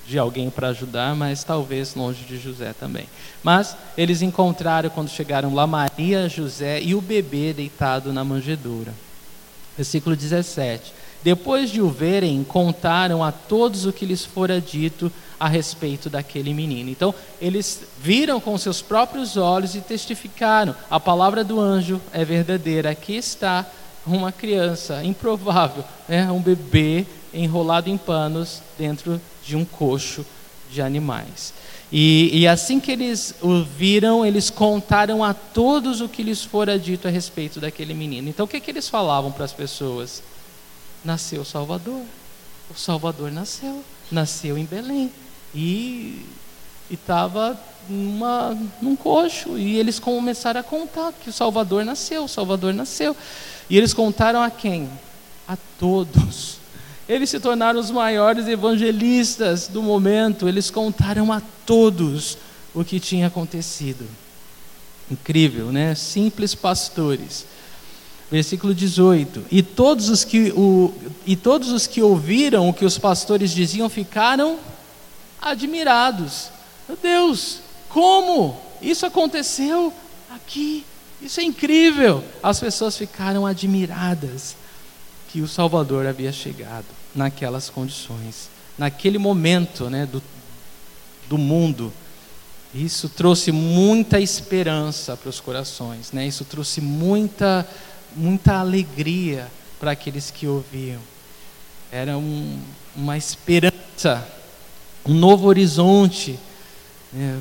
de 0.06 0.18
alguém 0.18 0.50
para 0.50 0.68
ajudar, 0.68 1.14
mas 1.14 1.44
talvez 1.44 1.94
longe 1.94 2.24
de 2.24 2.38
José 2.38 2.74
também. 2.78 3.06
Mas 3.42 3.76
eles 3.96 4.22
encontraram, 4.22 4.90
quando 4.90 5.08
chegaram 5.08 5.54
lá, 5.54 5.66
Maria, 5.66 6.28
José 6.28 6.80
e 6.82 6.94
o 6.94 7.00
bebê 7.00 7.52
deitado 7.52 8.12
na 8.12 8.24
manjedoura. 8.24 8.92
Versículo 9.76 10.14
17. 10.14 10.92
Depois 11.24 11.70
de 11.70 11.80
o 11.80 11.88
verem, 11.88 12.44
contaram 12.44 13.24
a 13.24 13.32
todos 13.32 13.86
o 13.86 13.92
que 13.94 14.04
lhes 14.04 14.26
fora 14.26 14.60
dito 14.60 15.10
a 15.40 15.48
respeito 15.48 16.10
daquele 16.10 16.52
menino. 16.52 16.90
Então, 16.90 17.14
eles 17.40 17.80
viram 17.98 18.38
com 18.38 18.58
seus 18.58 18.82
próprios 18.82 19.38
olhos 19.38 19.74
e 19.74 19.80
testificaram: 19.80 20.76
a 20.90 21.00
palavra 21.00 21.42
do 21.42 21.58
anjo 21.58 21.98
é 22.12 22.26
verdadeira. 22.26 22.90
Aqui 22.90 23.16
está 23.16 23.64
uma 24.06 24.30
criança 24.30 25.02
improvável, 25.02 25.82
né? 26.06 26.30
um 26.30 26.42
bebê 26.42 27.06
enrolado 27.32 27.88
em 27.88 27.96
panos 27.96 28.60
dentro 28.78 29.18
de 29.42 29.56
um 29.56 29.64
coxo 29.64 30.26
de 30.70 30.82
animais. 30.82 31.54
E, 31.90 32.30
e, 32.34 32.46
assim 32.46 32.78
que 32.78 32.92
eles 32.92 33.34
o 33.40 33.62
viram, 33.62 34.26
eles 34.26 34.50
contaram 34.50 35.24
a 35.24 35.32
todos 35.32 36.02
o 36.02 36.08
que 36.08 36.22
lhes 36.22 36.42
fora 36.42 36.78
dito 36.78 37.08
a 37.08 37.10
respeito 37.10 37.60
daquele 37.60 37.94
menino. 37.94 38.28
Então, 38.28 38.44
o 38.44 38.48
que, 38.48 38.60
que 38.60 38.70
eles 38.70 38.90
falavam 38.90 39.32
para 39.32 39.46
as 39.46 39.52
pessoas? 39.54 40.22
Nasceu 41.04 41.42
o 41.42 41.44
Salvador. 41.44 42.02
O 42.70 42.78
Salvador 42.78 43.30
nasceu, 43.30 43.84
nasceu 44.10 44.56
em 44.56 44.64
Belém. 44.64 45.12
E 45.54 46.24
estava 46.90 47.58
num 47.88 48.96
coxo. 48.96 49.58
E 49.58 49.76
eles 49.78 49.98
começaram 49.98 50.60
a 50.60 50.64
contar 50.64 51.12
que 51.12 51.28
o 51.28 51.32
Salvador 51.32 51.84
nasceu, 51.84 52.24
o 52.24 52.28
Salvador 52.28 52.72
nasceu. 52.72 53.16
E 53.68 53.76
eles 53.76 53.92
contaram 53.92 54.42
a 54.42 54.50
quem? 54.50 54.88
A 55.46 55.56
todos. 55.78 56.58
Eles 57.06 57.28
se 57.28 57.38
tornaram 57.38 57.78
os 57.78 57.90
maiores 57.90 58.48
evangelistas 58.48 59.68
do 59.68 59.82
momento. 59.82 60.48
Eles 60.48 60.70
contaram 60.70 61.30
a 61.30 61.42
todos 61.66 62.38
o 62.74 62.82
que 62.82 62.98
tinha 62.98 63.26
acontecido. 63.26 64.06
Incrível, 65.10 65.70
né? 65.70 65.94
Simples 65.94 66.54
pastores 66.54 67.46
Versículo 68.34 68.74
18: 68.74 69.44
e 69.48 69.62
todos, 69.62 70.08
os 70.08 70.24
que 70.24 70.52
o, 70.56 70.92
e 71.24 71.36
todos 71.36 71.68
os 71.68 71.86
que 71.86 72.02
ouviram 72.02 72.68
o 72.68 72.74
que 72.74 72.84
os 72.84 72.98
pastores 72.98 73.52
diziam 73.52 73.88
ficaram 73.88 74.58
admirados. 75.40 76.48
Meu 76.88 76.98
Deus, 77.00 77.60
como 77.88 78.58
isso 78.82 79.06
aconteceu 79.06 79.92
aqui? 80.34 80.84
Isso 81.22 81.38
é 81.38 81.44
incrível. 81.44 82.24
As 82.42 82.58
pessoas 82.58 82.98
ficaram 82.98 83.46
admiradas 83.46 84.56
que 85.28 85.40
o 85.40 85.46
Salvador 85.46 86.04
havia 86.04 86.32
chegado 86.32 86.86
naquelas 87.14 87.70
condições, 87.70 88.50
naquele 88.76 89.16
momento 89.16 89.88
né, 89.88 90.06
do, 90.06 90.20
do 91.28 91.38
mundo. 91.38 91.92
Isso 92.74 93.08
trouxe 93.08 93.52
muita 93.52 94.18
esperança 94.18 95.16
para 95.16 95.30
os 95.30 95.38
corações, 95.38 96.10
né? 96.10 96.26
isso 96.26 96.44
trouxe 96.44 96.80
muita 96.80 97.64
muita 98.16 98.54
alegria 98.54 99.48
para 99.78 99.92
aqueles 99.92 100.30
que 100.30 100.46
ouviam. 100.46 101.00
Era 101.90 102.16
um, 102.16 102.58
uma 102.96 103.16
esperança, 103.16 104.26
um 105.04 105.14
novo 105.14 105.46
horizonte. 105.46 106.38
Né? 107.12 107.40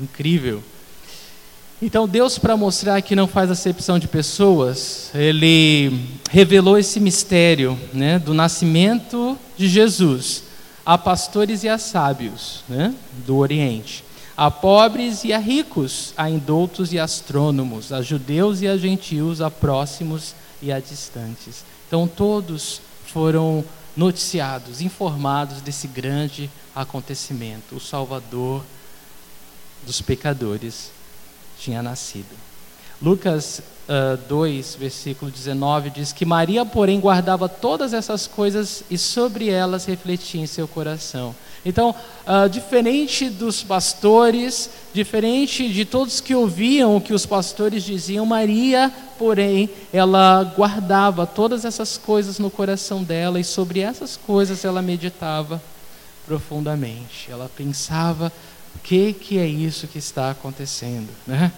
Incrível. 0.00 0.62
Então, 1.80 2.06
Deus, 2.06 2.38
para 2.38 2.56
mostrar 2.56 3.02
que 3.02 3.16
não 3.16 3.26
faz 3.26 3.50
acepção 3.50 3.98
de 3.98 4.06
pessoas, 4.06 5.10
Ele 5.14 6.06
revelou 6.30 6.78
esse 6.78 7.00
mistério 7.00 7.78
né, 7.92 8.18
do 8.18 8.32
nascimento 8.32 9.36
de 9.56 9.68
Jesus 9.68 10.44
a 10.86 10.96
pastores 10.96 11.64
e 11.64 11.68
a 11.68 11.78
sábios 11.78 12.64
né, 12.68 12.94
do 13.26 13.36
Oriente 13.36 14.04
a 14.36 14.50
pobres 14.50 15.24
e 15.24 15.32
a 15.32 15.38
ricos, 15.38 16.12
a 16.16 16.28
indoutos 16.28 16.92
e 16.92 16.98
astrônomos, 16.98 17.92
a 17.92 18.00
judeus 18.00 18.62
e 18.62 18.68
a 18.68 18.76
gentios, 18.76 19.40
a 19.40 19.50
próximos 19.50 20.34
e 20.60 20.72
a 20.72 20.80
distantes. 20.80 21.64
Então 21.86 22.08
todos 22.08 22.80
foram 23.06 23.64
noticiados, 23.96 24.80
informados 24.80 25.60
desse 25.60 25.86
grande 25.86 26.50
acontecimento. 26.74 27.76
O 27.76 27.80
Salvador 27.80 28.64
dos 29.84 30.00
pecadores 30.00 30.90
tinha 31.58 31.82
nascido. 31.82 32.34
Lucas 33.00 33.60
uh, 33.88 34.16
2, 34.28 34.76
versículo 34.76 35.30
19, 35.30 35.90
diz 35.90 36.12
que 36.12 36.24
Maria, 36.24 36.64
porém, 36.64 37.00
guardava 37.00 37.48
todas 37.48 37.92
essas 37.92 38.26
coisas 38.26 38.84
e 38.88 38.96
sobre 38.96 39.50
elas 39.50 39.84
refletia 39.84 40.40
em 40.40 40.46
seu 40.46 40.68
coração. 40.68 41.34
Então, 41.64 41.94
uh, 42.26 42.48
diferente 42.48 43.30
dos 43.30 43.62
pastores, 43.62 44.68
diferente 44.92 45.68
de 45.72 45.84
todos 45.84 46.20
que 46.20 46.34
ouviam 46.34 46.96
o 46.96 47.00
que 47.00 47.14
os 47.14 47.24
pastores 47.24 47.84
diziam, 47.84 48.26
Maria, 48.26 48.92
porém, 49.16 49.70
ela 49.92 50.42
guardava 50.56 51.24
todas 51.24 51.64
essas 51.64 51.96
coisas 51.96 52.40
no 52.40 52.50
coração 52.50 53.04
dela 53.04 53.38
e 53.38 53.44
sobre 53.44 53.78
essas 53.80 54.16
coisas 54.16 54.64
ela 54.64 54.82
meditava 54.82 55.62
profundamente. 56.26 57.30
Ela 57.30 57.48
pensava: 57.54 58.32
o 58.74 58.78
que, 58.80 59.12
que 59.12 59.38
é 59.38 59.46
isso 59.46 59.86
que 59.86 59.98
está 59.98 60.30
acontecendo? 60.30 61.10
Né? 61.24 61.52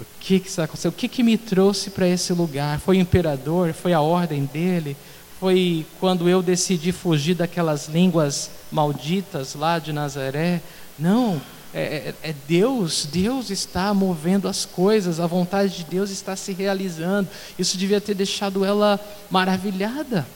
O 0.00 0.04
que, 0.18 0.40
que 0.40 0.48
está 0.48 0.64
acontecendo? 0.64 0.92
O 0.92 0.96
que, 0.96 1.06
que 1.06 1.22
me 1.22 1.36
trouxe 1.36 1.90
para 1.90 2.08
esse 2.08 2.32
lugar? 2.32 2.80
Foi 2.80 2.96
o 2.96 3.00
imperador? 3.00 3.72
Foi 3.72 3.92
a 3.92 4.00
ordem 4.00 4.44
dele? 4.46 4.96
Foi 5.40 5.86
quando 5.98 6.28
eu 6.28 6.42
decidi 6.42 6.92
fugir 6.92 7.34
daquelas 7.34 7.88
línguas 7.88 8.50
malditas 8.70 9.54
lá 9.54 9.78
de 9.78 9.90
Nazaré? 9.90 10.60
Não, 10.98 11.40
é, 11.72 11.80
é, 11.80 12.14
é, 12.22 12.34
Deus, 12.46 13.06
Deus 13.06 13.48
está 13.48 13.94
movendo 13.94 14.46
as 14.46 14.66
coisas, 14.66 15.18
a 15.18 15.26
vontade 15.26 15.78
de 15.78 15.84
Deus 15.84 16.10
está 16.10 16.36
se 16.36 16.52
realizando. 16.52 17.26
Isso 17.58 17.78
devia 17.78 18.02
ter 18.02 18.14
deixado 18.14 18.66
ela 18.66 19.00
maravilhada. 19.30 20.26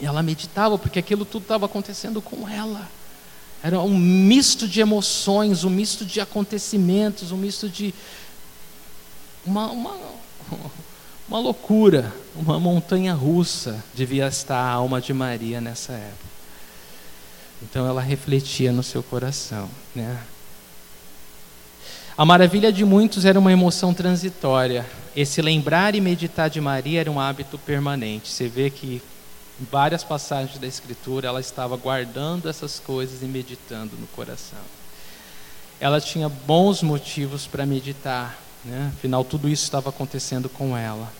E 0.00 0.06
ela 0.06 0.22
meditava, 0.22 0.78
porque 0.78 1.00
aquilo 1.00 1.24
tudo 1.24 1.42
estava 1.42 1.66
acontecendo 1.66 2.22
com 2.22 2.48
ela. 2.48 2.88
Era 3.64 3.80
um 3.80 3.98
misto 3.98 4.68
de 4.68 4.80
emoções, 4.80 5.64
um 5.64 5.70
misto 5.70 6.04
de 6.04 6.20
acontecimentos, 6.20 7.32
um 7.32 7.36
misto 7.36 7.68
de. 7.68 7.92
Uma, 9.44 9.72
uma, 9.72 9.96
uma 11.30 11.38
loucura, 11.38 12.12
uma 12.34 12.58
montanha 12.58 13.14
russa 13.14 13.84
devia 13.94 14.26
estar 14.26 14.56
a 14.56 14.68
alma 14.68 15.00
de 15.00 15.14
Maria 15.14 15.60
nessa 15.60 15.92
época. 15.92 16.30
Então 17.62 17.86
ela 17.86 18.00
refletia 18.00 18.72
no 18.72 18.82
seu 18.82 19.00
coração. 19.00 19.70
Né? 19.94 20.20
A 22.18 22.24
maravilha 22.24 22.72
de 22.72 22.84
muitos 22.84 23.24
era 23.24 23.38
uma 23.38 23.52
emoção 23.52 23.94
transitória. 23.94 24.84
Esse 25.14 25.40
lembrar 25.40 25.94
e 25.94 26.00
meditar 26.00 26.50
de 26.50 26.60
Maria 26.60 27.00
era 27.00 27.10
um 27.10 27.20
hábito 27.20 27.56
permanente. 27.58 28.28
Você 28.28 28.48
vê 28.48 28.68
que 28.68 29.00
em 29.60 29.64
várias 29.70 30.02
passagens 30.02 30.58
da 30.58 30.66
Escritura 30.66 31.28
ela 31.28 31.40
estava 31.40 31.76
guardando 31.76 32.48
essas 32.48 32.80
coisas 32.80 33.22
e 33.22 33.26
meditando 33.26 33.96
no 33.96 34.06
coração. 34.08 34.58
Ela 35.78 36.00
tinha 36.00 36.28
bons 36.28 36.82
motivos 36.82 37.46
para 37.46 37.64
meditar, 37.64 38.36
né? 38.64 38.90
afinal, 38.96 39.24
tudo 39.24 39.48
isso 39.48 39.62
estava 39.62 39.90
acontecendo 39.90 40.48
com 40.48 40.76
ela. 40.76 41.19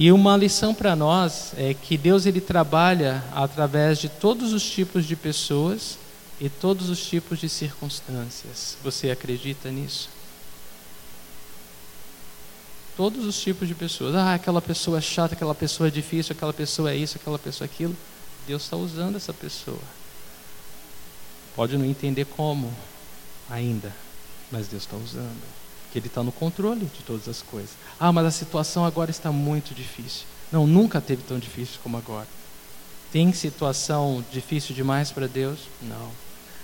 E 0.00 0.12
uma 0.12 0.36
lição 0.36 0.72
para 0.72 0.94
nós 0.94 1.52
é 1.56 1.74
que 1.74 1.98
Deus 1.98 2.24
ele 2.24 2.40
trabalha 2.40 3.24
através 3.32 3.98
de 3.98 4.08
todos 4.08 4.52
os 4.52 4.62
tipos 4.62 5.04
de 5.04 5.16
pessoas 5.16 5.98
e 6.40 6.48
todos 6.48 6.88
os 6.88 7.04
tipos 7.04 7.40
de 7.40 7.48
circunstâncias. 7.48 8.76
Você 8.84 9.10
acredita 9.10 9.72
nisso? 9.72 10.08
Todos 12.96 13.26
os 13.26 13.40
tipos 13.40 13.66
de 13.66 13.74
pessoas. 13.74 14.14
Ah, 14.14 14.34
aquela 14.34 14.62
pessoa 14.62 14.98
é 14.98 15.00
chata, 15.00 15.34
aquela 15.34 15.52
pessoa 15.52 15.88
é 15.88 15.90
difícil, 15.90 16.32
aquela 16.32 16.52
pessoa 16.52 16.92
é 16.92 16.96
isso, 16.96 17.16
aquela 17.16 17.36
pessoa 17.36 17.66
é 17.66 17.68
aquilo. 17.68 17.96
Deus 18.46 18.62
está 18.62 18.76
usando 18.76 19.16
essa 19.16 19.34
pessoa. 19.34 19.82
Pode 21.56 21.76
não 21.76 21.84
entender 21.84 22.24
como 22.24 22.72
ainda, 23.50 23.92
mas 24.52 24.68
Deus 24.68 24.84
está 24.84 24.96
usando 24.96 25.57
que 25.92 25.98
Ele 25.98 26.06
está 26.06 26.22
no 26.22 26.32
controle 26.32 26.86
de 26.86 27.02
todas 27.02 27.28
as 27.28 27.42
coisas. 27.42 27.70
Ah, 27.98 28.12
mas 28.12 28.26
a 28.26 28.30
situação 28.30 28.84
agora 28.84 29.10
está 29.10 29.32
muito 29.32 29.74
difícil. 29.74 30.26
Não, 30.50 30.66
nunca 30.66 31.00
teve 31.00 31.22
tão 31.22 31.38
difícil 31.38 31.78
como 31.82 31.96
agora. 31.96 32.28
Tem 33.12 33.32
situação 33.32 34.24
difícil 34.30 34.74
demais 34.74 35.10
para 35.10 35.26
Deus? 35.26 35.60
Não. 35.80 36.10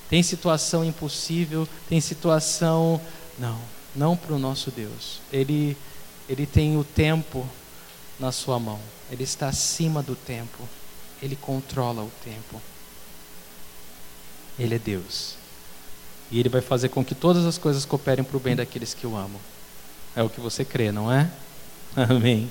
Tem 0.09 0.23
situação 0.23 0.85
impossível? 0.85 1.67
Tem 1.89 2.01
situação. 2.01 3.01
Não, 3.39 3.59
não 3.97 4.17
para 4.17 4.35
o 4.35 4.39
nosso 4.39 4.71
Deus. 4.71 5.21
Ele, 5.33 5.77
ele 6.29 6.47
tem 6.47 6.77
o 6.77 6.85
tempo 6.85 7.49
na 8.19 8.31
sua 8.31 8.59
mão. 8.59 8.81
Ele 9.11 9.25
está 9.25 9.49
acima 9.49 10.03
do 10.03 10.15
tempo. 10.15 10.69
Ele 11.23 11.37
controla 11.37 12.03
o 12.03 12.13
tempo. 12.23 12.61
Ele 14.59 14.75
é 14.75 14.79
Deus. 14.79 15.37
E 16.35 16.41
Ele 16.41 16.49
vai 16.49 16.61
fazer 16.61 16.89
com 16.89 17.05
que 17.05 17.15
todas 17.15 17.45
as 17.45 17.57
coisas 17.57 17.85
cooperem 17.85 18.25
para 18.25 18.37
o 18.37 18.41
bem 18.41 18.57
daqueles 18.57 18.93
que 18.93 19.07
o 19.07 19.17
amam. 19.17 19.41
É 20.17 20.23
o 20.25 20.29
que 20.29 20.41
você 20.41 20.65
crê, 20.65 20.91
não 20.91 21.11
é? 21.11 21.31
Amém. 21.95 22.51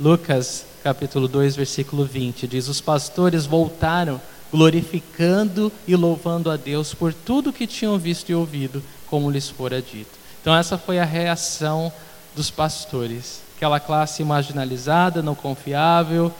Lucas 0.00 0.64
capítulo 0.82 1.28
2, 1.28 1.54
versículo 1.54 2.06
20 2.06 2.46
diz: 2.46 2.68
Os 2.68 2.80
pastores 2.80 3.44
voltaram 3.44 4.18
glorificando 4.50 5.70
e 5.86 5.94
louvando 5.94 6.50
a 6.50 6.56
Deus 6.56 6.94
por 6.94 7.12
tudo 7.12 7.52
que 7.52 7.66
tinham 7.66 7.98
visto 7.98 8.30
e 8.30 8.34
ouvido, 8.34 8.82
como 9.08 9.30
lhes 9.30 9.50
fora 9.50 9.82
dito. 9.82 10.18
Então, 10.40 10.56
essa 10.56 10.78
foi 10.78 10.98
a 10.98 11.04
reação 11.04 11.92
dos 12.34 12.50
pastores. 12.50 13.42
Aquela 13.58 13.78
classe 13.78 14.24
marginalizada, 14.24 15.20
não 15.20 15.34
confiável, 15.34 16.32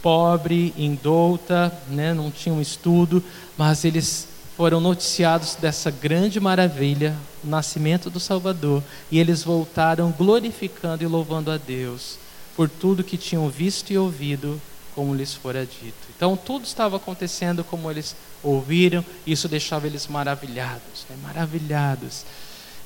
pobre, 0.00 0.72
indouta, 0.74 1.70
né, 1.86 2.14
não 2.14 2.30
tinham 2.30 2.62
estudo, 2.62 3.22
mas 3.58 3.84
eles 3.84 4.37
foram 4.58 4.80
noticiados 4.80 5.54
dessa 5.54 5.88
grande 5.88 6.40
maravilha, 6.40 7.16
o 7.44 7.46
nascimento 7.46 8.10
do 8.10 8.18
Salvador, 8.18 8.82
e 9.08 9.20
eles 9.20 9.44
voltaram 9.44 10.10
glorificando 10.10 11.04
e 11.04 11.06
louvando 11.06 11.52
a 11.52 11.56
Deus 11.56 12.18
por 12.56 12.68
tudo 12.68 13.04
que 13.04 13.16
tinham 13.16 13.48
visto 13.48 13.92
e 13.92 13.96
ouvido, 13.96 14.60
como 14.96 15.14
lhes 15.14 15.32
fora 15.32 15.64
dito. 15.64 15.94
Então 16.16 16.36
tudo 16.36 16.64
estava 16.64 16.96
acontecendo 16.96 17.62
como 17.62 17.88
eles 17.88 18.16
ouviram, 18.42 19.04
e 19.24 19.30
isso 19.30 19.46
deixava 19.46 19.86
eles 19.86 20.08
maravilhados, 20.08 21.06
né? 21.08 21.16
maravilhados. 21.22 22.24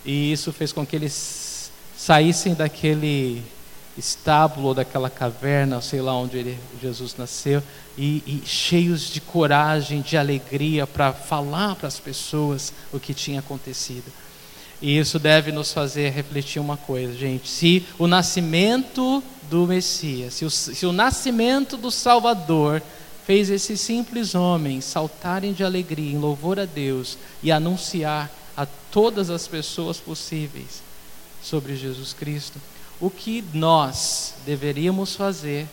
E 0.04 0.30
isso 0.30 0.52
fez 0.52 0.74
com 0.74 0.84
que 0.84 0.94
eles 0.94 1.72
saíssem 1.96 2.52
daquele 2.52 3.42
estábulo, 3.96 4.74
daquela 4.74 5.10
caverna, 5.10 5.80
sei 5.80 6.00
lá 6.00 6.16
onde 6.16 6.38
ele, 6.38 6.58
Jesus 6.80 7.14
nasceu, 7.16 7.62
e, 7.96 8.22
e 8.26 8.42
cheios 8.46 9.10
de 9.10 9.20
coragem, 9.20 10.00
de 10.00 10.16
alegria 10.16 10.86
para 10.86 11.12
falar 11.12 11.76
para 11.76 11.88
as 11.88 12.00
pessoas 12.00 12.72
o 12.92 12.98
que 12.98 13.12
tinha 13.12 13.40
acontecido. 13.40 14.10
E 14.80 14.98
isso 14.98 15.18
deve 15.18 15.52
nos 15.52 15.72
fazer 15.72 16.10
refletir 16.10 16.60
uma 16.60 16.76
coisa, 16.76 17.14
gente: 17.14 17.48
se 17.48 17.86
o 17.98 18.06
nascimento 18.06 19.22
do 19.48 19.66
Messias, 19.66 20.34
se 20.34 20.44
o, 20.44 20.50
se 20.50 20.84
o 20.86 20.92
nascimento 20.92 21.76
do 21.76 21.90
Salvador 21.90 22.82
fez 23.24 23.50
esses 23.50 23.80
simples 23.80 24.34
homens 24.34 24.84
saltarem 24.84 25.52
de 25.52 25.62
alegria 25.62 26.12
em 26.12 26.18
louvor 26.18 26.58
a 26.58 26.64
Deus 26.64 27.16
e 27.42 27.52
anunciar 27.52 28.30
a 28.56 28.66
todas 28.66 29.30
as 29.30 29.46
pessoas 29.46 29.98
possíveis 29.98 30.82
sobre 31.42 31.76
Jesus 31.76 32.12
Cristo, 32.12 32.58
o 33.02 33.10
que 33.10 33.44
nós 33.52 34.34
deveríamos 34.46 35.16
fazer, 35.16 35.66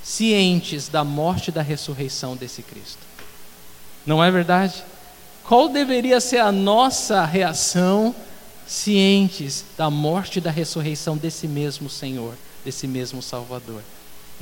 cientes 0.00 0.88
da 0.88 1.02
morte 1.02 1.48
e 1.48 1.52
da 1.52 1.60
ressurreição 1.60 2.36
desse 2.36 2.62
Cristo. 2.62 3.00
Não 4.06 4.22
é 4.22 4.30
verdade? 4.30 4.84
Qual 5.42 5.68
deveria 5.68 6.20
ser 6.20 6.38
a 6.38 6.52
nossa 6.52 7.24
reação, 7.24 8.14
cientes 8.64 9.64
da 9.76 9.90
morte 9.90 10.36
e 10.36 10.40
da 10.40 10.52
ressurreição 10.52 11.16
desse 11.16 11.48
mesmo 11.48 11.90
Senhor, 11.90 12.36
desse 12.64 12.86
mesmo 12.86 13.20
Salvador? 13.20 13.82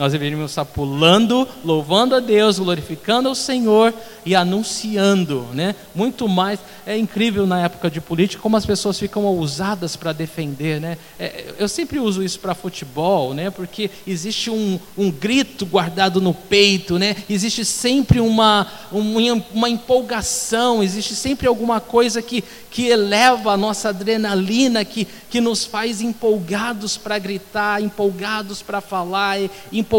Nós 0.00 0.12
deveríamos 0.12 0.52
estar 0.52 0.64
pulando, 0.64 1.46
louvando 1.62 2.14
a 2.14 2.20
Deus, 2.20 2.58
glorificando 2.58 3.28
ao 3.28 3.34
Senhor 3.34 3.92
e 4.24 4.34
anunciando, 4.34 5.46
né? 5.52 5.74
Muito 5.94 6.26
mais. 6.26 6.58
É 6.86 6.96
incrível 6.96 7.46
na 7.46 7.60
época 7.60 7.90
de 7.90 8.00
política 8.00 8.42
como 8.42 8.56
as 8.56 8.64
pessoas 8.64 8.98
ficam 8.98 9.26
ousadas 9.26 9.96
para 9.96 10.14
defender, 10.14 10.80
né? 10.80 10.96
É, 11.18 11.52
eu 11.58 11.68
sempre 11.68 11.98
uso 11.98 12.22
isso 12.22 12.40
para 12.40 12.54
futebol, 12.54 13.34
né? 13.34 13.50
Porque 13.50 13.90
existe 14.06 14.48
um, 14.48 14.80
um 14.96 15.10
grito 15.10 15.66
guardado 15.66 16.18
no 16.18 16.32
peito, 16.32 16.98
né? 16.98 17.14
Existe 17.28 17.62
sempre 17.62 18.20
uma, 18.20 18.66
uma, 18.90 19.44
uma 19.52 19.68
empolgação, 19.68 20.82
existe 20.82 21.14
sempre 21.14 21.46
alguma 21.46 21.78
coisa 21.78 22.22
que, 22.22 22.42
que 22.70 22.86
eleva 22.86 23.52
a 23.52 23.56
nossa 23.58 23.90
adrenalina, 23.90 24.82
que, 24.82 25.06
que 25.28 25.42
nos 25.42 25.66
faz 25.66 26.00
empolgados 26.00 26.96
para 26.96 27.18
gritar, 27.18 27.82
empolgados 27.82 28.62
para 28.62 28.80
falar, 28.80 29.38
empolgados 29.70 29.89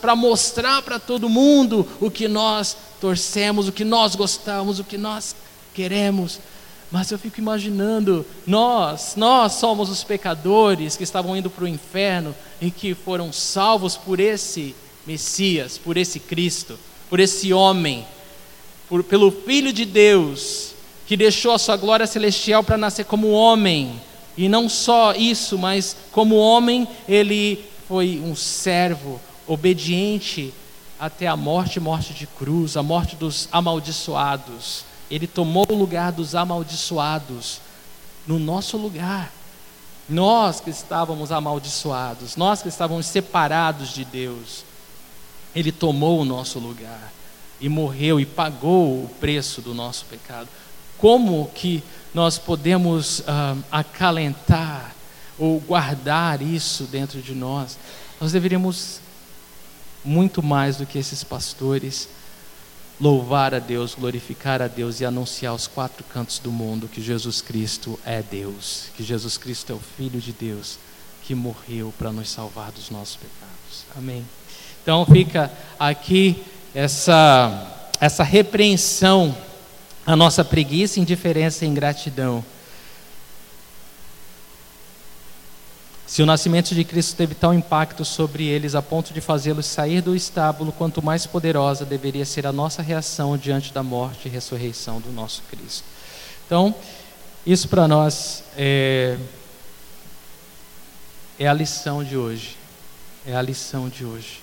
para 0.00 0.14
mostrar 0.14 0.82
para 0.82 0.98
todo 0.98 1.28
mundo 1.28 1.86
o 2.00 2.10
que 2.10 2.28
nós 2.28 2.76
torcemos, 3.00 3.66
o 3.66 3.72
que 3.72 3.84
nós 3.84 4.14
gostamos, 4.14 4.78
o 4.78 4.84
que 4.84 4.98
nós 4.98 5.34
queremos. 5.74 6.38
Mas 6.90 7.10
eu 7.10 7.18
fico 7.18 7.38
imaginando, 7.38 8.24
nós, 8.46 9.14
nós 9.16 9.52
somos 9.54 9.90
os 9.90 10.04
pecadores 10.04 10.96
que 10.96 11.04
estavam 11.04 11.36
indo 11.36 11.50
para 11.50 11.64
o 11.64 11.68
inferno 11.68 12.34
e 12.60 12.70
que 12.70 12.94
foram 12.94 13.32
salvos 13.32 13.96
por 13.96 14.20
esse 14.20 14.74
Messias, 15.06 15.78
por 15.78 15.96
esse 15.96 16.20
Cristo, 16.20 16.78
por 17.08 17.18
esse 17.18 17.52
homem, 17.52 18.06
por, 18.88 19.02
pelo 19.02 19.30
Filho 19.30 19.72
de 19.72 19.84
Deus, 19.84 20.72
que 21.06 21.16
deixou 21.16 21.52
a 21.52 21.58
sua 21.58 21.76
glória 21.76 22.06
celestial 22.06 22.62
para 22.62 22.76
nascer 22.76 23.04
como 23.04 23.30
homem, 23.30 24.00
E 24.36 24.48
não 24.48 24.68
só 24.68 25.14
isso, 25.14 25.58
mas 25.58 25.96
como 26.12 26.36
homem, 26.36 26.86
ele 27.08 27.64
foi 27.88 28.22
um 28.24 28.36
servo 28.36 29.20
obediente 29.48 30.54
até 31.00 31.26
a 31.26 31.36
morte 31.36 31.80
morte 31.80 32.12
de 32.12 32.26
cruz, 32.26 32.76
a 32.76 32.82
morte 32.82 33.16
dos 33.16 33.48
amaldiçoados. 33.50 34.84
Ele 35.10 35.26
tomou 35.26 35.66
o 35.68 35.74
lugar 35.74 36.12
dos 36.12 36.34
amaldiçoados 36.34 37.60
no 38.26 38.38
nosso 38.38 38.76
lugar. 38.76 39.32
Nós 40.08 40.60
que 40.60 40.70
estávamos 40.70 41.32
amaldiçoados, 41.32 42.36
nós 42.36 42.62
que 42.62 42.68
estávamos 42.68 43.06
separados 43.06 43.92
de 43.92 44.04
Deus, 44.04 44.64
Ele 45.54 45.72
tomou 45.72 46.20
o 46.20 46.24
nosso 46.24 46.58
lugar 46.58 47.12
e 47.60 47.68
morreu 47.68 48.20
e 48.20 48.26
pagou 48.26 49.04
o 49.04 49.10
preço 49.20 49.60
do 49.60 49.74
nosso 49.74 50.04
pecado. 50.06 50.48
Como 50.96 51.50
que 51.54 51.82
nós 52.14 52.38
podemos 52.38 53.22
ah, 53.26 53.56
acalentar 53.70 54.94
ou 55.38 55.60
guardar 55.60 56.42
isso 56.42 56.84
dentro 56.84 57.20
de 57.20 57.34
nós? 57.34 57.78
Nós 58.20 58.32
deveríamos, 58.32 59.00
muito 60.04 60.42
mais 60.42 60.76
do 60.76 60.86
que 60.86 60.98
esses 60.98 61.24
pastores, 61.24 62.08
louvar 63.00 63.54
a 63.54 63.58
Deus, 63.58 63.94
glorificar 63.94 64.60
a 64.60 64.68
Deus 64.68 65.00
e 65.00 65.04
anunciar 65.04 65.52
aos 65.52 65.66
quatro 65.66 66.04
cantos 66.04 66.38
do 66.38 66.50
mundo 66.50 66.88
que 66.88 67.00
Jesus 67.00 67.40
Cristo 67.40 67.98
é 68.04 68.22
Deus, 68.22 68.90
que 68.96 69.04
Jesus 69.04 69.36
Cristo 69.36 69.72
é 69.72 69.74
o 69.74 69.80
Filho 69.96 70.20
de 70.20 70.32
Deus 70.32 70.78
que 71.22 71.34
morreu 71.34 71.92
para 71.98 72.10
nos 72.10 72.30
salvar 72.30 72.72
dos 72.72 72.88
nossos 72.88 73.16
pecados. 73.16 73.84
Amém. 73.96 74.24
Então 74.82 75.04
fica 75.04 75.52
aqui 75.78 76.42
essa 76.74 77.74
essa 78.00 78.22
repreensão 78.22 79.36
à 80.06 80.16
nossa 80.16 80.44
preguiça, 80.44 81.00
indiferença 81.00 81.64
e 81.64 81.68
ingratidão. 81.68 82.44
Se 86.08 86.22
o 86.22 86.26
nascimento 86.26 86.74
de 86.74 86.84
Cristo 86.84 87.14
teve 87.14 87.34
tal 87.34 87.52
impacto 87.52 88.02
sobre 88.02 88.46
eles 88.46 88.74
a 88.74 88.80
ponto 88.80 89.12
de 89.12 89.20
fazê-los 89.20 89.66
sair 89.66 90.00
do 90.00 90.16
estábulo, 90.16 90.72
quanto 90.72 91.02
mais 91.02 91.26
poderosa 91.26 91.84
deveria 91.84 92.24
ser 92.24 92.46
a 92.46 92.52
nossa 92.52 92.80
reação 92.80 93.36
diante 93.36 93.74
da 93.74 93.82
morte 93.82 94.26
e 94.26 94.30
ressurreição 94.30 95.02
do 95.02 95.12
nosso 95.12 95.42
Cristo. 95.50 95.84
Então, 96.46 96.74
isso 97.44 97.68
para 97.68 97.86
nós 97.86 98.42
é, 98.56 99.18
é 101.38 101.46
a 101.46 101.52
lição 101.52 102.02
de 102.02 102.16
hoje. 102.16 102.56
É 103.26 103.36
a 103.36 103.42
lição 103.42 103.90
de 103.90 104.02
hoje. 104.02 104.40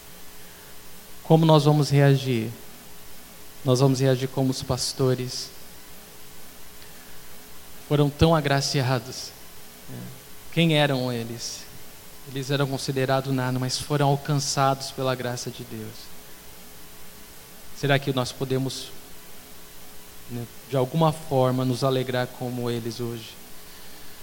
Como 1.24 1.48
nós 1.48 1.66
vamos 1.66 1.90
reagir? 1.90 2.52
Nós 3.66 3.80
vamos 3.80 4.02
reagir 4.02 4.28
como 4.28 4.52
os 4.52 4.62
pastores 4.62 5.50
foram 7.88 8.08
tão 8.08 8.36
agraciados. 8.36 9.35
Quem 10.56 10.78
eram 10.78 11.12
eles? 11.12 11.66
Eles 12.30 12.50
eram 12.50 12.66
considerados 12.66 13.34
nada, 13.34 13.60
mas 13.60 13.78
foram 13.78 14.08
alcançados 14.08 14.90
pela 14.90 15.14
graça 15.14 15.52
de 15.52 15.66
Deus. 15.66 15.94
Será 17.76 18.00
que 18.00 18.14
nós 18.14 18.32
podemos, 18.32 18.90
né, 20.32 20.46
de 20.70 20.78
alguma 20.78 21.12
forma, 21.12 21.66
nos 21.66 21.84
alegrar 21.84 22.28
como 22.40 22.72
eles 22.72 23.02
hoje? 23.02 23.36